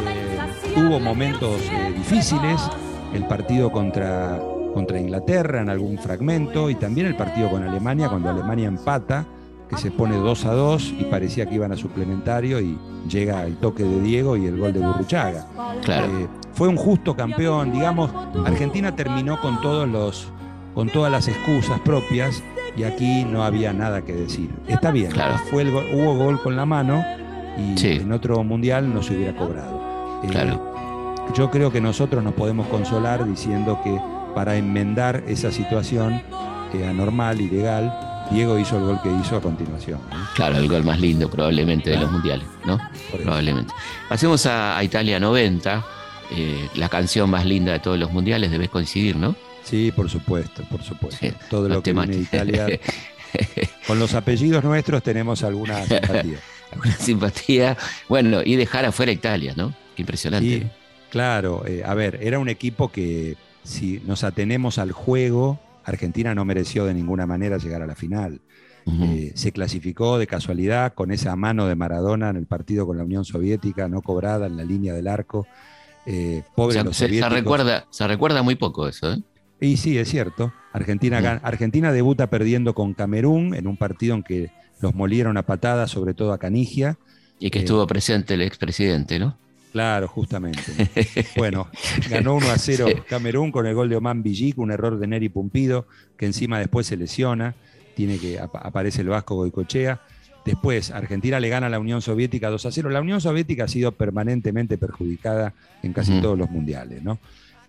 Eh, 0.07 0.37
tuvo 0.75 0.99
momentos 0.99 1.61
eh, 1.61 1.93
difíciles, 1.97 2.61
el 3.13 3.25
partido 3.25 3.71
contra, 3.71 4.39
contra 4.75 4.99
Inglaterra 4.99 5.61
en 5.61 5.69
algún 5.69 5.97
fragmento 5.97 6.69
y 6.69 6.75
también 6.75 7.07
el 7.07 7.15
partido 7.15 7.49
con 7.49 7.63
Alemania, 7.63 8.07
cuando 8.07 8.29
Alemania 8.29 8.67
empata, 8.67 9.25
que 9.67 9.77
se 9.77 9.89
pone 9.89 10.15
2 10.15 10.45
a 10.45 10.53
2 10.53 10.93
y 10.99 11.03
parecía 11.05 11.47
que 11.47 11.55
iban 11.55 11.71
a 11.71 11.77
suplementario 11.77 12.61
y 12.61 12.77
llega 13.09 13.43
el 13.45 13.57
toque 13.57 13.83
de 13.83 13.99
Diego 13.99 14.37
y 14.37 14.45
el 14.45 14.59
gol 14.59 14.73
de 14.73 14.79
Burruchaga. 14.79 15.47
Claro. 15.81 16.19
Eh, 16.19 16.27
fue 16.53 16.67
un 16.67 16.77
justo 16.77 17.15
campeón, 17.15 17.71
digamos, 17.71 18.11
Argentina 18.45 18.95
terminó 18.95 19.39
con 19.41 19.59
todos 19.61 19.87
los 19.87 20.31
con 20.73 20.89
todas 20.89 21.11
las 21.11 21.27
excusas 21.27 21.79
propias 21.81 22.43
y 22.75 22.83
aquí 22.83 23.25
no 23.25 23.43
había 23.43 23.73
nada 23.73 24.03
que 24.03 24.13
decir. 24.13 24.49
Está 24.67 24.91
bien, 24.91 25.11
fue 25.51 25.61
el 25.61 25.69
hubo 25.69 26.15
gol 26.15 26.41
con 26.41 26.55
la 26.55 26.65
mano 26.65 27.03
y 27.57 27.87
en 27.87 28.11
otro 28.11 28.43
mundial 28.43 28.91
no 28.91 29.03
se 29.03 29.15
hubiera 29.15 29.35
cobrado. 29.35 30.21
Eh, 30.23 30.27
claro. 30.29 30.73
yo 31.35 31.51
creo 31.51 31.71
que 31.71 31.81
nosotros 31.81 32.23
nos 32.23 32.33
podemos 32.33 32.67
consolar 32.67 33.27
diciendo 33.27 33.79
que 33.83 33.99
para 34.33 34.55
enmendar 34.55 35.23
esa 35.27 35.51
situación 35.51 36.23
eh, 36.73 36.87
anormal, 36.87 37.39
ilegal, 37.39 37.93
Diego 38.31 38.57
hizo 38.57 38.77
el 38.77 38.83
gol 38.83 38.99
que 39.03 39.11
hizo 39.11 39.37
a 39.37 39.41
continuación. 39.41 39.99
Claro, 40.33 40.57
el 40.57 40.67
gol 40.67 40.83
más 40.83 40.99
lindo 40.99 41.29
probablemente 41.29 41.91
de 41.91 41.97
los 41.97 42.11
mundiales, 42.11 42.47
¿no? 42.65 42.79
Probablemente. 43.21 43.71
Pasemos 44.09 44.45
a 44.47 44.81
Italia 44.83 45.19
90 45.19 45.85
eh, 46.35 46.69
la 46.75 46.89
canción 46.89 47.29
más 47.29 47.45
linda 47.45 47.73
de 47.73 47.79
todos 47.79 47.97
los 47.97 48.11
mundiales, 48.11 48.51
debes 48.51 48.69
coincidir, 48.69 49.15
¿no? 49.15 49.35
Sí, 49.63 49.91
por 49.95 50.09
supuesto, 50.09 50.63
por 50.69 50.83
supuesto. 50.83 51.25
Todo 51.49 51.69
lo 51.69 51.81
que 51.81 51.93
viene 51.93 52.15
de 52.15 52.21
Italia. 52.21 52.79
Con 53.87 53.99
los 53.99 54.13
apellidos 54.13 54.63
nuestros 54.63 55.01
tenemos 55.03 55.43
alguna 55.43 55.83
simpatía. 55.85 56.39
alguna 56.71 56.95
simpatía. 56.97 57.77
Bueno, 58.09 58.41
y 58.43 58.55
dejar 58.55 58.85
afuera 58.85 59.11
Italia, 59.11 59.53
¿no? 59.55 59.73
Qué 59.95 60.01
impresionante. 60.01 60.59
Sí, 60.59 60.67
claro. 61.09 61.63
Eh, 61.65 61.83
a 61.85 61.93
ver, 61.93 62.19
era 62.21 62.39
un 62.39 62.49
equipo 62.49 62.91
que, 62.91 63.37
si 63.63 64.01
nos 64.05 64.23
atenemos 64.23 64.77
al 64.77 64.91
juego, 64.91 65.59
Argentina 65.85 66.35
no 66.35 66.45
mereció 66.45 66.85
de 66.85 66.93
ninguna 66.93 67.25
manera 67.25 67.57
llegar 67.57 67.81
a 67.81 67.87
la 67.87 67.95
final. 67.95 68.41
Eh, 68.85 69.31
se 69.35 69.53
clasificó 69.53 70.17
de 70.17 70.27
casualidad 70.27 70.93
con 70.93 71.11
esa 71.11 71.37
mano 71.37 71.67
de 71.67 71.75
Maradona 71.75 72.29
en 72.29 72.35
el 72.35 72.47
partido 72.47 72.85
con 72.85 72.97
la 72.97 73.05
Unión 73.05 73.23
Soviética, 73.23 73.87
no 73.87 74.01
cobrada 74.01 74.45
en 74.47 74.57
la 74.57 74.65
línea 74.65 74.93
del 74.93 75.07
arco. 75.07 75.47
Eh, 76.05 76.43
se, 76.91 77.07
recuerda, 77.29 77.85
se 77.89 78.07
recuerda 78.07 78.43
muy 78.43 78.55
poco 78.55 78.87
eso, 78.87 79.13
¿eh? 79.13 79.21
Y 79.61 79.77
sí, 79.77 79.97
es 79.97 80.09
cierto. 80.09 80.51
Argentina. 80.73 81.39
Argentina 81.41 81.93
debuta 81.93 82.29
perdiendo 82.29 82.73
con 82.73 82.93
Camerún 82.93 83.55
en 83.55 83.67
un 83.67 83.77
partido 83.77 84.15
en 84.15 84.23
que 84.23 84.51
los 84.81 84.93
molieron 84.93 85.37
a 85.37 85.43
patadas, 85.43 85.89
sobre 85.91 86.13
todo 86.13 86.33
a 86.33 86.37
Canigia. 86.37 86.97
Y 87.39 87.49
que 87.49 87.59
estuvo 87.59 87.87
presente 87.87 88.33
el 88.33 88.41
expresidente, 88.41 89.19
¿no? 89.19 89.37
Claro, 89.71 90.07
justamente. 90.07 90.61
bueno, 91.37 91.67
ganó 92.09 92.35
1 92.35 92.51
a 92.51 92.57
0 92.57 92.87
Camerún 93.07 93.51
con 93.51 93.65
el 93.65 93.73
gol 93.73 93.89
de 93.89 93.95
Oman 93.95 94.21
Villic, 94.21 94.57
un 94.59 94.71
error 94.71 94.99
de 94.99 95.07
Neri 95.07 95.29
Pumpido, 95.29 95.87
que 96.17 96.25
encima 96.25 96.59
después 96.59 96.85
se 96.85 96.97
lesiona, 96.97 97.55
tiene 97.95 98.19
que 98.19 98.39
aparece 98.39 99.01
el 99.01 99.09
Vasco 99.09 99.35
Goicochea. 99.35 100.01
Después, 100.45 100.91
Argentina 100.91 101.39
le 101.39 101.49
gana 101.49 101.67
a 101.67 101.69
la 101.69 101.79
Unión 101.79 102.01
Soviética 102.01 102.49
2 102.49 102.65
a 102.65 102.71
0. 102.71 102.89
La 102.89 103.01
Unión 103.01 103.21
Soviética 103.21 103.63
ha 103.63 103.67
sido 103.67 103.93
permanentemente 103.93 104.77
perjudicada 104.77 105.53
en 105.81 105.93
casi 105.93 106.19
todos 106.19 106.37
los 106.37 106.49
mundiales, 106.49 107.01
¿no? 107.01 107.19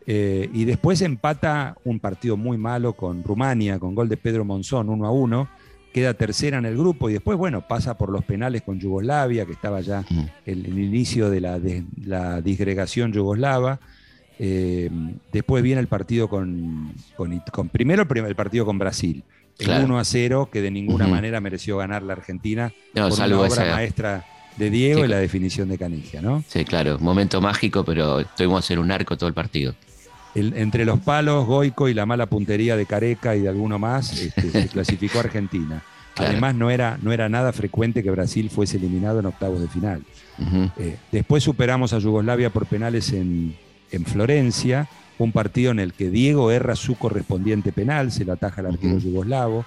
Eh, 0.07 0.51
y 0.53 0.65
después 0.65 1.01
empata 1.01 1.77
un 1.85 1.99
partido 1.99 2.37
muy 2.37 2.59
malo 2.59 2.93
con 2.93 3.23
Rumania, 3.23 3.79
con 3.79 3.95
gol 3.95 4.09
de 4.09 4.17
Pedro 4.17 4.45
Monzón 4.45 4.89
1 4.89 5.07
a 5.07 5.11
1. 5.11 5.49
Queda 5.93 6.15
tercera 6.15 6.59
en 6.59 6.67
el 6.67 6.77
grupo 6.77 7.09
y 7.09 7.13
después, 7.13 7.39
bueno, 7.39 7.67
pasa 7.69 7.97
por 7.97 8.11
los 8.11 8.25
penales 8.25 8.63
con 8.63 8.81
Yugoslavia, 8.81 9.47
que 9.47 9.53
estaba 9.53 9.81
ya 9.81 10.05
en 10.11 10.29
el, 10.45 10.79
inicio 10.79 11.31
de 11.31 11.41
la, 11.41 12.41
disgregación 12.41 13.13
yugoslava. 13.13 13.79
Eh, 14.41 14.91
después 15.33 15.63
viene 15.63 15.81
el 15.81 15.87
partido 15.87 16.29
con, 16.29 16.93
con, 17.17 17.69
primero 17.69 18.05
el 18.11 18.35
partido 18.35 18.67
con 18.67 18.79
Brasil 18.79 19.23
el 19.59 19.85
1 19.85 19.99
a 19.99 20.05
0, 20.05 20.49
que 20.53 20.61
de 20.61 20.71
ninguna 20.71 21.07
manera 21.07 21.40
mereció 21.40 21.77
ganar 21.79 22.03
la 22.03 22.14
Argentina 22.14 22.73
no, 22.95 23.09
por 23.09 23.21
una 23.21 23.40
obra 23.40 23.75
maestra 23.75 24.25
de 24.57 24.71
Diego 24.71 25.05
y 25.05 25.09
la 25.09 25.19
definición 25.19 25.69
de 25.69 25.79
Canigia, 25.79 26.21
¿no? 26.21 26.45
Sí, 26.49 26.64
claro, 26.64 26.99
momento 26.99 27.40
mágico, 27.40 27.85
pero 27.85 28.25
tuvimos 28.37 28.71
en 28.71 28.79
un 28.79 28.90
arco 28.90 29.17
todo 29.17 29.29
el 29.29 29.35
partido. 29.35 29.75
entre 30.35 30.85
los 30.85 31.01
palos, 31.01 31.47
Goico 31.47 31.88
y 31.88 31.95
la 31.95 32.07
mala 32.07 32.27
puntería 32.27 32.77
de 32.77 32.87
Careca 32.87 33.35
y 33.37 33.40
de 33.40 33.49
alguno 33.49 33.79
más, 33.79 34.21
este, 34.21 34.51
se 34.51 34.69
clasificó 34.73 35.21
Argentina. 35.21 35.83
Además, 36.17 36.55
no 36.55 36.71
era, 36.71 36.97
no 37.03 37.12
era 37.12 37.29
nada 37.29 37.53
frecuente 37.53 38.05
que 38.05 38.11
Brasil 38.11 38.49
fuese 38.49 38.77
eliminado 38.77 39.19
en 39.19 39.27
octavos 39.27 39.61
de 39.61 39.69
final. 39.69 40.03
Eh, 40.79 40.97
después 41.11 41.43
superamos 41.43 41.93
a 41.93 41.99
Yugoslavia 41.99 42.51
por 42.51 42.67
penales 42.67 43.12
en, 43.12 43.57
en 43.90 44.05
Florencia 44.05 44.88
un 45.18 45.33
partido 45.33 45.70
en 45.70 45.79
el 45.79 45.92
que 45.92 46.11
Diego 46.11 46.50
erra 46.50 46.77
su 46.77 46.96
correspondiente 46.96 47.72
penal, 47.72 48.11
se 48.11 48.24
lo 48.24 48.33
ataja 48.33 48.61
al 48.61 48.68
arquero 48.68 48.98
yugoslavo. 48.98 49.64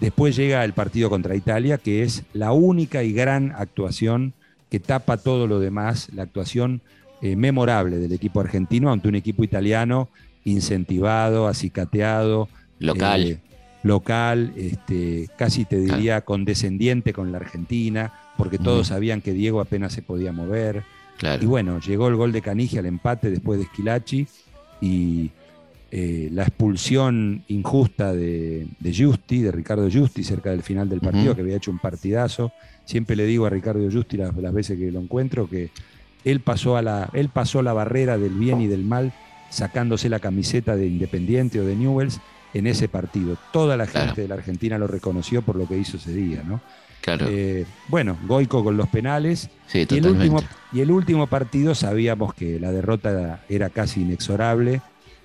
Después 0.00 0.36
llega 0.36 0.64
el 0.64 0.72
partido 0.72 1.10
contra 1.10 1.34
Italia, 1.34 1.78
que 1.78 2.02
es 2.02 2.22
la 2.32 2.52
única 2.52 3.02
y 3.02 3.12
gran 3.12 3.52
actuación 3.52 4.32
que 4.70 4.80
tapa 4.80 5.16
todo 5.16 5.46
lo 5.46 5.60
demás, 5.60 6.08
la 6.14 6.22
actuación 6.22 6.80
eh, 7.20 7.36
memorable 7.36 7.98
del 7.98 8.12
equipo 8.12 8.40
argentino 8.40 8.92
ante 8.92 9.08
un 9.08 9.16
equipo 9.16 9.42
italiano 9.42 10.08
incentivado, 10.44 11.48
acicateado. 11.48 12.48
Local. 12.78 13.22
Eh, 13.24 13.38
local, 13.82 14.52
este, 14.56 15.28
casi 15.36 15.64
te 15.64 15.80
diría 15.80 16.20
condescendiente 16.22 17.12
con 17.12 17.32
la 17.32 17.38
Argentina, 17.38 18.12
porque 18.36 18.58
todos 18.58 18.88
sabían 18.88 19.20
que 19.20 19.32
Diego 19.32 19.60
apenas 19.60 19.92
se 19.92 20.02
podía 20.02 20.32
mover. 20.32 20.84
Y 21.40 21.46
bueno, 21.46 21.80
llegó 21.80 22.08
el 22.08 22.14
gol 22.14 22.30
de 22.30 22.42
Canigia 22.42 22.80
al 22.80 22.86
empate 22.86 23.30
después 23.30 23.58
de 23.58 23.64
Esquilachi 23.64 24.28
y 24.80 25.30
eh, 25.90 26.28
la 26.32 26.42
expulsión 26.42 27.44
injusta 27.48 28.12
de, 28.12 28.66
Justi, 28.94 29.40
de 29.40 29.52
Ricardo 29.52 29.88
Justi, 29.90 30.22
cerca 30.22 30.50
del 30.50 30.62
final 30.62 30.88
del 30.88 31.00
partido, 31.00 31.34
que 31.34 31.40
había 31.40 31.56
hecho 31.56 31.70
un 31.70 31.78
partidazo. 31.78 32.52
Siempre 32.84 33.16
le 33.16 33.24
digo 33.24 33.46
a 33.46 33.50
Ricardo 33.50 33.88
Justi 33.90 34.16
las, 34.16 34.34
veces 34.52 34.78
que 34.78 34.92
lo 34.92 35.00
encuentro 35.00 35.48
que 35.48 35.70
él 36.24 36.40
pasó, 36.40 36.76
a 36.76 36.82
la, 36.82 37.08
él 37.14 37.30
pasó 37.30 37.62
la 37.62 37.72
barrera 37.72 38.18
del 38.18 38.34
bien 38.34 38.60
y 38.60 38.66
del 38.66 38.84
mal 38.84 39.12
sacándose 39.50 40.10
la 40.10 40.18
camiseta 40.20 40.76
de 40.76 40.86
Independiente 40.86 41.58
o 41.58 41.64
de 41.64 41.74
Newells 41.74 42.20
en 42.52 42.66
ese 42.66 42.88
partido. 42.88 43.38
Toda 43.50 43.76
la 43.76 43.86
gente 43.86 44.22
de 44.22 44.28
la 44.28 44.34
Argentina 44.34 44.76
lo 44.76 44.88
reconoció 44.88 45.40
por 45.40 45.56
lo 45.56 45.66
que 45.66 45.78
hizo 45.78 45.96
ese 45.96 46.12
día, 46.12 46.42
¿no? 46.46 46.60
Claro. 47.00 47.26
Eh, 47.28 47.64
bueno, 47.88 48.18
Goico 48.26 48.62
con 48.62 48.76
los 48.76 48.88
penales. 48.88 49.50
Sí, 49.66 49.86
y, 49.88 49.94
el 49.96 50.06
último, 50.06 50.42
y 50.72 50.80
el 50.80 50.90
último 50.90 51.26
partido 51.26 51.74
sabíamos 51.74 52.34
que 52.34 52.58
la 52.58 52.72
derrota 52.72 53.42
era 53.48 53.70
casi 53.70 54.02
inexorable. 54.02 54.82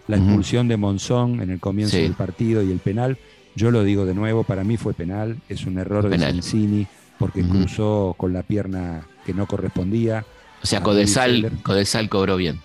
La 0.08 0.18
expulsión 0.18 0.68
de 0.68 0.76
Monzón 0.76 1.42
en 1.42 1.50
el 1.50 1.60
comienzo 1.60 1.98
del 1.98 2.14
partido 2.14 2.62
y 2.62 2.72
el 2.72 2.80
penal. 2.80 3.18
Yo 3.56 3.72
lo 3.72 3.84
digo 3.84 4.06
de 4.06 4.14
nuevo, 4.14 4.44
para 4.44 4.64
mí 4.64 4.76
fue 4.78 4.94
penal. 4.94 5.38
Es 5.48 5.66
un 5.66 5.78
error 5.78 6.10
de 6.10 6.20
Sensini 6.20 6.88
porque 7.18 7.42
cruzó 7.42 8.16
con 8.18 8.34
la 8.34 8.44
pierna 8.44 9.08
que 9.26 9.34
no 9.34 9.48
correspondía. 9.48 10.26
O 10.62 10.68
sea, 10.68 10.82
Codesal, 10.82 11.52
Codesal 11.64 12.10
cobró 12.10 12.36
bien. 12.36 12.60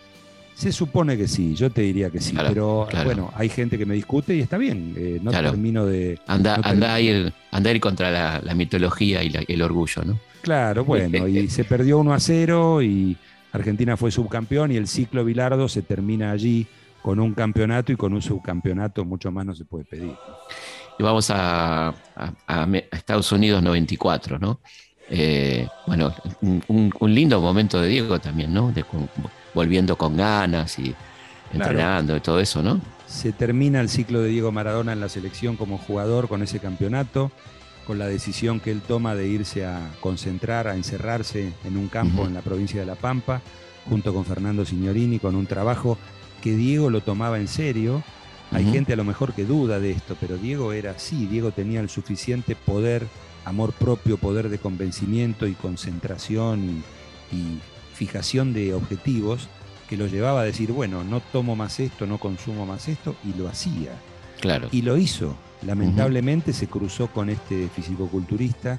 Se 0.58 0.72
supone 0.72 1.16
que 1.16 1.28
sí, 1.28 1.54
yo 1.54 1.70
te 1.70 1.82
diría 1.82 2.10
que 2.10 2.20
sí, 2.20 2.34
pero 2.36 2.88
bueno, 3.04 3.32
hay 3.36 3.48
gente 3.48 3.78
que 3.78 3.86
me 3.86 3.94
discute 3.94 4.34
y 4.34 4.40
está 4.40 4.58
bien, 4.58 4.92
eh, 4.98 5.20
no 5.22 5.30
termino 5.30 5.86
de... 5.86 6.18
Anda, 6.26 6.56
anda, 6.64 6.94
a 6.94 7.00
ir, 7.00 7.32
contra 7.80 8.40
la, 8.40 8.54
mitología 8.56 9.22
y 9.22 9.32
el 9.46 9.62
orgullo, 9.62 10.02
¿no? 10.04 10.18
Claro, 10.42 10.84
bueno, 10.84 11.28
y 11.28 11.46
se 11.48 11.62
perdió 11.62 11.98
1 11.98 12.12
a 12.12 12.18
0 12.18 12.82
y 12.82 13.16
Argentina 13.52 13.96
fue 13.96 14.10
subcampeón 14.10 14.72
y 14.72 14.76
el 14.76 14.88
ciclo 14.88 15.24
Bilardo 15.24 15.68
se 15.68 15.82
termina 15.82 16.32
allí 16.32 16.66
con 17.02 17.20
un 17.20 17.34
campeonato 17.34 17.92
y 17.92 17.96
con 17.96 18.12
un 18.12 18.20
subcampeonato, 18.20 19.04
mucho 19.04 19.30
más 19.30 19.46
no 19.46 19.54
se 19.54 19.64
puede 19.64 19.84
pedir. 19.84 20.16
Y 20.98 21.02
vamos 21.04 21.30
a, 21.32 21.94
Estados 22.90 23.30
Unidos 23.30 23.62
94, 23.62 24.40
¿no? 24.40 24.58
Eh, 25.08 25.68
bueno, 25.86 26.12
un, 26.40 27.14
lindo 27.14 27.40
momento 27.40 27.80
de 27.80 27.88
Diego 27.90 28.18
también, 28.18 28.52
¿no? 28.52 28.72
De, 28.72 28.84
volviendo 29.54 29.96
con 29.96 30.16
ganas 30.16 30.78
y 30.78 30.94
entrenando 31.52 32.16
y 32.16 32.20
todo 32.20 32.40
eso, 32.40 32.62
¿no? 32.62 32.80
Se 33.06 33.32
termina 33.32 33.80
el 33.80 33.88
ciclo 33.88 34.20
de 34.20 34.28
Diego 34.28 34.52
Maradona 34.52 34.92
en 34.92 35.00
la 35.00 35.08
selección 35.08 35.56
como 35.56 35.78
jugador 35.78 36.28
con 36.28 36.42
ese 36.42 36.60
campeonato, 36.60 37.30
con 37.86 37.98
la 37.98 38.06
decisión 38.06 38.60
que 38.60 38.70
él 38.70 38.82
toma 38.82 39.14
de 39.14 39.28
irse 39.28 39.64
a 39.64 39.80
concentrar, 40.00 40.68
a 40.68 40.74
encerrarse 40.74 41.52
en 41.64 41.76
un 41.78 41.88
campo 41.88 42.26
en 42.26 42.34
la 42.34 42.42
provincia 42.42 42.80
de 42.80 42.86
La 42.86 42.96
Pampa, 42.96 43.40
junto 43.88 44.12
con 44.12 44.26
Fernando 44.26 44.66
Signorini, 44.66 45.18
con 45.18 45.34
un 45.34 45.46
trabajo 45.46 45.96
que 46.42 46.54
Diego 46.54 46.90
lo 46.90 47.00
tomaba 47.00 47.38
en 47.38 47.48
serio. 47.48 48.02
Hay 48.52 48.70
gente 48.70 48.92
a 48.92 48.96
lo 48.96 49.04
mejor 49.04 49.34
que 49.34 49.44
duda 49.44 49.78
de 49.78 49.90
esto, 49.90 50.16
pero 50.20 50.36
Diego 50.36 50.72
era 50.72 50.92
así, 50.92 51.26
Diego 51.26 51.50
tenía 51.50 51.80
el 51.80 51.88
suficiente 51.88 52.56
poder, 52.56 53.06
amor 53.44 53.72
propio, 53.72 54.16
poder 54.18 54.48
de 54.48 54.58
convencimiento 54.58 55.46
y 55.46 55.54
concentración 55.54 56.82
y 57.30 57.58
fijación 57.98 58.52
de 58.54 58.74
objetivos 58.74 59.48
que 59.88 59.96
lo 59.96 60.06
llevaba 60.06 60.42
a 60.42 60.44
decir, 60.44 60.70
bueno, 60.70 61.02
no 61.02 61.20
tomo 61.20 61.56
más 61.56 61.80
esto, 61.80 62.06
no 62.06 62.18
consumo 62.18 62.64
más 62.64 62.88
esto, 62.88 63.16
y 63.24 63.36
lo 63.36 63.48
hacía. 63.48 63.90
Claro. 64.40 64.68
Y 64.70 64.82
lo 64.82 64.96
hizo. 64.96 65.34
Lamentablemente 65.66 66.52
se 66.52 66.68
cruzó 66.68 67.08
con 67.08 67.28
este 67.28 67.68
fisicoculturista 67.74 68.78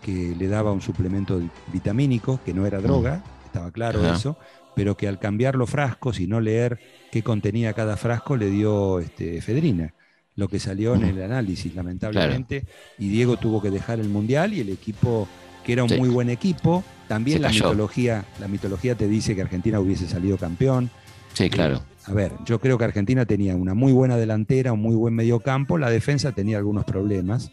que 0.00 0.36
le 0.38 0.46
daba 0.46 0.70
un 0.70 0.80
suplemento 0.80 1.40
vitamínico, 1.72 2.38
que 2.44 2.54
no 2.54 2.64
era 2.64 2.80
droga, 2.80 3.24
estaba 3.44 3.72
claro 3.72 4.06
eso, 4.14 4.36
pero 4.76 4.96
que 4.96 5.08
al 5.08 5.18
cambiar 5.18 5.56
los 5.56 5.68
frascos 5.68 6.20
y 6.20 6.28
no 6.28 6.40
leer 6.40 6.78
qué 7.10 7.22
contenía 7.22 7.72
cada 7.72 7.96
frasco 7.96 8.36
le 8.36 8.50
dio 8.50 9.00
este, 9.00 9.38
efedrina, 9.38 9.94
lo 10.36 10.46
que 10.48 10.60
salió 10.60 10.94
en 10.94 11.04
el 11.04 11.20
análisis, 11.22 11.74
lamentablemente. 11.74 12.64
Y 12.98 13.08
Diego 13.08 13.36
tuvo 13.36 13.60
que 13.60 13.70
dejar 13.70 13.98
el 13.98 14.08
mundial 14.08 14.54
y 14.54 14.60
el 14.60 14.68
equipo, 14.68 15.26
que 15.64 15.72
era 15.72 15.82
un 15.82 15.96
muy 15.98 16.08
buen 16.08 16.30
equipo, 16.30 16.84
también 17.10 17.42
la 17.42 17.48
mitología, 17.48 18.24
la 18.38 18.46
mitología 18.46 18.94
te 18.94 19.08
dice 19.08 19.34
que 19.34 19.42
Argentina 19.42 19.80
hubiese 19.80 20.06
salido 20.06 20.36
campeón. 20.36 20.90
Sí, 21.32 21.46
eh, 21.46 21.50
claro. 21.50 21.82
a 22.06 22.12
ver, 22.12 22.30
yo 22.44 22.60
creo 22.60 22.78
que 22.78 22.84
Argentina 22.84 23.26
tenía 23.26 23.56
una 23.56 23.74
muy 23.74 23.92
buena 23.92 24.16
delantera, 24.16 24.72
un 24.72 24.80
muy 24.80 24.94
buen 24.94 25.14
mediocampo, 25.16 25.76
la 25.76 25.90
defensa 25.90 26.30
tenía 26.30 26.58
algunos 26.58 26.84
problemas. 26.84 27.50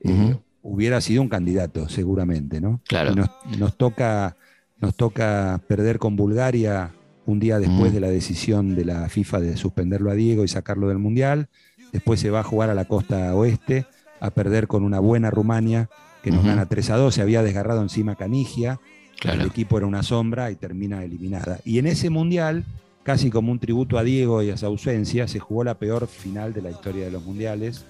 Eh, 0.00 0.34
hubiera 0.60 1.00
sido 1.00 1.22
un 1.22 1.28
candidato, 1.28 1.88
seguramente, 1.88 2.60
¿no? 2.60 2.80
Claro. 2.88 3.14
Nos, 3.56 3.76
toca, 3.76 4.34
nos 4.80 4.96
toca 4.96 5.60
perder 5.68 6.00
con 6.00 6.16
Bulgaria 6.16 6.90
un 7.26 7.38
día 7.38 7.60
después 7.60 7.92
de 7.92 8.00
la 8.00 8.08
decisión 8.08 8.74
de 8.74 8.86
la 8.86 9.08
FIFA 9.08 9.38
de 9.38 9.56
suspenderlo 9.56 10.10
a 10.10 10.14
Diego 10.14 10.42
y 10.42 10.48
sacarlo 10.48 10.88
del 10.88 10.98
Mundial. 10.98 11.48
Después 11.92 12.18
se 12.18 12.30
va 12.30 12.40
a 12.40 12.44
jugar 12.44 12.70
a 12.70 12.74
la 12.74 12.86
costa 12.86 13.32
oeste, 13.36 13.86
a 14.18 14.30
perder 14.30 14.66
con 14.66 14.82
una 14.82 14.98
buena 14.98 15.30
Rumania 15.30 15.88
que 16.24 16.32
nos 16.32 16.44
gana 16.44 16.66
3 16.66 16.90
a 16.90 16.96
2. 16.96 17.14
Se 17.14 17.22
había 17.22 17.44
desgarrado 17.44 17.82
encima 17.82 18.16
Canigia. 18.16 18.80
El 19.22 19.40
equipo 19.42 19.78
era 19.78 19.86
una 19.86 20.02
sombra 20.02 20.50
y 20.50 20.56
termina 20.56 21.02
eliminada. 21.02 21.60
Y 21.64 21.78
en 21.78 21.86
ese 21.86 22.10
mundial, 22.10 22.64
casi 23.02 23.30
como 23.30 23.52
un 23.52 23.58
tributo 23.58 23.98
a 23.98 24.04
Diego 24.04 24.42
y 24.42 24.50
a 24.50 24.56
su 24.56 24.66
ausencia, 24.66 25.26
se 25.26 25.38
jugó 25.38 25.64
la 25.64 25.78
peor 25.78 26.06
final 26.06 26.52
de 26.52 26.62
la 26.62 26.70
historia 26.70 27.06
de 27.06 27.10
los 27.10 27.24
mundiales. 27.24 27.84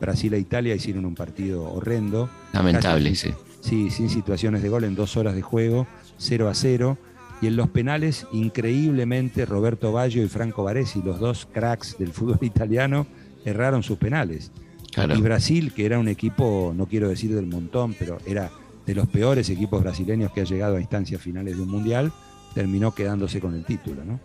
Brasil 0.00 0.34
e 0.34 0.38
Italia 0.38 0.74
hicieron 0.74 1.04
un 1.06 1.14
partido 1.14 1.64
horrendo. 1.64 2.28
Lamentable, 2.52 3.14
sí. 3.14 3.32
Sí, 3.60 3.90
sin 3.90 4.10
situaciones 4.10 4.62
de 4.62 4.68
gol 4.68 4.84
en 4.84 4.94
dos 4.94 5.16
horas 5.16 5.34
de 5.34 5.42
juego, 5.42 5.86
0 6.18 6.48
a 6.48 6.54
0. 6.54 6.98
Y 7.40 7.46
en 7.46 7.56
los 7.56 7.68
penales, 7.68 8.26
increíblemente, 8.32 9.46
Roberto 9.46 9.92
Baggio 9.92 10.22
y 10.22 10.28
Franco 10.28 10.64
Baresi, 10.64 11.02
los 11.02 11.18
dos 11.18 11.48
cracks 11.50 11.96
del 11.98 12.12
fútbol 12.12 12.38
italiano, 12.42 13.06
erraron 13.44 13.82
sus 13.82 13.98
penales. 13.98 14.50
Y 14.96 15.20
Brasil, 15.20 15.72
que 15.72 15.86
era 15.86 15.98
un 15.98 16.08
equipo, 16.08 16.72
no 16.76 16.86
quiero 16.86 17.08
decir 17.08 17.34
del 17.34 17.46
montón, 17.46 17.96
pero 17.98 18.18
era 18.26 18.50
de 18.86 18.94
los 18.94 19.08
peores 19.08 19.48
equipos 19.50 19.82
brasileños 19.82 20.32
que 20.32 20.42
ha 20.42 20.44
llegado 20.44 20.76
a 20.76 20.80
instancias 20.80 21.20
finales 21.20 21.56
de 21.56 21.62
un 21.62 21.70
mundial, 21.70 22.12
terminó 22.54 22.94
quedándose 22.94 23.40
con 23.40 23.54
el 23.54 23.64
título, 23.64 24.04
¿no? 24.04 24.20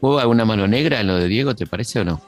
¿Hubo 0.00 0.18
alguna 0.18 0.44
mano 0.44 0.66
negra 0.66 1.00
en 1.00 1.08
lo 1.08 1.16
de 1.16 1.28
Diego, 1.28 1.54
te 1.54 1.66
parece 1.66 2.00
o 2.00 2.04
no? 2.04 2.20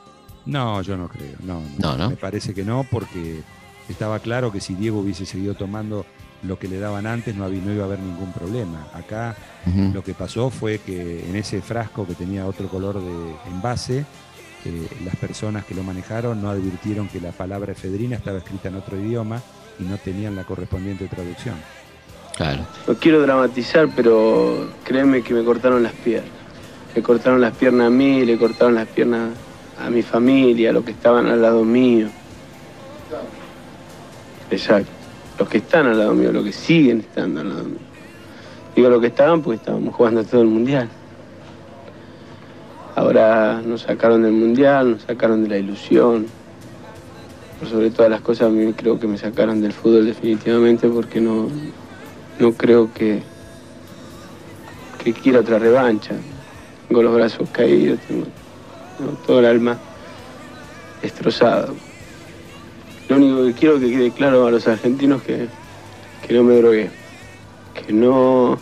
No, 0.44 0.82
yo 0.82 0.96
no 0.96 1.08
creo, 1.08 1.36
no, 1.44 1.62
no, 1.78 2.10
Me 2.10 2.16
parece 2.16 2.52
que 2.52 2.64
no, 2.64 2.84
porque 2.90 3.40
estaba 3.88 4.18
claro 4.18 4.52
que 4.52 4.60
si 4.60 4.74
Diego 4.74 4.98
hubiese 4.98 5.24
seguido 5.24 5.54
tomando 5.54 6.04
lo 6.42 6.58
que 6.58 6.66
le 6.66 6.80
daban 6.80 7.06
antes, 7.06 7.36
no, 7.36 7.44
había, 7.44 7.62
no 7.62 7.72
iba 7.72 7.84
a 7.84 7.86
haber 7.86 8.00
ningún 8.00 8.32
problema. 8.32 8.88
Acá 8.92 9.36
lo 9.94 10.02
que 10.02 10.12
pasó 10.12 10.50
fue 10.50 10.78
que 10.78 11.24
en 11.28 11.36
ese 11.36 11.62
frasco 11.62 12.06
que 12.06 12.14
tenía 12.14 12.46
otro 12.46 12.68
color 12.68 13.00
de 13.00 13.34
envase, 13.48 14.04
eh, 14.64 14.88
las 15.04 15.16
personas 15.16 15.64
que 15.64 15.74
lo 15.74 15.84
manejaron 15.84 16.42
no 16.42 16.50
advirtieron 16.50 17.08
que 17.08 17.20
la 17.20 17.30
palabra 17.30 17.72
efedrina 17.72 18.16
estaba 18.16 18.38
escrita 18.38 18.68
en 18.68 18.76
otro 18.76 19.00
idioma 19.00 19.40
y 19.78 19.84
no 19.84 19.96
tenían 19.98 20.36
la 20.36 20.44
correspondiente 20.44 21.06
traducción. 21.08 21.56
Claro. 22.36 22.66
No 22.86 22.94
quiero 22.94 23.20
dramatizar, 23.20 23.88
pero 23.94 24.68
créeme 24.84 25.22
que 25.22 25.34
me 25.34 25.44
cortaron 25.44 25.82
las 25.82 25.92
piernas. 25.92 26.30
Me 26.94 27.02
cortaron 27.02 27.40
las 27.40 27.56
piernas 27.56 27.86
a 27.86 27.90
mí, 27.90 28.24
le 28.24 28.38
cortaron 28.38 28.74
las 28.74 28.88
piernas 28.88 29.30
a 29.78 29.90
mi 29.90 30.02
familia, 30.02 30.70
a 30.70 30.72
los 30.72 30.84
que 30.84 30.92
estaban 30.92 31.26
al 31.26 31.40
lado 31.40 31.64
mío. 31.64 32.08
Exacto. 34.50 34.90
Los 35.38 35.48
que 35.48 35.58
están 35.58 35.86
al 35.86 35.98
lado 35.98 36.14
mío, 36.14 36.30
los 36.32 36.44
que 36.44 36.52
siguen 36.52 37.00
estando 37.00 37.40
al 37.40 37.48
lado 37.48 37.64
mío. 37.64 37.78
Digo 38.76 38.88
los 38.88 39.00
que 39.00 39.08
estaban 39.08 39.42
porque 39.42 39.56
estábamos 39.56 39.94
jugando 39.94 40.24
todo 40.24 40.42
el 40.42 40.48
mundial. 40.48 40.88
Ahora 42.94 43.62
nos 43.64 43.82
sacaron 43.82 44.22
del 44.22 44.32
mundial, 44.32 44.92
nos 44.92 45.02
sacaron 45.02 45.42
de 45.42 45.48
la 45.48 45.58
ilusión, 45.58 46.26
sobre 47.68 47.90
todas 47.90 48.10
las 48.10 48.20
cosas, 48.20 48.48
a 48.48 48.50
mí 48.50 48.72
creo 48.72 48.98
que 48.98 49.06
me 49.06 49.18
sacaron 49.18 49.60
del 49.60 49.72
fútbol 49.72 50.06
definitivamente 50.06 50.88
porque 50.88 51.20
no, 51.20 51.48
no 52.38 52.52
creo 52.52 52.92
que, 52.92 53.22
que 55.02 55.12
quiera 55.12 55.40
otra 55.40 55.58
revancha. 55.58 56.14
Tengo 56.88 57.02
los 57.02 57.14
brazos 57.14 57.48
caídos, 57.50 57.98
tengo, 58.08 58.26
todo 59.26 59.40
el 59.40 59.46
alma 59.46 59.78
destrozado. 61.00 61.74
Lo 63.08 63.16
único 63.16 63.44
que 63.44 63.52
quiero 63.54 63.80
que 63.80 63.90
quede 63.90 64.10
claro 64.10 64.46
a 64.46 64.50
los 64.50 64.66
argentinos 64.68 65.22
que, 65.22 65.48
que 66.26 66.34
no 66.34 66.44
me 66.44 66.56
drogué, 66.56 66.90
que 67.74 67.92
no, 67.92 68.58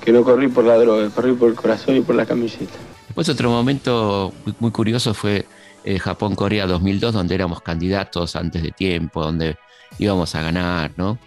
que 0.00 0.12
no 0.12 0.22
corrí 0.22 0.48
por 0.48 0.64
la 0.64 0.76
droga, 0.76 1.08
corrí 1.10 1.32
por 1.32 1.50
el 1.50 1.56
corazón 1.56 1.96
y 1.96 2.00
por 2.00 2.14
la 2.14 2.26
camiseta. 2.26 2.78
Después 3.08 3.28
otro 3.28 3.50
momento 3.50 4.32
muy 4.60 4.70
curioso 4.70 5.14
fue 5.14 5.46
eh, 5.84 5.98
Japón-Corea 5.98 6.66
2002, 6.66 7.12
donde 7.12 7.34
éramos 7.34 7.62
candidatos 7.62 8.36
antes 8.36 8.62
de 8.62 8.70
tiempo, 8.70 9.22
donde 9.22 9.56
íbamos 9.98 10.34
a 10.34 10.42
ganar, 10.42 10.92
¿no? 10.96 11.18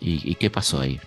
¿Y, 0.00 0.34
qué 0.34 0.50
pasó 0.50 0.80
ahí? 0.80 1.00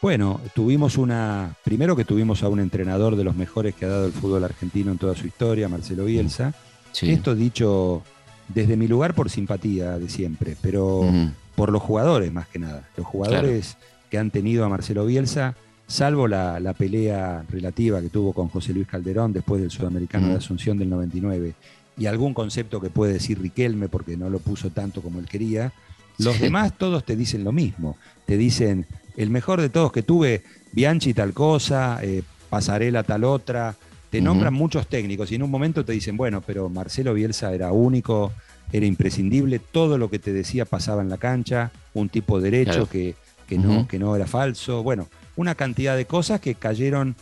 Bueno, 0.00 0.40
tuvimos 0.52 0.98
una. 0.98 1.54
Primero 1.62 1.94
que 1.94 2.04
tuvimos 2.04 2.42
a 2.42 2.48
un 2.48 2.58
entrenador 2.58 3.14
de 3.14 3.22
los 3.22 3.36
mejores 3.36 3.72
que 3.76 3.84
ha 3.84 3.88
dado 3.88 4.06
el 4.06 4.12
fútbol 4.12 4.42
argentino 4.42 4.90
en 4.90 4.98
toda 4.98 5.14
su 5.14 5.28
historia, 5.28 5.68
Marcelo 5.68 6.06
Bielsa. 6.06 6.52
Esto 7.00 7.36
dicho 7.36 8.02
desde 8.48 8.76
mi 8.76 8.88
lugar 8.88 9.14
por 9.14 9.30
simpatía 9.30 9.98
de 9.98 10.08
siempre, 10.08 10.56
pero 10.60 11.08
por 11.54 11.70
los 11.70 11.82
jugadores 11.82 12.32
más 12.32 12.48
que 12.48 12.58
nada. 12.58 12.88
Los 12.96 13.06
jugadores 13.06 13.76
que 14.10 14.18
han 14.18 14.30
tenido 14.30 14.64
a 14.64 14.68
Marcelo 14.68 15.06
Bielsa, 15.06 15.54
salvo 15.86 16.26
la, 16.26 16.74
pelea 16.76 17.44
relativa 17.48 18.00
que 18.00 18.08
tuvo 18.08 18.32
con 18.32 18.48
José 18.48 18.72
Luis 18.72 18.88
Calderón 18.88 19.32
después 19.32 19.62
del 19.62 19.70
Sudamericano 19.70 20.28
de 20.28 20.34
Asunción 20.34 20.78
del 20.78 20.90
99 20.90 21.54
y 21.96 22.06
algún 22.06 22.34
concepto 22.34 22.80
que 22.80 22.90
puede 22.90 23.14
decir 23.14 23.40
Riquelme 23.40 23.88
porque 23.88 24.16
no 24.16 24.30
lo 24.30 24.38
puso 24.38 24.70
tanto 24.70 25.02
como 25.02 25.18
él 25.18 25.28
quería, 25.28 25.72
los 26.18 26.40
demás 26.40 26.76
todos 26.76 27.04
te 27.04 27.16
dicen 27.16 27.44
lo 27.44 27.52
mismo. 27.52 27.96
Te 28.26 28.36
dicen, 28.36 28.86
el 29.16 29.30
mejor 29.30 29.60
de 29.60 29.68
todos 29.68 29.92
que 29.92 30.02
tuve, 30.02 30.42
Bianchi 30.72 31.14
tal 31.14 31.32
cosa, 31.32 31.98
eh, 32.02 32.22
Pasarela 32.48 33.02
tal 33.02 33.24
otra, 33.24 33.76
te 34.10 34.20
nombran 34.20 34.52
muchos 34.52 34.86
técnicos 34.88 35.32
y 35.32 35.36
en 35.36 35.42
un 35.42 35.50
momento 35.50 35.86
te 35.86 35.92
dicen, 35.92 36.18
bueno, 36.18 36.42
pero 36.42 36.68
Marcelo 36.68 37.14
Bielsa 37.14 37.54
era 37.54 37.72
único, 37.72 38.32
era 38.70 38.84
imprescindible, 38.84 39.58
todo 39.58 39.96
lo 39.96 40.10
que 40.10 40.18
te 40.18 40.34
decía 40.34 40.66
pasaba 40.66 41.00
en 41.00 41.08
la 41.08 41.16
cancha, 41.16 41.72
un 41.94 42.10
tipo 42.10 42.38
derecho 42.38 42.86
que, 42.88 43.14
no, 43.50 43.88
que 43.88 43.98
no 43.98 44.14
era 44.14 44.26
falso, 44.26 44.82
bueno, 44.82 45.08
una 45.34 45.54
cantidad 45.54 45.96
de 45.96 46.04
cosas 46.04 46.40
que 46.40 46.54
cayeron, 46.54 47.16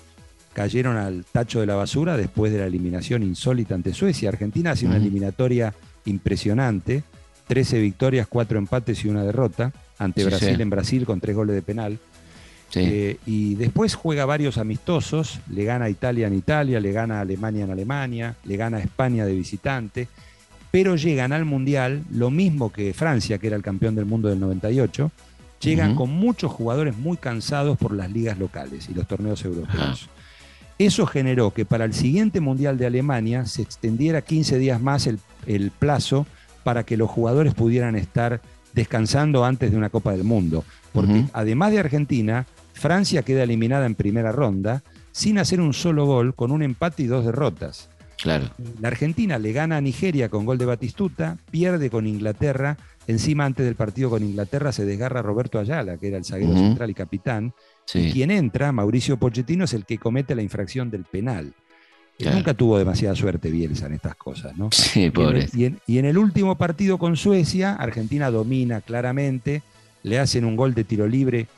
cayeron 0.53 0.96
al 0.96 1.24
tacho 1.24 1.61
de 1.61 1.66
la 1.66 1.74
basura 1.74 2.16
después 2.16 2.53
de 2.53 2.59
la 2.59 2.66
eliminación 2.66 3.22
insólita 3.22 3.74
ante 3.74 3.94
Suecia. 3.94 4.28
Argentina 4.28 4.72
hace 4.72 4.86
una 4.86 4.96
eliminatoria 4.96 5.74
impresionante, 6.05 7.03
13 7.46 7.80
victorias, 7.80 8.26
4 8.28 8.59
empates 8.59 9.05
y 9.05 9.09
una 9.09 9.24
derrota 9.24 9.72
ante 9.98 10.24
Brasil 10.24 10.61
en 10.61 10.70
Brasil 10.70 11.05
con 11.07 11.20
3 11.20 11.36
goles 11.36 11.55
de 11.55 11.62
penal. 11.62 11.98
Eh, 12.74 13.16
y 13.26 13.57
después 13.57 13.94
juega 13.94 14.24
varios 14.24 14.57
amistosos, 14.57 15.40
le 15.51 15.64
gana 15.64 15.86
a 15.86 15.90
Italia 15.90 16.28
en 16.28 16.34
Italia, 16.34 16.78
le 16.78 16.92
gana 16.92 17.18
a 17.18 17.20
Alemania 17.22 17.64
en 17.64 17.70
Alemania, 17.70 18.36
le 18.44 18.57
gana 18.57 18.76
a 18.76 18.80
España 18.80 19.26
de 19.26 19.34
visitante, 19.34 20.09
pero 20.70 20.94
llegan 20.94 21.32
al 21.32 21.44
Mundial, 21.44 22.05
lo 22.12 22.30
mismo 22.30 22.72
que 22.72 22.94
Francia, 22.94 23.38
que 23.38 23.48
era 23.48 23.57
el 23.57 23.62
campeón 23.62 23.96
del 23.96 24.05
mundo 24.05 24.28
del 24.28 24.38
98, 24.38 25.11
llegan 25.61 25.94
con 25.94 26.11
muchos 26.11 26.51
jugadores 26.53 26.96
muy 26.96 27.16
cansados 27.16 27.76
por 27.76 27.92
las 27.92 28.11
ligas 28.11 28.38
locales 28.38 28.88
y 28.88 28.94
los 28.94 29.07
torneos 29.07 29.44
europeos. 29.44 30.09
Eso 30.81 31.05
generó 31.05 31.51
que 31.51 31.66
para 31.66 31.85
el 31.85 31.93
siguiente 31.93 32.41
Mundial 32.41 32.78
de 32.78 32.87
Alemania 32.87 33.45
se 33.45 33.61
extendiera 33.61 34.22
15 34.22 34.57
días 34.59 34.81
más 34.81 35.07
el, 35.07 35.18
el 35.47 35.72
plazo 35.72 36.26
para 36.64 36.85
que 36.85 36.97
los 36.97 37.11
jugadores 37.11 37.53
pudieran 37.53 37.97
estar 37.97 38.41
descansando 38.72 39.45
antes 39.45 39.72
de 39.72 39.76
una 39.76 39.91
Copa 39.91 40.12
del 40.12 40.24
Mundo. 40.24 40.64
Porque 40.93 41.26
además 41.35 41.72
de 41.72 41.81
Argentina, 41.81 42.47
Francia 42.72 43.22
queda 43.22 43.43
eliminada 43.43 43.85
en 43.85 43.95
primera 43.95 44.33
ronda 44.33 44.83
sin 45.12 45.37
hacer 45.39 45.61
un 45.61 45.74
solo 45.74 46.07
gol, 46.07 46.35
con 46.35 46.51
un 46.51 46.62
empate 46.62 47.03
y 47.03 47.07
dos 47.09 47.26
derrotas. 47.26 47.91
Claro. 48.16 48.49
La 48.81 48.89
Argentina 48.89 49.39
le 49.39 49.53
gana 49.53 49.76
a 49.76 49.81
Nigeria 49.83 50.31
con 50.31 50.47
gol 50.47 50.57
de 50.57 50.64
Batistuta, 50.64 51.37
pierde 51.51 51.91
con 51.91 52.07
Inglaterra. 52.07 52.78
Encima, 53.07 53.45
antes 53.45 53.66
del 53.66 53.74
partido 53.74 54.09
con 54.09 54.22
Inglaterra, 54.22 54.72
se 54.72 54.87
desgarra 54.87 55.20
Roberto 55.20 55.59
Ayala, 55.59 55.99
que 55.99 56.09
era 56.09 56.16
el 56.16 56.24
zaguero 56.24 56.55
central 56.55 56.89
y 56.89 56.95
capitán. 56.95 57.53
Y 57.93 58.12
quien 58.12 58.31
entra, 58.31 58.70
Mauricio 58.72 59.16
Pochettino, 59.16 59.64
es 59.64 59.74
el 59.74 59.85
que 59.85 59.99
comete 59.99 60.35
la 60.35 60.43
infracción 60.43 60.91
del 60.91 61.05
penal. 61.05 61.53
Nunca 62.18 62.53
tuvo 62.53 62.78
demasiada 62.78 63.14
suerte 63.14 63.51
Bielsa 63.51 63.87
en 63.87 63.95
estas 63.95 64.14
cosas, 64.14 64.57
¿no? 64.57 64.68
Sí, 64.72 65.11
pobre. 65.11 65.49
y 65.55 65.99
en 65.99 66.05
el 66.05 66.18
último 66.18 66.57
partido 66.57 66.99
con 66.99 67.16
Suecia, 67.16 67.74
Argentina 67.74 68.31
domina 68.31 68.83
claramente, 68.83 69.62
le 70.03 70.18
hacen 70.18 70.45
un 70.45 70.55
gol 70.55 70.74
de 70.74 70.85
tiro 70.85 71.09
libre 71.09 71.49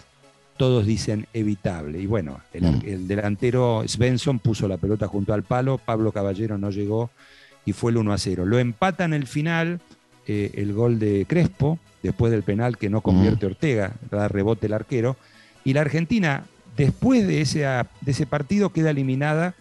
todos 0.62 0.86
dicen 0.86 1.26
evitable. 1.32 2.00
Y 2.00 2.06
bueno, 2.06 2.40
mm. 2.54 2.86
el, 2.86 3.08
delantero 3.08 3.82
Svensson 3.86 4.38
puso 4.38 4.68
la 4.68 4.76
pelota 4.76 5.08
junto 5.08 5.34
al 5.34 5.42
palo, 5.42 5.78
Pablo 5.78 6.12
Caballero 6.12 6.58
no 6.58 6.70
llegó 6.70 7.10
y 7.64 7.72
fue 7.72 7.90
el 7.90 7.96
1 7.98 8.12
a 8.12 8.18
0. 8.18 8.46
Lo 8.46 8.60
empata 8.60 9.04
en 9.04 9.12
el 9.12 9.26
final 9.26 9.80
eh, 10.26 10.52
el 10.54 10.72
gol 10.72 10.98
de 10.98 11.26
Crespo, 11.28 11.80
después 12.02 12.30
del 12.30 12.44
penal 12.44 12.76
que 12.76 12.90
no 12.90 13.00
convierte 13.00 13.46
mm. 13.46 13.50
Ortega, 13.50 13.92
da 14.10 14.28
rebote 14.28 14.66
el 14.66 14.74
arquero. 14.74 15.16
Y 15.64 15.72
la 15.72 15.82
Argentina, 15.82 16.44
después 16.76 17.26
de 17.26 17.40
ese, 17.40 17.60
de 17.60 17.86
ese 18.06 18.26
partido, 18.26 18.72
queda 18.72 18.90
eliminada 18.90 19.54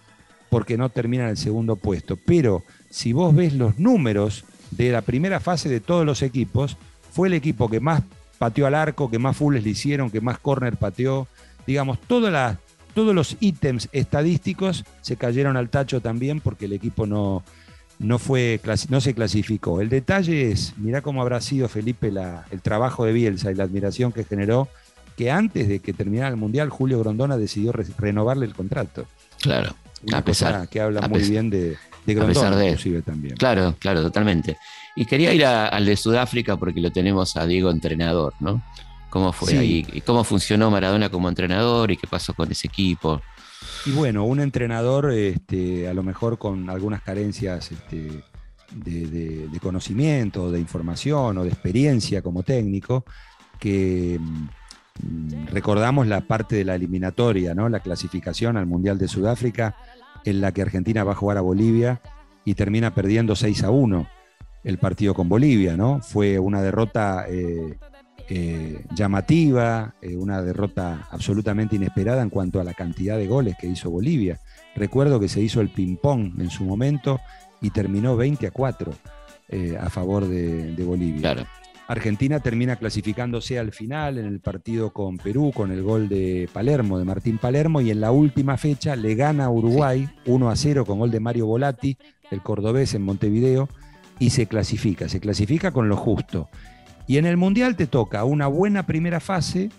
porque 0.50 0.78
no 0.78 0.90
termina 0.90 1.24
en 1.24 1.30
el 1.30 1.38
segundo 1.38 1.76
puesto. 1.76 2.18
Pero 2.18 2.64
si 2.90 3.14
vos 3.14 3.34
ves 3.34 3.54
los 3.54 3.80
números 3.80 4.44
de 4.72 4.92
la 4.92 5.02
primera 5.02 5.40
fase 5.40 5.70
de 5.70 5.80
todos 5.80 6.06
los 6.06 6.22
equipos, 6.22 6.78
fue 7.12 7.28
el 7.28 7.34
equipo 7.34 7.70
que 7.70 7.80
más 7.80 8.04
pateó 8.38 8.66
al 8.68 8.76
arco, 8.76 9.12
que 9.12 9.20
más 9.20 9.38
fulles 9.38 9.64
le 9.64 9.70
hicieron, 9.70 10.10
que 10.10 10.22
más 10.22 10.40
corner 10.40 10.76
pateó. 10.78 11.28
Digamos, 11.68 12.00
todos 12.00 13.16
los 13.16 13.38
ítems 13.40 13.88
estadísticos 13.92 14.84
se 15.02 15.16
cayeron 15.16 15.58
al 15.58 15.70
tacho 15.70 16.02
también 16.02 16.40
porque 16.40 16.66
el 16.66 16.74
equipo 16.74 17.06
no, 17.06 17.44
no, 18.00 18.18
fue, 18.18 18.60
no 18.90 19.00
se 19.00 19.14
clasificó. 19.14 19.80
El 19.80 19.90
detalle 19.90 20.52
es, 20.52 20.74
mirá 20.78 21.02
cómo 21.02 21.22
habrá 21.22 21.40
sido 21.40 21.70
Felipe 21.70 22.12
el 22.50 22.62
trabajo 22.62 23.06
de 23.06 23.14
Bielsa 23.14 23.52
y 23.52 23.56
la 23.56 23.66
admiración 23.66 24.12
que 24.12 24.24
generó, 24.24 24.68
que 25.16 25.32
antes 25.32 25.68
de 25.68 25.80
que 25.80 25.94
terminara 25.94 26.30
el 26.30 26.38
Mundial, 26.38 26.70
Julio 26.70 27.00
Grondona 27.00 27.38
decidió 27.38 27.72
renovarle 27.72 28.46
el 28.46 28.54
contrato. 28.54 29.06
Claro, 29.42 29.76
a 30.12 30.22
pesar. 30.22 30.68
Que 30.70 30.82
habla 30.82 31.08
muy 31.08 31.22
bien 31.22 31.50
de, 31.50 31.78
de 32.06 32.14
Grondona, 32.14 32.56
de, 32.56 33.02
también. 33.06 33.36
Claro, 33.38 33.76
claro, 33.80 34.02
totalmente. 34.02 34.58
Y 34.96 35.06
quería 35.06 35.34
ir 35.34 35.46
al 35.46 35.86
de 35.86 35.96
Sudáfrica 35.96 36.58
porque 36.58 36.82
lo 36.82 36.92
tenemos 36.92 37.38
a 37.38 37.46
Diego 37.46 37.72
entrenador, 37.72 38.34
¿no? 38.40 38.62
¿Cómo 39.10 39.34
fue 39.34 39.58
ahí? 39.58 39.86
¿Y 39.92 40.02
cómo 40.02 40.24
funcionó 40.24 40.72
Maradona 40.72 41.10
como 41.10 41.28
entrenador 41.28 41.92
y 41.92 41.98
qué 41.98 42.08
pasó 42.08 42.34
con 42.34 42.50
ese 42.52 42.68
equipo? 42.68 43.22
Y 43.86 43.92
bueno, 43.92 44.26
un 44.26 44.40
entrenador 44.40 45.12
este, 45.12 45.88
a 45.88 45.94
lo 45.94 46.04
mejor 46.04 46.38
con 46.38 46.70
algunas 46.70 47.02
carencias 47.02 47.72
este, 47.72 48.24
de, 48.76 49.60
conocimiento, 49.62 50.52
de 50.52 50.60
información 50.60 51.38
o 51.38 51.44
de 51.44 51.50
experiencia 51.50 52.22
como 52.22 52.44
técnico, 52.44 53.06
que 53.60 54.20
recordamos 55.52 56.08
la 56.08 56.22
parte 56.22 56.56
de 56.56 56.66
la 56.66 56.76
eliminatoria, 56.76 57.54
¿no? 57.54 57.70
la 57.70 57.80
clasificación 57.80 58.58
al 58.58 58.66
Mundial 58.66 58.98
de 58.98 59.08
Sudáfrica, 59.08 59.76
en 60.26 60.42
la 60.42 60.52
que 60.52 60.62
Argentina 60.62 61.04
va 61.04 61.14
a 61.14 61.16
jugar 61.16 61.38
a 61.38 61.42
Bolivia 61.42 62.02
y 62.46 62.56
termina 62.56 62.94
perdiendo 62.94 63.36
6 63.36 63.64
a 63.64 63.72
1 63.72 64.08
el 64.64 64.78
partido 64.78 65.14
con 65.14 65.28
Bolivia, 65.28 65.76
¿no? 65.76 66.02
Fue 66.02 66.38
una 66.38 66.62
derrota 66.62 67.26
eh, 67.28 67.78
eh, 68.30 68.86
llamativa, 68.94 69.96
eh, 70.02 70.16
una 70.16 70.42
derrota 70.42 71.08
absolutamente 71.10 71.76
inesperada 71.76 72.22
en 72.22 72.30
cuanto 72.30 72.60
a 72.60 72.64
la 72.64 72.74
cantidad 72.74 73.18
de 73.18 73.28
goles 73.28 73.56
que 73.60 73.68
hizo 73.68 73.90
Bolivia. 73.90 74.40
Recuerdo 74.76 75.20
que 75.20 75.28
se 75.28 75.42
hizo 75.42 75.62
el 75.62 75.70
ping-pong 75.70 76.40
en 76.40 76.50
su 76.50 76.64
momento 76.64 77.20
y 77.60 77.72
terminó 77.72 78.16
20 78.16 78.48
a 78.48 78.52
4 78.52 78.94
a 79.80 79.90
favor 79.90 80.28
de, 80.28 80.82
Bolivia. 80.86 81.46
Argentina 81.92 82.40
termina 82.40 82.78
clasificándose 82.78 83.60
al 83.60 83.74
final 83.74 84.18
en 84.18 84.26
el 84.26 84.40
partido 84.40 84.94
con 84.94 85.18
Perú 85.18 85.52
con 85.54 85.74
el 85.74 85.84
gol 85.84 86.08
de 86.08 86.48
Palermo, 86.54 86.98
de 86.98 87.04
Martín 87.04 87.38
Palermo, 87.38 87.82
y 87.82 87.92
en 87.92 88.00
la 88.00 88.14
última 88.14 88.56
fecha 88.56 88.96
le 88.96 89.14
gana 89.16 89.46
a 89.46 89.50
Uruguay 89.50 90.10
1 90.26 90.50
a 90.50 90.56
0 90.56 90.86
con 90.86 91.00
gol 91.00 91.12
de 91.12 91.20
Mario 91.20 91.48
Volati, 91.48 91.98
el 92.32 92.42
cordobés 92.42 92.94
en 92.94 93.02
Montevideo, 93.02 93.68
y 94.20 94.30
se 94.30 94.46
clasifica, 94.46 95.10
se 95.10 95.20
clasifica 95.20 95.72
con 95.72 95.90
lo 95.90 95.98
justo. 95.98 96.48
Y 97.08 97.18
en 97.18 97.26
el 97.26 97.36
Mundial 97.36 97.76
te 97.76 97.88
toca 97.88 98.24
una 98.24 98.48
buena 98.48 98.86
primera 98.86 99.20
fase, 99.20 99.70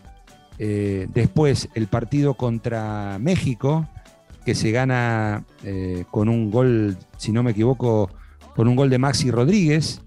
eh, 0.59 1.09
después 1.15 1.71
el 1.75 1.87
partido 1.87 2.35
contra 2.35 3.17
México, 3.21 3.89
que 4.45 4.55
se 4.55 4.71
gana 4.71 5.47
eh, 5.65 6.05
con 6.11 6.29
un 6.29 6.51
gol, 6.51 6.99
si 7.17 7.33
no 7.33 7.43
me 7.43 7.53
equivoco, 7.53 8.11
con 8.55 8.69
un 8.69 8.77
gol 8.77 8.91
de 8.91 8.99
Maxi 8.99 9.31
Rodríguez, 9.31 10.02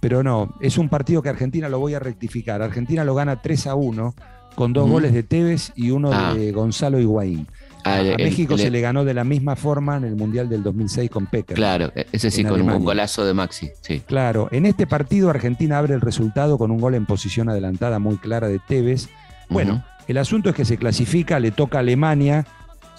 pero 0.00 0.22
no, 0.22 0.54
es 0.60 0.78
un 0.78 0.88
partido 0.88 1.22
que 1.22 1.28
Argentina 1.28 1.68
lo 1.68 1.78
voy 1.78 1.94
a 1.94 1.98
rectificar. 1.98 2.62
Argentina 2.62 3.04
lo 3.04 3.14
gana 3.14 3.42
3 3.42 3.66
a 3.68 3.74
1 3.74 4.14
con 4.54 4.72
dos 4.72 4.90
goles 4.90 5.12
de 5.12 5.22
Tevez 5.22 5.72
y 5.76 5.90
uno 5.90 6.10
ah. 6.12 6.34
de 6.34 6.52
Gonzalo 6.52 6.98
Higuaín. 6.98 7.46
Ah, 7.84 8.00
a 8.00 8.16
México 8.18 8.58
se 8.58 8.70
le 8.70 8.80
ganó 8.80 9.04
de 9.04 9.14
la 9.14 9.24
misma 9.24 9.56
forma 9.56 9.96
en 9.96 10.04
el 10.04 10.16
Mundial 10.16 10.48
del 10.48 10.62
2006 10.62 11.10
con 11.10 11.26
Pecker. 11.26 11.56
Claro, 11.56 11.92
e-, 11.94 12.06
ese 12.12 12.30
sí, 12.30 12.44
con 12.44 12.60
un 12.60 12.84
golazo 12.84 13.24
de 13.24 13.32
Maxi. 13.32 13.70
Sí. 13.80 14.00
Claro, 14.00 14.48
en 14.50 14.66
este 14.66 14.86
partido 14.86 15.30
Argentina 15.30 15.78
abre 15.78 15.94
el 15.94 16.00
resultado 16.00 16.58
con 16.58 16.70
un 16.70 16.78
gol 16.78 16.94
en 16.94 17.06
posición 17.06 17.48
adelantada 17.48 17.98
muy 17.98 18.16
clara 18.16 18.48
de 18.48 18.58
Tevez. 18.58 19.08
Bueno, 19.48 19.84
el 20.08 20.18
asunto 20.18 20.50
es 20.50 20.54
que 20.54 20.64
se 20.64 20.76
clasifica, 20.76 21.40
le 21.40 21.50
toca 21.50 21.78
a 21.78 21.80
Alemania 21.80 22.46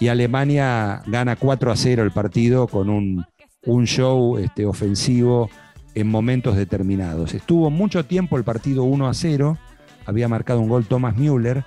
y 0.00 0.08
Alemania 0.08 1.02
gana 1.06 1.36
4 1.36 1.70
a 1.70 1.76
0 1.76 2.02
el 2.02 2.10
partido 2.10 2.66
con 2.66 2.90
un, 2.90 3.24
un 3.64 3.86
show 3.86 4.36
este, 4.38 4.66
ofensivo 4.66 5.48
en 5.94 6.08
momentos 6.08 6.56
determinados. 6.56 7.34
Estuvo 7.34 7.70
mucho 7.70 8.04
tiempo 8.04 8.36
el 8.36 8.44
partido 8.44 8.84
1 8.84 9.08
a 9.08 9.14
0, 9.14 9.58
había 10.06 10.28
marcado 10.28 10.60
un 10.60 10.68
gol 10.68 10.86
Thomas 10.86 11.16
Müller 11.16 11.64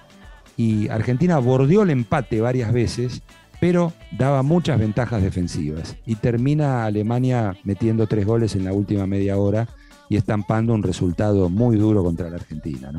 y 0.57 0.89
Argentina 0.89 1.37
bordeó 1.39 1.83
el 1.83 1.89
empate 1.89 2.41
varias 2.41 2.71
veces, 2.71 3.21
pero 3.59 3.93
daba 4.17 4.43
muchas 4.43 4.79
ventajas 4.79 5.21
defensivas. 5.21 5.95
Y 6.05 6.15
termina 6.15 6.85
Alemania 6.85 7.55
metiendo 7.63 8.07
tres 8.07 8.25
goles 8.25 8.55
en 8.55 8.65
la 8.65 8.73
última 8.73 9.07
media 9.07 9.37
hora 9.37 9.67
y 10.09 10.17
estampando 10.17 10.73
un 10.73 10.83
resultado 10.83 11.49
muy 11.49 11.77
duro 11.77 12.03
contra 12.03 12.29
la 12.29 12.37
Argentina, 12.37 12.91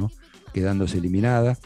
quedándose 0.53 0.99
eliminada. 0.99 1.57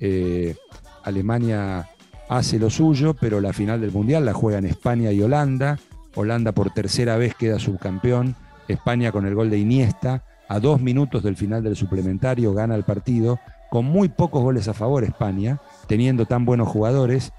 Eh, 0.00 0.56
Alemania 1.02 1.88
hace 2.28 2.58
lo 2.58 2.70
suyo, 2.70 3.14
pero 3.14 3.40
la 3.40 3.52
final 3.52 3.80
del 3.80 3.92
Mundial 3.92 4.24
la 4.24 4.32
juegan 4.32 4.66
España 4.66 5.12
y 5.12 5.22
Holanda. 5.22 5.78
Holanda 6.14 6.52
por 6.52 6.70
tercera 6.70 7.16
vez 7.16 7.34
queda 7.34 7.58
subcampeón. 7.58 8.36
España 8.68 9.12
con 9.12 9.26
el 9.26 9.34
gol 9.34 9.50
de 9.50 9.58
Iniesta. 9.58 10.24
A 10.48 10.60
dos 10.60 10.80
minutos 10.80 11.22
del 11.22 11.36
final 11.36 11.62
del 11.62 11.74
suplementario 11.74 12.52
gana 12.52 12.74
el 12.74 12.84
partido 12.84 13.38
con 13.70 13.86
muy 13.86 14.08
pocos 14.08 14.40
goles 14.40 14.68
a 14.68 14.72
favor 14.72 15.02
España, 15.02 15.58
teniendo 15.88 16.26
tan 16.26 16.44
buenos 16.44 16.68
jugadores, 16.68 17.32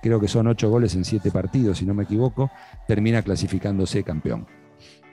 creo 0.00 0.18
que 0.18 0.26
son 0.26 0.46
ocho 0.46 0.70
goles 0.70 0.94
en 0.94 1.04
siete 1.04 1.30
partidos, 1.30 1.78
si 1.78 1.84
no 1.84 1.92
me 1.92 2.04
equivoco, 2.04 2.50
termina 2.86 3.20
clasificándose 3.20 4.04
campeón. 4.04 4.46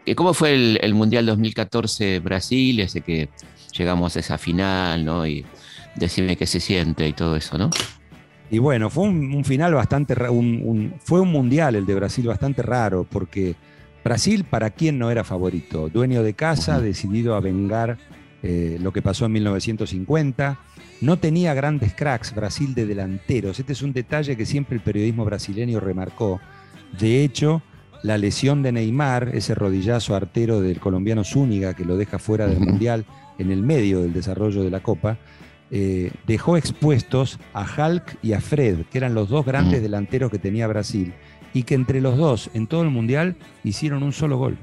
¿Y 0.05 0.15
cómo 0.15 0.33
fue 0.33 0.53
el, 0.53 0.93
Mundial 0.93 1.25
2014 1.25 2.19
Brasil, 2.19 2.79
ese 2.79 3.01
que 3.01 3.29
llegamos 3.77 4.15
a 4.15 4.19
esa 4.21 4.37
final, 4.37 5.03
¿no? 5.03 5.27
Y 5.27 5.45
decime 5.95 6.37
qué 6.37 6.47
se 6.47 6.59
siente 6.59 7.07
y 7.07 7.13
todo 7.13 7.35
eso, 7.35 7.57
¿no? 7.57 7.69
Y 8.49 8.59
bueno, 8.59 8.89
fue 8.89 9.03
un, 9.05 9.45
final 9.45 9.73
bastante, 9.73 10.13
un, 10.29 10.95
fue 10.99 11.21
un 11.21 11.31
mundial 11.31 11.75
el 11.75 11.85
de 11.85 11.95
Brasil 11.95 12.25
bastante 12.27 12.61
raro, 12.61 13.05
porque 13.09 13.55
Brasil, 14.03 14.43
para 14.43 14.71
quién 14.71 14.97
no 14.97 15.11
era 15.11 15.23
favorito, 15.23 15.89
dueño 15.89 16.23
de 16.23 16.33
casa, 16.33 16.81
decidido 16.81 17.35
a 17.35 17.39
vengar 17.39 17.97
eh, 18.43 18.77
lo 18.81 18.91
que 18.91 19.01
pasó 19.01 19.25
en 19.25 19.33
1950, 19.33 20.59
no 21.01 21.17
tenía 21.17 21.53
grandes 21.53 21.93
cracks 21.93 22.33
Brasil 22.33 22.73
de 22.73 22.85
delanteros. 22.85 23.59
Este 23.59 23.73
es 23.73 23.81
un 23.81 23.93
detalle 23.93 24.35
que 24.35 24.45
siempre 24.45 24.75
el 24.75 24.81
periodismo 24.81 25.25
brasileño 25.25 25.79
remarcó. 25.79 26.39
De 26.99 27.23
hecho, 27.23 27.61
la 28.03 28.17
lesión 28.17 28.63
de 28.63 28.71
Neymar, 28.71 29.29
ese 29.33 29.53
rodillazo 29.53 30.15
artero 30.15 30.61
del 30.61 30.79
colombiano 30.79 31.23
Zúñiga 31.23 31.75
que 31.75 31.85
lo 31.85 31.97
deja 31.97 32.17
fuera 32.17 32.47
del 32.47 32.59
Mundial 32.59 33.05
en 33.37 33.51
el 33.51 33.61
medio 33.61 34.01
del 34.01 34.13
desarrollo 34.13 34.63
de 34.63 34.71
la 34.71 34.81
Copa, 34.81 35.17
eh, 35.69 36.11
dejó 36.27 36.57
expuestos 36.57 37.39
a 37.53 37.65
Hulk 37.65 38.17
y 38.21 38.33
a 38.33 38.41
Fred, 38.41 38.85
que 38.91 38.97
eran 38.97 39.13
los 39.13 39.29
dos 39.29 39.45
grandes 39.45 39.79
mm. 39.79 39.83
delanteros 39.83 40.31
que 40.31 40.39
tenía 40.39 40.67
Brasil, 40.67 41.13
y 41.53 41.63
que 41.63 41.75
entre 41.75 42.01
los 42.01 42.17
dos 42.17 42.49
en 42.53 42.67
todo 42.67 42.83
el 42.83 42.89
Mundial 42.89 43.35
hicieron 43.63 44.03
un 44.03 44.13
solo 44.13 44.37
gol. 44.37 44.57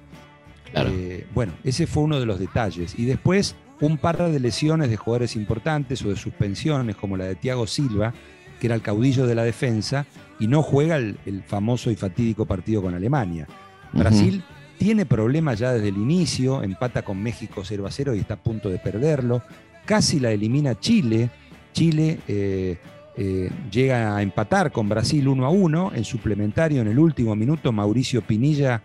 Eh, 0.75 1.27
bueno, 1.35 1.53
ese 1.65 1.87
fue 1.87 2.03
uno 2.03 2.21
de 2.21 2.27
los 2.27 2.39
detalles. 2.39 2.99
Y 2.99 3.05
después 3.05 3.57
un 3.81 3.97
par 3.97 4.19
de 4.31 4.41
lesiones 4.41 4.91
de 4.91 4.97
jugadores 4.97 5.37
importantes 5.37 6.05
o 6.05 6.11
de 6.11 6.17
suspensiones, 6.17 6.97
como 6.97 7.17
la 7.17 7.25
de 7.25 7.37
Thiago 7.37 7.67
Silva, 7.67 8.13
que 8.61 8.67
era 8.67 8.75
el 8.75 8.83
caudillo 8.83 9.27
de 9.27 9.35
la 9.35 9.45
defensa, 9.45 10.07
y 10.41 10.49
no 10.49 10.63
juega 10.63 10.97
el, 10.97 11.43
famoso 11.47 11.91
y 11.91 11.97
fatídico 11.97 12.45
partido 12.45 12.83
con 12.83 12.95
Alemania. 12.95 13.47
Brasil 13.93 14.43
tiene 14.79 15.07
problemas 15.07 15.59
ya 15.59 15.73
desde 15.73 15.89
el 15.89 15.97
inicio, 15.97 16.63
empata 16.63 17.03
con 17.03 17.23
México 17.23 17.63
0 17.65 17.87
a 17.87 17.91
0 17.91 18.15
y 18.15 18.19
está 18.19 18.35
a 18.35 18.43
punto 18.43 18.69
de 18.69 18.79
perderlo 18.79 19.43
casi 19.89 20.21
la 20.21 20.31
elimina 20.31 20.79
Chile. 20.79 21.31
Chile 21.73 22.21
eh, 22.29 22.77
eh, 23.21 23.51
llega 23.69 24.17
a 24.17 24.23
empatar 24.23 24.71
con 24.71 24.89
Brasil 24.89 25.27
1 25.27 25.45
a 25.45 25.51
1. 25.51 25.93
En 25.97 26.05
suplementario, 26.05 26.81
en 26.81 26.87
el 26.87 27.01
último 27.01 27.35
minuto, 27.35 27.73
Mauricio 27.73 28.23
Pinilla 28.23 28.81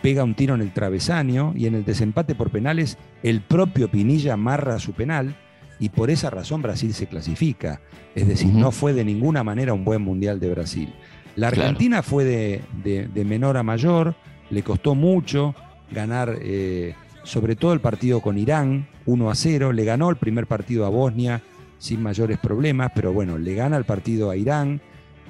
pega 0.00 0.24
un 0.24 0.34
tiro 0.34 0.54
en 0.54 0.62
el 0.62 0.72
travesaño 0.72 1.52
y 1.54 1.66
en 1.66 1.74
el 1.74 1.84
desempate 1.84 2.34
por 2.34 2.50
penales, 2.50 2.96
el 3.22 3.42
propio 3.42 3.90
Pinilla 3.90 4.32
amarra 4.32 4.78
su 4.78 4.92
penal 4.92 5.36
y 5.78 5.90
por 5.90 6.08
esa 6.08 6.30
razón 6.30 6.62
Brasil 6.62 6.94
se 6.94 7.06
clasifica. 7.06 7.82
Es 8.14 8.26
decir, 8.26 8.48
no 8.48 8.70
fue 8.70 8.94
de 8.94 9.04
ninguna 9.04 9.44
manera 9.44 9.74
un 9.74 9.84
buen 9.84 10.00
mundial 10.00 10.40
de 10.40 10.48
Brasil. 10.50 10.94
La 11.36 11.48
Argentina 11.48 12.02
fue 12.02 12.24
de, 12.24 13.24
menor 13.26 13.58
a 13.58 13.62
mayor, 13.62 14.14
le 14.48 14.62
costó 14.62 14.94
mucho 14.94 15.54
ganar 15.90 16.38
eh, 16.40 16.94
sobre 17.24 17.56
todo 17.56 17.74
el 17.74 17.80
partido 17.80 18.20
con 18.20 18.38
Irán, 18.38 18.88
1 19.04 19.30
a 19.30 19.34
0, 19.34 19.72
le 19.72 19.84
ganó 19.84 20.08
el 20.08 20.16
primer 20.16 20.46
partido 20.46 20.86
a 20.86 20.88
Bosnia 20.88 21.42
sin 21.80 22.02
mayores 22.02 22.38
problemas, 22.38 22.92
pero 22.94 23.12
bueno, 23.12 23.38
le 23.38 23.54
gana 23.54 23.78
el 23.78 23.84
partido 23.84 24.30
a 24.30 24.36
Irán 24.36 24.80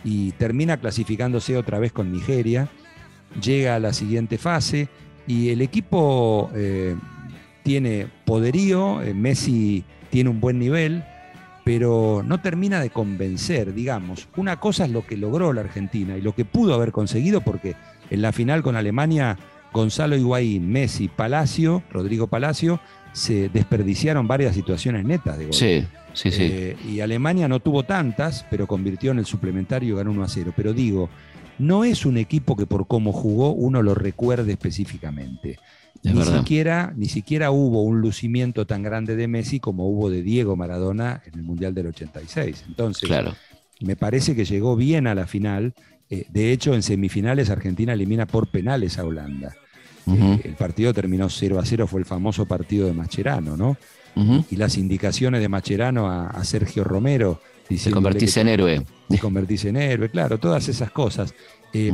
y 0.04 0.32
termina 0.32 0.78
clasificándose 0.78 1.56
otra 1.56 1.78
vez 1.78 1.92
con 1.92 2.12
Nigeria, 2.12 2.68
llega 3.40 3.76
a 3.76 3.78
la 3.78 3.92
siguiente 3.92 4.36
fase 4.36 4.88
y 5.26 5.50
el 5.50 5.62
equipo 5.62 6.50
eh, 6.54 6.96
tiene 7.62 8.08
poderío, 8.24 9.00
eh, 9.00 9.14
Messi 9.14 9.84
tiene 10.10 10.28
un 10.28 10.40
buen 10.40 10.58
nivel, 10.58 11.04
pero 11.64 12.24
no 12.26 12.40
termina 12.40 12.80
de 12.80 12.90
convencer, 12.90 13.72
digamos. 13.72 14.26
Una 14.36 14.58
cosa 14.58 14.86
es 14.86 14.90
lo 14.90 15.06
que 15.06 15.16
logró 15.16 15.52
la 15.52 15.60
Argentina 15.60 16.16
y 16.16 16.20
lo 16.20 16.34
que 16.34 16.44
pudo 16.44 16.74
haber 16.74 16.90
conseguido, 16.90 17.42
porque 17.42 17.76
en 18.10 18.22
la 18.22 18.32
final 18.32 18.62
con 18.64 18.74
Alemania 18.74 19.38
Gonzalo 19.72 20.16
Higuaín, 20.16 20.68
Messi, 20.68 21.06
Palacio, 21.06 21.84
Rodrigo 21.92 22.26
Palacio, 22.26 22.80
se 23.12 23.48
desperdiciaron 23.48 24.26
varias 24.26 24.54
situaciones 24.54 25.04
netas 25.04 25.38
de 25.38 25.44
gol. 25.44 25.54
Sí, 25.54 25.84
sí, 26.12 26.30
sí. 26.30 26.42
Eh, 26.42 26.76
y 26.88 27.00
Alemania 27.00 27.48
no 27.48 27.60
tuvo 27.60 27.82
tantas, 27.82 28.46
pero 28.50 28.66
convirtió 28.66 29.10
en 29.10 29.18
el 29.18 29.26
suplementario 29.26 29.94
y 29.94 29.96
ganó 29.96 30.10
1 30.12 30.24
a 30.24 30.28
0. 30.28 30.52
Pero 30.56 30.72
digo, 30.72 31.10
no 31.58 31.84
es 31.84 32.06
un 32.06 32.16
equipo 32.16 32.56
que 32.56 32.66
por 32.66 32.86
cómo 32.86 33.12
jugó 33.12 33.52
uno 33.52 33.82
lo 33.82 33.94
recuerde 33.94 34.52
específicamente. 34.52 35.58
ni 36.02 36.22
siquiera, 36.22 36.92
ni 36.96 37.06
siquiera 37.06 37.50
hubo 37.50 37.82
un 37.82 38.00
lucimiento 38.00 38.66
tan 38.66 38.82
grande 38.82 39.16
de 39.16 39.28
Messi 39.28 39.60
como 39.60 39.88
hubo 39.88 40.10
de 40.10 40.22
Diego 40.22 40.56
Maradona 40.56 41.22
en 41.26 41.34
el 41.34 41.42
Mundial 41.42 41.74
del 41.74 41.88
86. 41.88 42.64
Entonces, 42.68 43.08
claro. 43.08 43.34
me 43.80 43.96
parece 43.96 44.34
que 44.34 44.44
llegó 44.44 44.76
bien 44.76 45.06
a 45.06 45.14
la 45.14 45.26
final 45.26 45.74
eh, 46.10 46.26
de 46.28 46.52
hecho, 46.52 46.74
en 46.74 46.82
semifinales 46.82 47.50
Argentina 47.50 47.92
elimina 47.92 48.26
por 48.26 48.50
penales 48.50 48.98
a 48.98 49.04
Holanda. 49.04 49.54
Eh, 50.06 50.40
el 50.44 50.54
partido 50.54 50.92
terminó 50.92 51.28
0 51.28 51.58
a 51.58 51.64
0, 51.64 51.86
fue 51.86 52.00
el 52.00 52.06
famoso 52.06 52.46
partido 52.46 52.86
de 52.86 52.92
Macherano, 52.92 53.56
¿no? 53.56 53.76
Y 54.50 54.56
las 54.56 54.76
indicaciones 54.76 55.40
de 55.40 55.48
Macherano 55.48 56.10
a, 56.10 56.44
Sergio 56.44 56.84
Romero. 56.84 57.40
Se 57.74 57.90
convertirse 57.90 58.40
en 58.40 58.48
héroe. 58.48 58.84
Se 59.08 59.18
convertirse 59.18 59.68
en 59.68 59.76
héroe, 59.76 60.10
claro, 60.10 60.38
todas 60.38 60.68
esas 60.68 60.90
cosas. 60.90 61.32
Eh, 61.72 61.92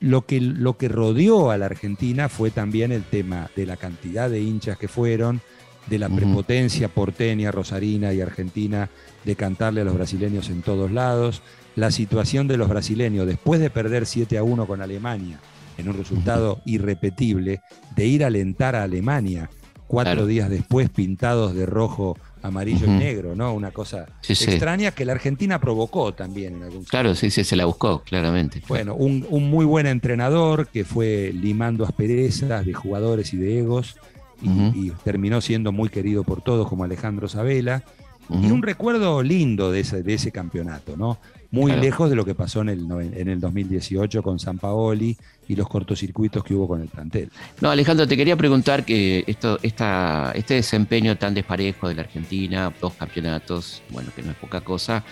lo, 0.00 0.26
que, 0.26 0.40
lo 0.40 0.76
que 0.76 0.88
rodeó 0.88 1.50
a 1.50 1.58
la 1.58 1.66
Argentina 1.66 2.28
fue 2.28 2.50
también 2.50 2.92
el 2.92 3.02
tema 3.02 3.50
de 3.56 3.66
la 3.66 3.76
cantidad 3.76 4.30
de 4.30 4.40
hinchas 4.40 4.78
que 4.78 4.86
fueron, 4.86 5.40
de 5.88 5.98
la 5.98 6.08
prepotencia 6.08 6.88
porteña, 6.88 7.50
rosarina 7.50 8.12
y 8.12 8.20
argentina 8.20 8.90
de 9.24 9.36
cantarle 9.36 9.80
a 9.80 9.84
los 9.84 9.94
brasileños 9.94 10.50
en 10.50 10.62
todos 10.62 10.92
lados, 10.92 11.42
la 11.76 11.90
situación 11.90 12.48
de 12.48 12.56
los 12.56 12.68
brasileños 12.68 13.26
después 13.26 13.60
de 13.60 13.70
perder 13.70 14.06
7 14.06 14.36
a 14.38 14.42
1 14.42 14.66
con 14.66 14.82
Alemania, 14.82 15.40
en 15.78 15.88
un 15.88 15.96
resultado 15.96 16.60
irrepetible, 16.66 17.62
de 17.96 18.06
ir 18.06 18.24
a 18.24 18.26
alentar 18.26 18.76
a 18.76 18.82
Alemania 18.82 19.48
cuatro 19.86 20.26
días 20.26 20.50
después 20.50 20.90
pintados 20.90 21.54
de 21.54 21.64
rojo, 21.64 22.18
amarillo 22.42 22.86
y 22.86 22.90
negro, 22.90 23.34
¿no? 23.34 23.52
Una 23.54 23.70
cosa 23.70 24.06
extraña 24.28 24.90
que 24.90 25.04
la 25.04 25.12
Argentina 25.12 25.58
provocó 25.60 26.12
también 26.12 26.56
en 26.56 26.62
algún 26.64 26.84
Claro, 26.84 27.14
sí, 27.14 27.30
sí, 27.30 27.42
se 27.42 27.56
la 27.56 27.64
buscó, 27.64 28.02
claramente. 28.02 28.62
Bueno, 28.68 28.94
un, 28.94 29.26
muy 29.50 29.64
buen 29.64 29.86
entrenador 29.86 30.68
que 30.68 30.84
fue 30.84 31.32
limando 31.32 31.84
asperezas 31.84 32.66
de 32.66 32.74
jugadores 32.74 33.32
y 33.32 33.38
de 33.38 33.60
egos 33.60 33.96
y, 34.42 34.92
terminó 35.02 35.40
siendo 35.40 35.72
muy 35.72 35.88
querido 35.88 36.22
por 36.22 36.42
todos 36.42 36.68
como 36.68 36.84
Alejandro 36.84 37.28
Sabela. 37.28 37.82
Y 38.30 38.50
un 38.50 38.62
recuerdo 38.62 39.22
lindo 39.22 39.72
de 39.72 39.80
ese, 39.80 40.02
de 40.02 40.12
ese 40.12 40.30
campeonato, 40.32 40.98
¿no? 40.98 41.18
Muy 41.50 41.72
lejos 41.72 42.10
de 42.10 42.16
lo 42.16 42.24
que 42.24 42.34
pasó 42.34 42.60
en 42.60 42.68
el, 42.68 42.90
en 42.90 43.28
el 43.28 43.40
2018 43.40 44.22
con 44.22 44.38
San 44.38 44.58
Paoli 44.58 45.16
y 45.48 45.56
los 45.56 45.68
cortocircuitos 45.68 46.44
que 46.44 46.54
hubo 46.54 46.68
con 46.68 46.82
el 46.82 46.88
plantel. 46.88 47.30
No, 47.60 47.70
Alejandro, 47.70 48.06
te 48.06 48.16
quería 48.16 48.36
preguntar 48.36 48.84
que 48.84 49.24
esto, 49.26 49.58
esta, 49.62 50.32
este 50.34 50.54
desempeño 50.54 51.16
tan 51.16 51.32
desparejo 51.32 51.88
de 51.88 51.94
la 51.94 52.02
Argentina, 52.02 52.72
dos 52.80 52.92
campeonatos, 52.94 53.82
bueno, 53.90 54.10
que 54.14 54.22
no 54.22 54.32
es 54.32 54.36
poca 54.36 54.60
cosa, 54.60 55.02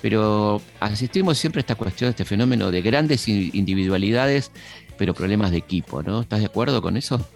pero 0.00 0.60
asistimos 0.80 1.38
siempre 1.38 1.60
a 1.60 1.62
esta 1.62 1.74
cuestión, 1.74 2.08
a 2.08 2.10
este 2.10 2.24
fenómeno 2.24 2.70
de 2.70 2.80
grandes 2.80 3.28
individualidades, 3.28 4.52
pero 4.96 5.12
problemas 5.12 5.50
de 5.50 5.58
equipo, 5.58 6.02
¿no? 6.02 6.22
¿Estás 6.22 6.40
de 6.40 6.46
acuerdo 6.46 6.80
con 6.80 6.96
eso? 6.96 7.26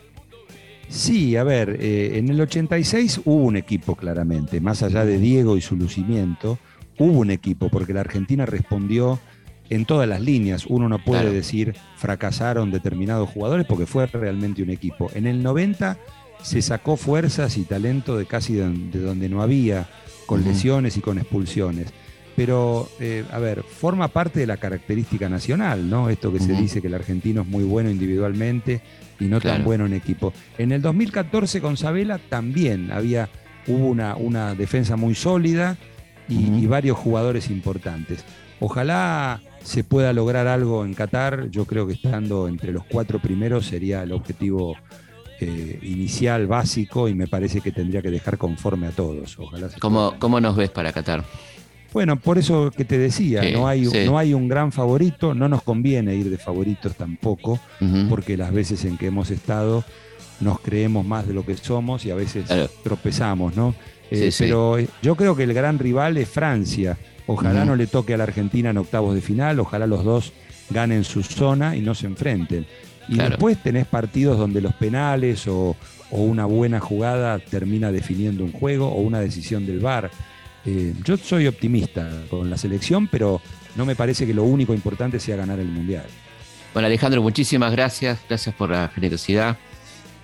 Sí, 0.88 1.36
a 1.36 1.44
ver, 1.44 1.76
eh, 1.80 2.18
en 2.18 2.30
el 2.30 2.40
86 2.40 3.22
hubo 3.26 3.44
un 3.44 3.56
equipo 3.56 3.94
claramente, 3.94 4.58
más 4.60 4.82
allá 4.82 5.04
de 5.04 5.18
Diego 5.18 5.58
y 5.58 5.60
su 5.60 5.76
lucimiento, 5.76 6.58
hubo 6.98 7.20
un 7.20 7.30
equipo, 7.30 7.68
porque 7.68 7.94
la 7.94 8.00
Argentina 8.00 8.46
respondió 8.46 9.18
en 9.70 9.84
todas 9.84 10.08
las 10.08 10.20
líneas. 10.20 10.66
Uno 10.66 10.88
no 10.88 10.98
puede 10.98 11.32
decir 11.32 11.74
fracasaron 11.96 12.70
determinados 12.70 13.28
jugadores 13.28 13.66
porque 13.66 13.86
fue 13.86 14.06
realmente 14.06 14.62
un 14.62 14.70
equipo. 14.70 15.10
En 15.14 15.26
el 15.26 15.42
90 15.42 15.98
se 16.42 16.62
sacó 16.62 16.96
fuerzas 16.96 17.56
y 17.56 17.62
talento 17.62 18.16
de 18.16 18.26
casi 18.26 18.54
de 18.54 19.00
donde 19.00 19.28
no 19.28 19.42
había, 19.42 19.88
con 20.26 20.44
lesiones 20.44 20.96
y 20.96 21.00
con 21.00 21.18
expulsiones. 21.18 21.92
Pero, 22.36 22.88
eh, 23.00 23.24
a 23.32 23.40
ver, 23.40 23.64
forma 23.64 24.06
parte 24.06 24.38
de 24.38 24.46
la 24.46 24.58
característica 24.58 25.28
nacional, 25.28 25.90
¿no? 25.90 26.08
Esto 26.08 26.32
que 26.32 26.38
se 26.38 26.52
dice 26.52 26.80
que 26.80 26.86
el 26.86 26.94
argentino 26.94 27.42
es 27.42 27.48
muy 27.48 27.64
bueno 27.64 27.90
individualmente 27.90 28.80
y 29.18 29.24
no 29.24 29.40
tan 29.40 29.64
bueno 29.64 29.86
en 29.86 29.94
equipo. 29.94 30.32
En 30.56 30.70
el 30.70 30.80
2014 30.80 31.60
con 31.60 31.76
Sabela 31.76 32.18
también 32.18 32.92
había, 32.92 33.28
hubo 33.66 33.88
una, 33.88 34.14
una 34.14 34.54
defensa 34.54 34.94
muy 34.94 35.16
sólida, 35.16 35.78
y, 36.28 36.66
varios 36.66 36.98
jugadores 36.98 37.50
importantes. 37.50 38.24
Ojalá 38.60 39.40
se 39.62 39.84
pueda 39.84 40.12
lograr 40.12 40.46
algo 40.46 40.84
en 40.84 40.94
Qatar. 40.94 41.50
Yo 41.50 41.64
creo 41.64 41.86
que 41.86 41.94
estando 41.94 42.48
entre 42.48 42.72
los 42.72 42.84
cuatro 42.84 43.18
primeros 43.18 43.66
sería 43.66 44.02
el 44.02 44.12
objetivo 44.12 44.76
eh, 45.40 45.78
inicial, 45.82 46.46
básico, 46.46 47.08
y 47.08 47.14
me 47.14 47.26
parece 47.26 47.60
que 47.60 47.72
tendría 47.72 48.02
que 48.02 48.10
dejar 48.10 48.38
conforme 48.38 48.88
a 48.88 48.90
todos. 48.90 49.38
Ojalá 49.38 49.68
¿Cómo, 49.80 50.14
¿Cómo, 50.18 50.40
nos 50.40 50.56
ves 50.56 50.70
para 50.70 50.92
Qatar? 50.92 51.24
Bueno, 51.92 52.16
por 52.16 52.36
eso 52.36 52.70
que 52.70 52.84
te 52.84 52.98
decía, 52.98 53.42
no, 53.50 53.66
hay, 53.66 53.82
no 54.04 54.18
hay 54.18 54.34
un 54.34 54.46
gran 54.46 54.72
favorito, 54.72 55.34
no 55.34 55.48
nos 55.48 55.62
conviene 55.62 56.14
ir 56.14 56.28
de 56.28 56.36
favoritos 56.36 56.94
tampoco, 56.96 57.58
porque 58.10 58.36
las 58.36 58.52
veces 58.52 58.84
en 58.84 58.98
que 58.98 59.06
hemos 59.06 59.30
estado 59.30 59.84
nos 60.40 60.60
creemos 60.60 61.04
más 61.04 61.26
de 61.26 61.34
lo 61.34 61.44
que 61.44 61.56
somos 61.56 62.04
y 62.04 62.10
a 62.10 62.14
veces 62.14 62.44
tropezamos, 62.82 63.56
¿no? 63.56 63.74
Eh, 64.10 64.32
pero 64.38 64.78
eh, 64.78 64.88
yo 65.02 65.16
creo 65.16 65.36
que 65.36 65.42
el 65.42 65.54
gran 65.54 65.78
rival 65.78 66.16
es 66.16 66.28
Francia. 66.28 66.96
Ojalá 67.26 67.66
no 67.66 67.76
le 67.76 67.86
toque 67.86 68.14
a 68.14 68.16
la 68.16 68.24
Argentina 68.24 68.70
en 68.70 68.78
octavos 68.78 69.14
de 69.14 69.20
final, 69.20 69.60
ojalá 69.60 69.86
los 69.86 70.02
dos 70.02 70.32
ganen 70.70 71.04
su 71.04 71.22
zona 71.22 71.76
y 71.76 71.80
no 71.80 71.94
se 71.94 72.06
enfrenten. 72.06 72.66
Y 73.06 73.18
después 73.18 73.62
tenés 73.62 73.86
partidos 73.86 74.38
donde 74.38 74.60
los 74.60 74.72
penales 74.74 75.46
o, 75.46 75.76
una 76.10 76.46
buena 76.46 76.80
jugada 76.80 77.38
termina 77.38 77.92
definiendo 77.92 78.42
un 78.42 78.52
juego 78.52 78.88
o 78.88 79.02
una 79.02 79.20
decisión 79.20 79.66
del 79.66 79.80
VAR. 79.80 80.10
Eh, 80.64 80.94
yo 81.04 81.18
soy 81.18 81.46
optimista 81.46 82.10
con 82.30 82.48
la 82.48 82.56
selección, 82.56 83.08
pero 83.08 83.42
no 83.76 83.84
me 83.84 83.94
parece 83.94 84.26
que 84.26 84.32
lo 84.32 84.44
único 84.44 84.72
importante 84.72 85.20
sea 85.20 85.36
ganar 85.36 85.58
el 85.58 85.68
Mundial. 85.68 86.06
Bueno, 86.72 86.86
Alejandro, 86.86 87.20
muchísimas 87.20 87.72
gracias. 87.72 88.20
Gracias 88.26 88.54
por 88.54 88.70
la 88.70 88.88
generosidad, 88.88 89.58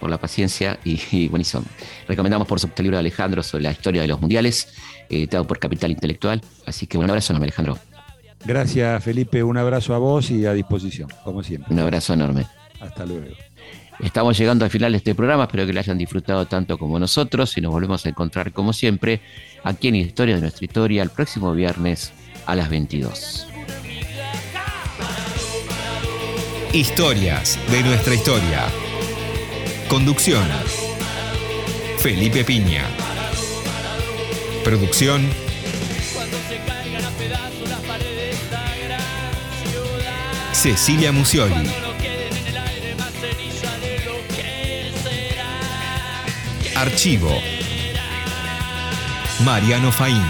por 0.00 0.10
la 0.10 0.18
paciencia 0.18 0.78
y, 0.84 1.28
buenísimo. 1.28 1.64
Recomendamos 2.08 2.46
por 2.46 2.60
su 2.60 2.68
libro 2.78 2.96
de 2.96 3.00
Alejandro 3.00 3.42
sobre 3.42 3.64
la 3.64 3.72
historia 3.72 4.02
de 4.02 4.08
los 4.08 4.20
mundiales, 4.20 4.74
editado 5.08 5.46
por 5.46 5.58
Capital 5.58 5.90
Intelectual. 5.90 6.40
Así 6.66 6.86
que 6.86 6.98
un 6.98 7.08
abrazo 7.08 7.32
enorme, 7.32 7.46
Alejandro. 7.46 7.78
Gracias, 8.44 9.02
Felipe. 9.02 9.42
Un 9.42 9.56
abrazo 9.56 9.94
a 9.94 9.98
vos 9.98 10.30
y 10.30 10.46
a 10.46 10.52
disposición, 10.52 11.08
como 11.24 11.42
siempre. 11.42 11.72
Un 11.72 11.80
abrazo 11.80 12.14
enorme. 12.14 12.46
Hasta 12.80 13.06
luego. 13.06 13.34
Estamos 14.00 14.36
llegando 14.36 14.64
al 14.64 14.70
final 14.70 14.92
de 14.92 14.98
este 14.98 15.14
programa, 15.14 15.44
espero 15.44 15.66
que 15.66 15.72
lo 15.72 15.78
hayan 15.78 15.96
disfrutado 15.96 16.46
tanto 16.46 16.76
como 16.78 16.98
nosotros 16.98 17.56
y 17.56 17.60
nos 17.60 17.72
volvemos 17.72 18.04
a 18.04 18.08
encontrar 18.08 18.52
como 18.52 18.72
siempre 18.72 19.20
aquí 19.62 19.88
en 19.88 19.94
Historia 19.94 20.34
de 20.34 20.40
nuestra 20.40 20.64
historia 20.64 21.02
el 21.02 21.10
próximo 21.10 21.52
viernes 21.52 22.12
a 22.44 22.56
las 22.56 22.68
22. 22.68 23.46
Historias 26.72 27.58
de 27.70 27.82
nuestra 27.82 28.14
historia. 28.14 28.93
Conducción. 29.94 30.44
Felipe 32.00 32.44
Piña. 32.44 32.82
Producción. 34.64 35.24
Cecilia 40.52 41.12
Musioli. 41.12 41.70
Archivo. 46.74 47.30
Mariano 49.44 49.92
Faín. 49.92 50.26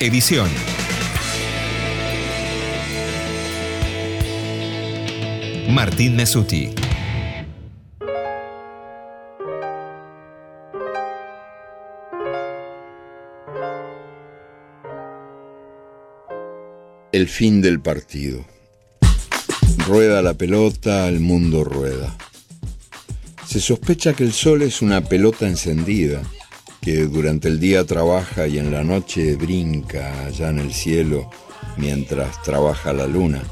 Edición. 0.00 0.77
Martín 5.68 6.16
Mesuti. 6.16 6.70
El 17.12 17.28
fin 17.28 17.60
del 17.60 17.80
partido. 17.82 18.46
Rueda 19.86 20.22
la 20.22 20.32
pelota, 20.32 21.06
el 21.06 21.20
mundo 21.20 21.64
rueda. 21.64 22.16
Se 23.46 23.60
sospecha 23.60 24.14
que 24.14 24.24
el 24.24 24.32
sol 24.32 24.62
es 24.62 24.80
una 24.80 25.02
pelota 25.02 25.46
encendida, 25.46 26.22
que 26.80 27.04
durante 27.04 27.48
el 27.48 27.60
día 27.60 27.84
trabaja 27.84 28.46
y 28.48 28.58
en 28.58 28.72
la 28.72 28.84
noche 28.84 29.36
brinca 29.36 30.24
allá 30.24 30.48
en 30.48 30.60
el 30.60 30.72
cielo 30.72 31.30
mientras 31.76 32.42
trabaja 32.42 32.94
la 32.94 33.06
luna, 33.06 33.42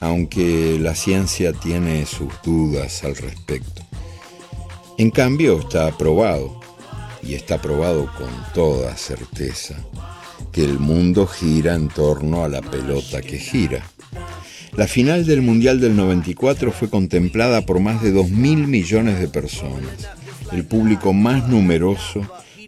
aunque 0.00 0.78
la 0.80 0.94
ciencia 0.94 1.52
tiene 1.52 2.06
sus 2.06 2.32
dudas 2.44 3.04
al 3.04 3.16
respecto. 3.16 3.82
En 4.96 5.10
cambio 5.10 5.60
está 5.60 5.96
probado, 5.96 6.58
y 7.22 7.34
está 7.34 7.60
probado 7.60 8.10
con 8.16 8.28
toda 8.54 8.96
certeza, 8.96 9.76
que 10.52 10.64
el 10.64 10.78
mundo 10.78 11.26
gira 11.26 11.74
en 11.74 11.88
torno 11.88 12.44
a 12.44 12.48
la 12.48 12.62
pelota 12.62 13.20
que 13.20 13.38
gira. 13.38 13.84
La 14.76 14.86
final 14.86 15.26
del 15.26 15.42
Mundial 15.42 15.80
del 15.80 15.96
94 15.96 16.72
fue 16.72 16.88
contemplada 16.88 17.66
por 17.66 17.80
más 17.80 18.02
de 18.02 18.14
2.000 18.14 18.66
millones 18.66 19.18
de 19.20 19.28
personas, 19.28 20.08
el 20.52 20.64
público 20.64 21.12
más 21.12 21.48
numeroso 21.48 22.22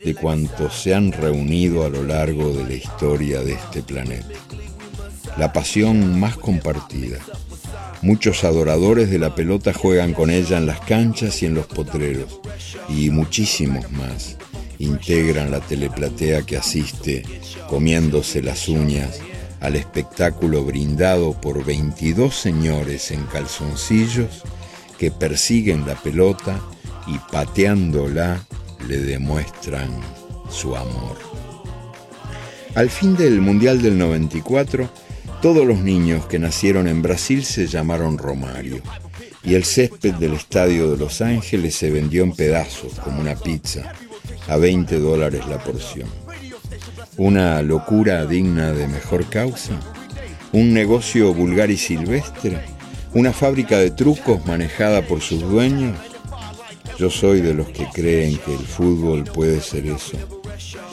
de 0.04 0.14
cuantos 0.14 0.74
se 0.80 0.94
han 0.94 1.12
reunido 1.12 1.84
a 1.84 1.88
lo 1.88 2.02
largo 2.02 2.52
de 2.52 2.64
la 2.64 2.74
historia 2.74 3.40
de 3.42 3.52
este 3.52 3.82
planeta. 3.82 4.28
La 5.40 5.54
pasión 5.54 6.20
más 6.20 6.36
compartida. 6.36 7.16
Muchos 8.02 8.44
adoradores 8.44 9.08
de 9.08 9.18
la 9.18 9.34
pelota 9.34 9.72
juegan 9.72 10.12
con 10.12 10.28
ella 10.28 10.58
en 10.58 10.66
las 10.66 10.80
canchas 10.80 11.42
y 11.42 11.46
en 11.46 11.54
los 11.54 11.64
potreros, 11.64 12.42
y 12.90 13.08
muchísimos 13.08 13.90
más 13.90 14.36
integran 14.78 15.50
la 15.50 15.60
teleplatea 15.60 16.42
que 16.42 16.58
asiste 16.58 17.22
comiéndose 17.70 18.42
las 18.42 18.68
uñas 18.68 19.18
al 19.60 19.76
espectáculo 19.76 20.62
brindado 20.62 21.32
por 21.32 21.64
22 21.64 22.34
señores 22.34 23.10
en 23.10 23.22
calzoncillos 23.24 24.42
que 24.98 25.10
persiguen 25.10 25.86
la 25.86 25.94
pelota 25.94 26.60
y 27.06 27.16
pateándola 27.32 28.44
le 28.86 28.98
demuestran 28.98 29.88
su 30.50 30.76
amor. 30.76 31.16
Al 32.74 32.90
fin 32.90 33.16
del 33.16 33.40
Mundial 33.40 33.80
del 33.80 33.96
94, 33.96 34.90
todos 35.40 35.66
los 35.66 35.78
niños 35.78 36.26
que 36.26 36.38
nacieron 36.38 36.86
en 36.86 37.00
Brasil 37.00 37.44
se 37.44 37.66
llamaron 37.66 38.18
Romario 38.18 38.82
y 39.42 39.54
el 39.54 39.64
césped 39.64 40.14
del 40.14 40.34
estadio 40.34 40.90
de 40.90 40.98
Los 40.98 41.22
Ángeles 41.22 41.74
se 41.74 41.90
vendió 41.90 42.24
en 42.24 42.32
pedazos 42.32 42.92
como 43.02 43.22
una 43.22 43.36
pizza 43.36 43.92
a 44.48 44.56
20 44.58 44.98
dólares 44.98 45.46
la 45.48 45.58
porción. 45.58 46.10
¿Una 47.16 47.62
locura 47.62 48.26
digna 48.26 48.72
de 48.72 48.86
mejor 48.86 49.30
causa? 49.30 49.80
¿Un 50.52 50.74
negocio 50.74 51.32
vulgar 51.32 51.70
y 51.70 51.78
silvestre? 51.78 52.58
¿Una 53.14 53.32
fábrica 53.32 53.78
de 53.78 53.90
trucos 53.90 54.44
manejada 54.44 55.06
por 55.06 55.22
sus 55.22 55.40
dueños? 55.40 55.96
Yo 56.98 57.08
soy 57.08 57.40
de 57.40 57.54
los 57.54 57.68
que 57.68 57.86
creen 57.86 58.36
que 58.44 58.52
el 58.52 58.66
fútbol 58.66 59.24
puede 59.24 59.62
ser 59.62 59.86
eso, 59.86 60.18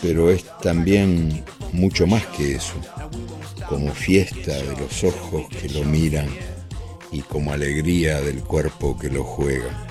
pero 0.01 0.29
es 0.29 0.45
también 0.61 1.43
mucho 1.73 2.07
más 2.07 2.25
que 2.27 2.55
eso, 2.55 2.75
como 3.68 3.93
fiesta 3.93 4.53
de 4.53 4.78
los 4.78 5.03
ojos 5.03 5.47
que 5.49 5.70
lo 5.70 5.84
miran 5.84 6.28
y 7.11 7.22
como 7.22 7.51
alegría 7.51 8.22
del 8.22 8.41
cuerpo 8.41 8.97
que 8.97 9.09
lo 9.09 9.24
juega. 9.24 9.88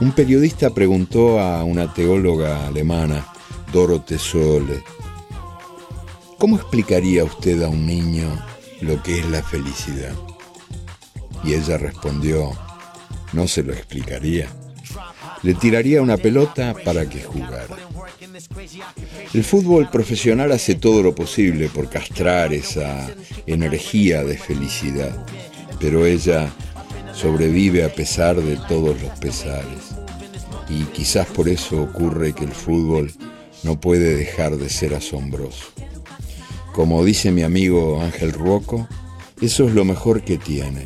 Un 0.00 0.12
periodista 0.12 0.70
preguntó 0.70 1.40
a 1.40 1.64
una 1.64 1.92
teóloga 1.92 2.66
alemana, 2.66 3.26
Dorothee 3.72 4.18
Sole, 4.18 4.82
¿cómo 6.38 6.56
explicaría 6.56 7.24
usted 7.24 7.62
a 7.62 7.68
un 7.68 7.86
niño 7.86 8.28
lo 8.80 9.02
que 9.02 9.20
es 9.20 9.30
la 9.30 9.42
felicidad? 9.42 10.14
Y 11.44 11.54
ella 11.54 11.78
respondió, 11.78 12.52
no 13.32 13.48
se 13.48 13.62
lo 13.62 13.72
explicaría. 13.72 14.48
Le 15.42 15.54
tiraría 15.54 16.02
una 16.02 16.16
pelota 16.16 16.74
para 16.84 17.08
que 17.08 17.22
jugara. 17.22 17.76
El 19.32 19.44
fútbol 19.44 19.88
profesional 19.88 20.52
hace 20.52 20.74
todo 20.74 21.02
lo 21.02 21.14
posible 21.14 21.68
por 21.68 21.88
castrar 21.88 22.52
esa 22.52 23.08
energía 23.46 24.24
de 24.24 24.36
felicidad, 24.36 25.24
pero 25.80 26.04
ella 26.04 26.52
sobrevive 27.14 27.84
a 27.84 27.94
pesar 27.94 28.36
de 28.36 28.56
todos 28.68 29.00
los 29.00 29.10
pesares. 29.18 29.94
Y 30.68 30.84
quizás 30.84 31.26
por 31.28 31.48
eso 31.48 31.80
ocurre 31.82 32.34
que 32.34 32.44
el 32.44 32.52
fútbol 32.52 33.12
no 33.62 33.80
puede 33.80 34.16
dejar 34.16 34.56
de 34.56 34.68
ser 34.68 34.94
asombroso. 34.94 35.72
Como 36.74 37.04
dice 37.04 37.32
mi 37.32 37.42
amigo 37.42 38.02
Ángel 38.02 38.32
Ruoco, 38.32 38.86
eso 39.40 39.66
es 39.66 39.74
lo 39.74 39.84
mejor 39.84 40.22
que 40.24 40.36
tiene, 40.36 40.84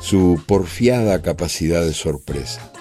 su 0.00 0.40
porfiada 0.46 1.22
capacidad 1.22 1.84
de 1.84 1.92
sorpresa. 1.92 2.73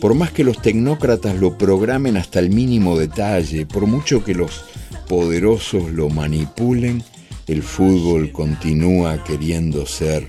Por 0.00 0.14
más 0.14 0.30
que 0.30 0.44
los 0.44 0.60
tecnócratas 0.60 1.36
lo 1.36 1.56
programen 1.56 2.16
hasta 2.16 2.38
el 2.38 2.50
mínimo 2.50 2.98
detalle, 2.98 3.64
por 3.64 3.86
mucho 3.86 4.22
que 4.22 4.34
los 4.34 4.64
poderosos 5.08 5.90
lo 5.90 6.10
manipulen, 6.10 7.02
el 7.46 7.62
fútbol 7.62 8.30
continúa 8.30 9.24
queriendo 9.24 9.86
ser 9.86 10.28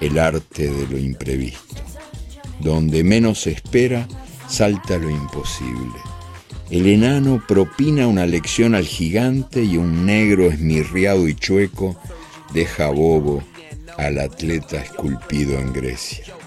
el 0.00 0.18
arte 0.18 0.70
de 0.70 0.86
lo 0.86 0.98
imprevisto. 0.98 1.82
Donde 2.60 3.02
menos 3.02 3.40
se 3.40 3.52
espera, 3.52 4.06
salta 4.48 4.96
lo 4.98 5.10
imposible. 5.10 5.98
El 6.70 6.86
enano 6.86 7.42
propina 7.48 8.06
una 8.06 8.26
lección 8.26 8.76
al 8.76 8.86
gigante 8.86 9.64
y 9.64 9.76
un 9.76 10.06
negro 10.06 10.46
esmirriado 10.46 11.26
y 11.26 11.34
chueco 11.34 11.96
deja 12.54 12.90
bobo 12.90 13.42
al 13.98 14.18
atleta 14.18 14.76
esculpido 14.76 15.58
en 15.58 15.72
Grecia. 15.72 16.39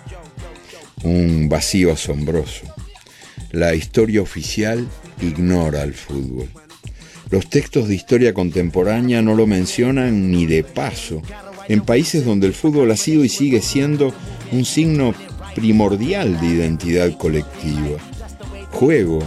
Un 1.03 1.49
vacío 1.49 1.91
asombroso. 1.91 2.65
La 3.51 3.75
historia 3.75 4.21
oficial 4.21 4.87
ignora 5.21 5.81
al 5.81 5.93
fútbol. 5.93 6.47
Los 7.29 7.49
textos 7.49 7.87
de 7.87 7.95
historia 7.95 8.33
contemporánea 8.33 9.21
no 9.21 9.35
lo 9.35 9.45
mencionan 9.47 10.31
ni 10.31 10.45
de 10.45 10.63
paso 10.63 11.21
en 11.67 11.81
países 11.81 12.25
donde 12.25 12.47
el 12.47 12.53
fútbol 12.53 12.91
ha 12.91 12.95
sido 12.95 13.23
y 13.23 13.29
sigue 13.29 13.61
siendo 13.61 14.13
un 14.51 14.65
signo 14.65 15.13
primordial 15.55 16.39
de 16.39 16.47
identidad 16.47 17.17
colectiva. 17.17 17.97
Juego, 18.71 19.19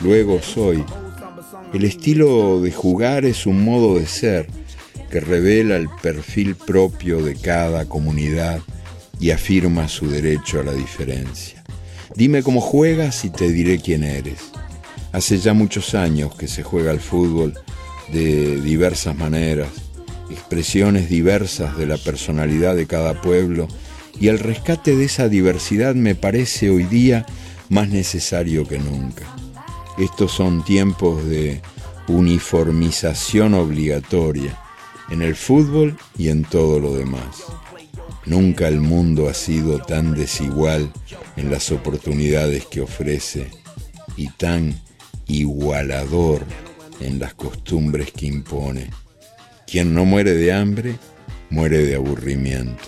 luego 0.00 0.40
soy. 0.42 0.84
El 1.72 1.84
estilo 1.84 2.60
de 2.60 2.72
jugar 2.72 3.24
es 3.24 3.46
un 3.46 3.64
modo 3.64 3.98
de 3.98 4.06
ser 4.06 4.46
que 5.10 5.20
revela 5.20 5.76
el 5.76 5.88
perfil 6.02 6.54
propio 6.54 7.22
de 7.22 7.34
cada 7.34 7.86
comunidad 7.86 8.60
y 9.20 9.30
afirma 9.30 9.88
su 9.88 10.08
derecho 10.08 10.60
a 10.60 10.64
la 10.64 10.72
diferencia. 10.72 11.64
Dime 12.14 12.42
cómo 12.42 12.60
juegas 12.60 13.24
y 13.24 13.30
te 13.30 13.48
diré 13.50 13.80
quién 13.80 14.04
eres. 14.04 14.50
Hace 15.12 15.38
ya 15.38 15.54
muchos 15.54 15.94
años 15.94 16.34
que 16.34 16.48
se 16.48 16.62
juega 16.62 16.90
al 16.90 17.00
fútbol 17.00 17.54
de 18.12 18.60
diversas 18.60 19.16
maneras, 19.16 19.68
expresiones 20.30 21.08
diversas 21.08 21.76
de 21.76 21.86
la 21.86 21.96
personalidad 21.96 22.76
de 22.76 22.86
cada 22.86 23.20
pueblo, 23.20 23.68
y 24.20 24.28
el 24.28 24.38
rescate 24.38 24.96
de 24.96 25.04
esa 25.04 25.28
diversidad 25.28 25.94
me 25.94 26.14
parece 26.14 26.70
hoy 26.70 26.84
día 26.84 27.24
más 27.68 27.88
necesario 27.88 28.66
que 28.66 28.78
nunca. 28.78 29.24
Estos 29.96 30.32
son 30.32 30.64
tiempos 30.64 31.24
de 31.24 31.60
uniformización 32.08 33.54
obligatoria 33.54 34.58
en 35.10 35.22
el 35.22 35.36
fútbol 35.36 35.96
y 36.16 36.28
en 36.28 36.44
todo 36.44 36.80
lo 36.80 36.94
demás. 36.94 37.44
Nunca 38.28 38.68
el 38.68 38.80
mundo 38.80 39.28
ha 39.30 39.34
sido 39.34 39.78
tan 39.78 40.14
desigual 40.14 40.92
en 41.36 41.50
las 41.50 41.72
oportunidades 41.72 42.66
que 42.66 42.82
ofrece 42.82 43.46
y 44.18 44.28
tan 44.28 44.78
igualador 45.28 46.44
en 47.00 47.18
las 47.18 47.32
costumbres 47.32 48.12
que 48.12 48.26
impone. 48.26 48.90
Quien 49.66 49.94
no 49.94 50.04
muere 50.04 50.34
de 50.34 50.52
hambre, 50.52 50.96
muere 51.48 51.78
de 51.78 51.94
aburrimiento. 51.94 52.84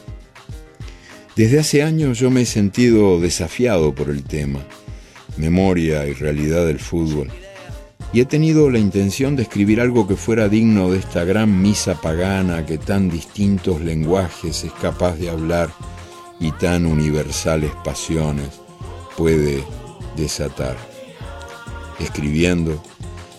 Desde 1.36 1.60
hace 1.60 1.82
años 1.82 2.18
yo 2.18 2.30
me 2.30 2.42
he 2.42 2.46
sentido 2.46 3.18
desafiado 3.18 3.94
por 3.94 4.10
el 4.10 4.24
tema, 4.24 4.60
memoria 5.38 6.06
y 6.06 6.12
realidad 6.12 6.66
del 6.66 6.80
fútbol, 6.80 7.30
y 8.12 8.20
he 8.20 8.24
tenido 8.24 8.70
la 8.70 8.78
intención 8.78 9.36
de 9.36 9.42
escribir 9.42 9.80
algo 9.80 10.08
que 10.08 10.16
fuera 10.16 10.48
digno 10.48 10.90
de 10.90 10.98
esta 10.98 11.24
gran 11.24 11.62
misa 11.62 12.00
pagana 12.00 12.66
que 12.66 12.76
tan 12.76 13.08
distintos 13.08 13.80
lenguajes 13.80 14.64
es 14.64 14.72
capaz 14.72 15.16
de 15.16 15.30
hablar 15.30 15.70
y 16.40 16.50
tan 16.52 16.86
universales 16.86 17.70
pasiones 17.84 18.48
puede 19.16 19.62
desatar. 20.16 20.76
Escribiendo, 22.00 22.82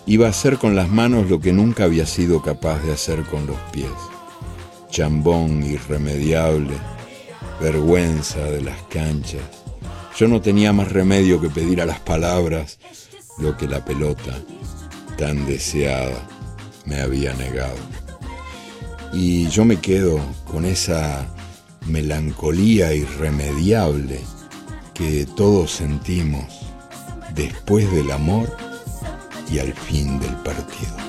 iba 0.05 0.27
a 0.27 0.29
hacer 0.29 0.57
con 0.57 0.75
las 0.75 0.89
manos 0.89 1.29
lo 1.29 1.39
que 1.41 1.51
nunca 1.51 1.83
había 1.83 2.05
sido 2.05 2.41
capaz 2.41 2.81
de 2.83 2.93
hacer 2.93 3.23
con 3.23 3.47
los 3.47 3.57
pies. 3.71 3.91
Chambón 4.89 5.63
irremediable, 5.63 6.75
vergüenza 7.59 8.43
de 8.45 8.61
las 8.61 8.81
canchas. 8.83 9.41
Yo 10.17 10.27
no 10.27 10.41
tenía 10.41 10.71
más 10.71 10.91
remedio 10.91 11.41
que 11.41 11.49
pedir 11.49 11.81
a 11.81 11.85
las 11.85 11.99
palabras 11.99 12.77
lo 13.41 13.57
que 13.57 13.67
la 13.67 13.83
pelota, 13.83 14.37
tan 15.17 15.45
deseada, 15.45 16.27
me 16.85 17.01
había 17.01 17.33
negado. 17.33 17.77
Y 19.13 19.47
yo 19.49 19.65
me 19.65 19.77
quedo 19.77 20.19
con 20.45 20.65
esa 20.65 21.27
melancolía 21.87 22.93
irremediable 22.93 24.21
que 24.93 25.25
todos 25.25 25.71
sentimos 25.71 26.45
después 27.33 27.91
del 27.91 28.11
amor 28.11 28.55
y 29.51 29.59
al 29.59 29.73
fin 29.73 30.19
del 30.19 30.35
partido. 30.37 31.00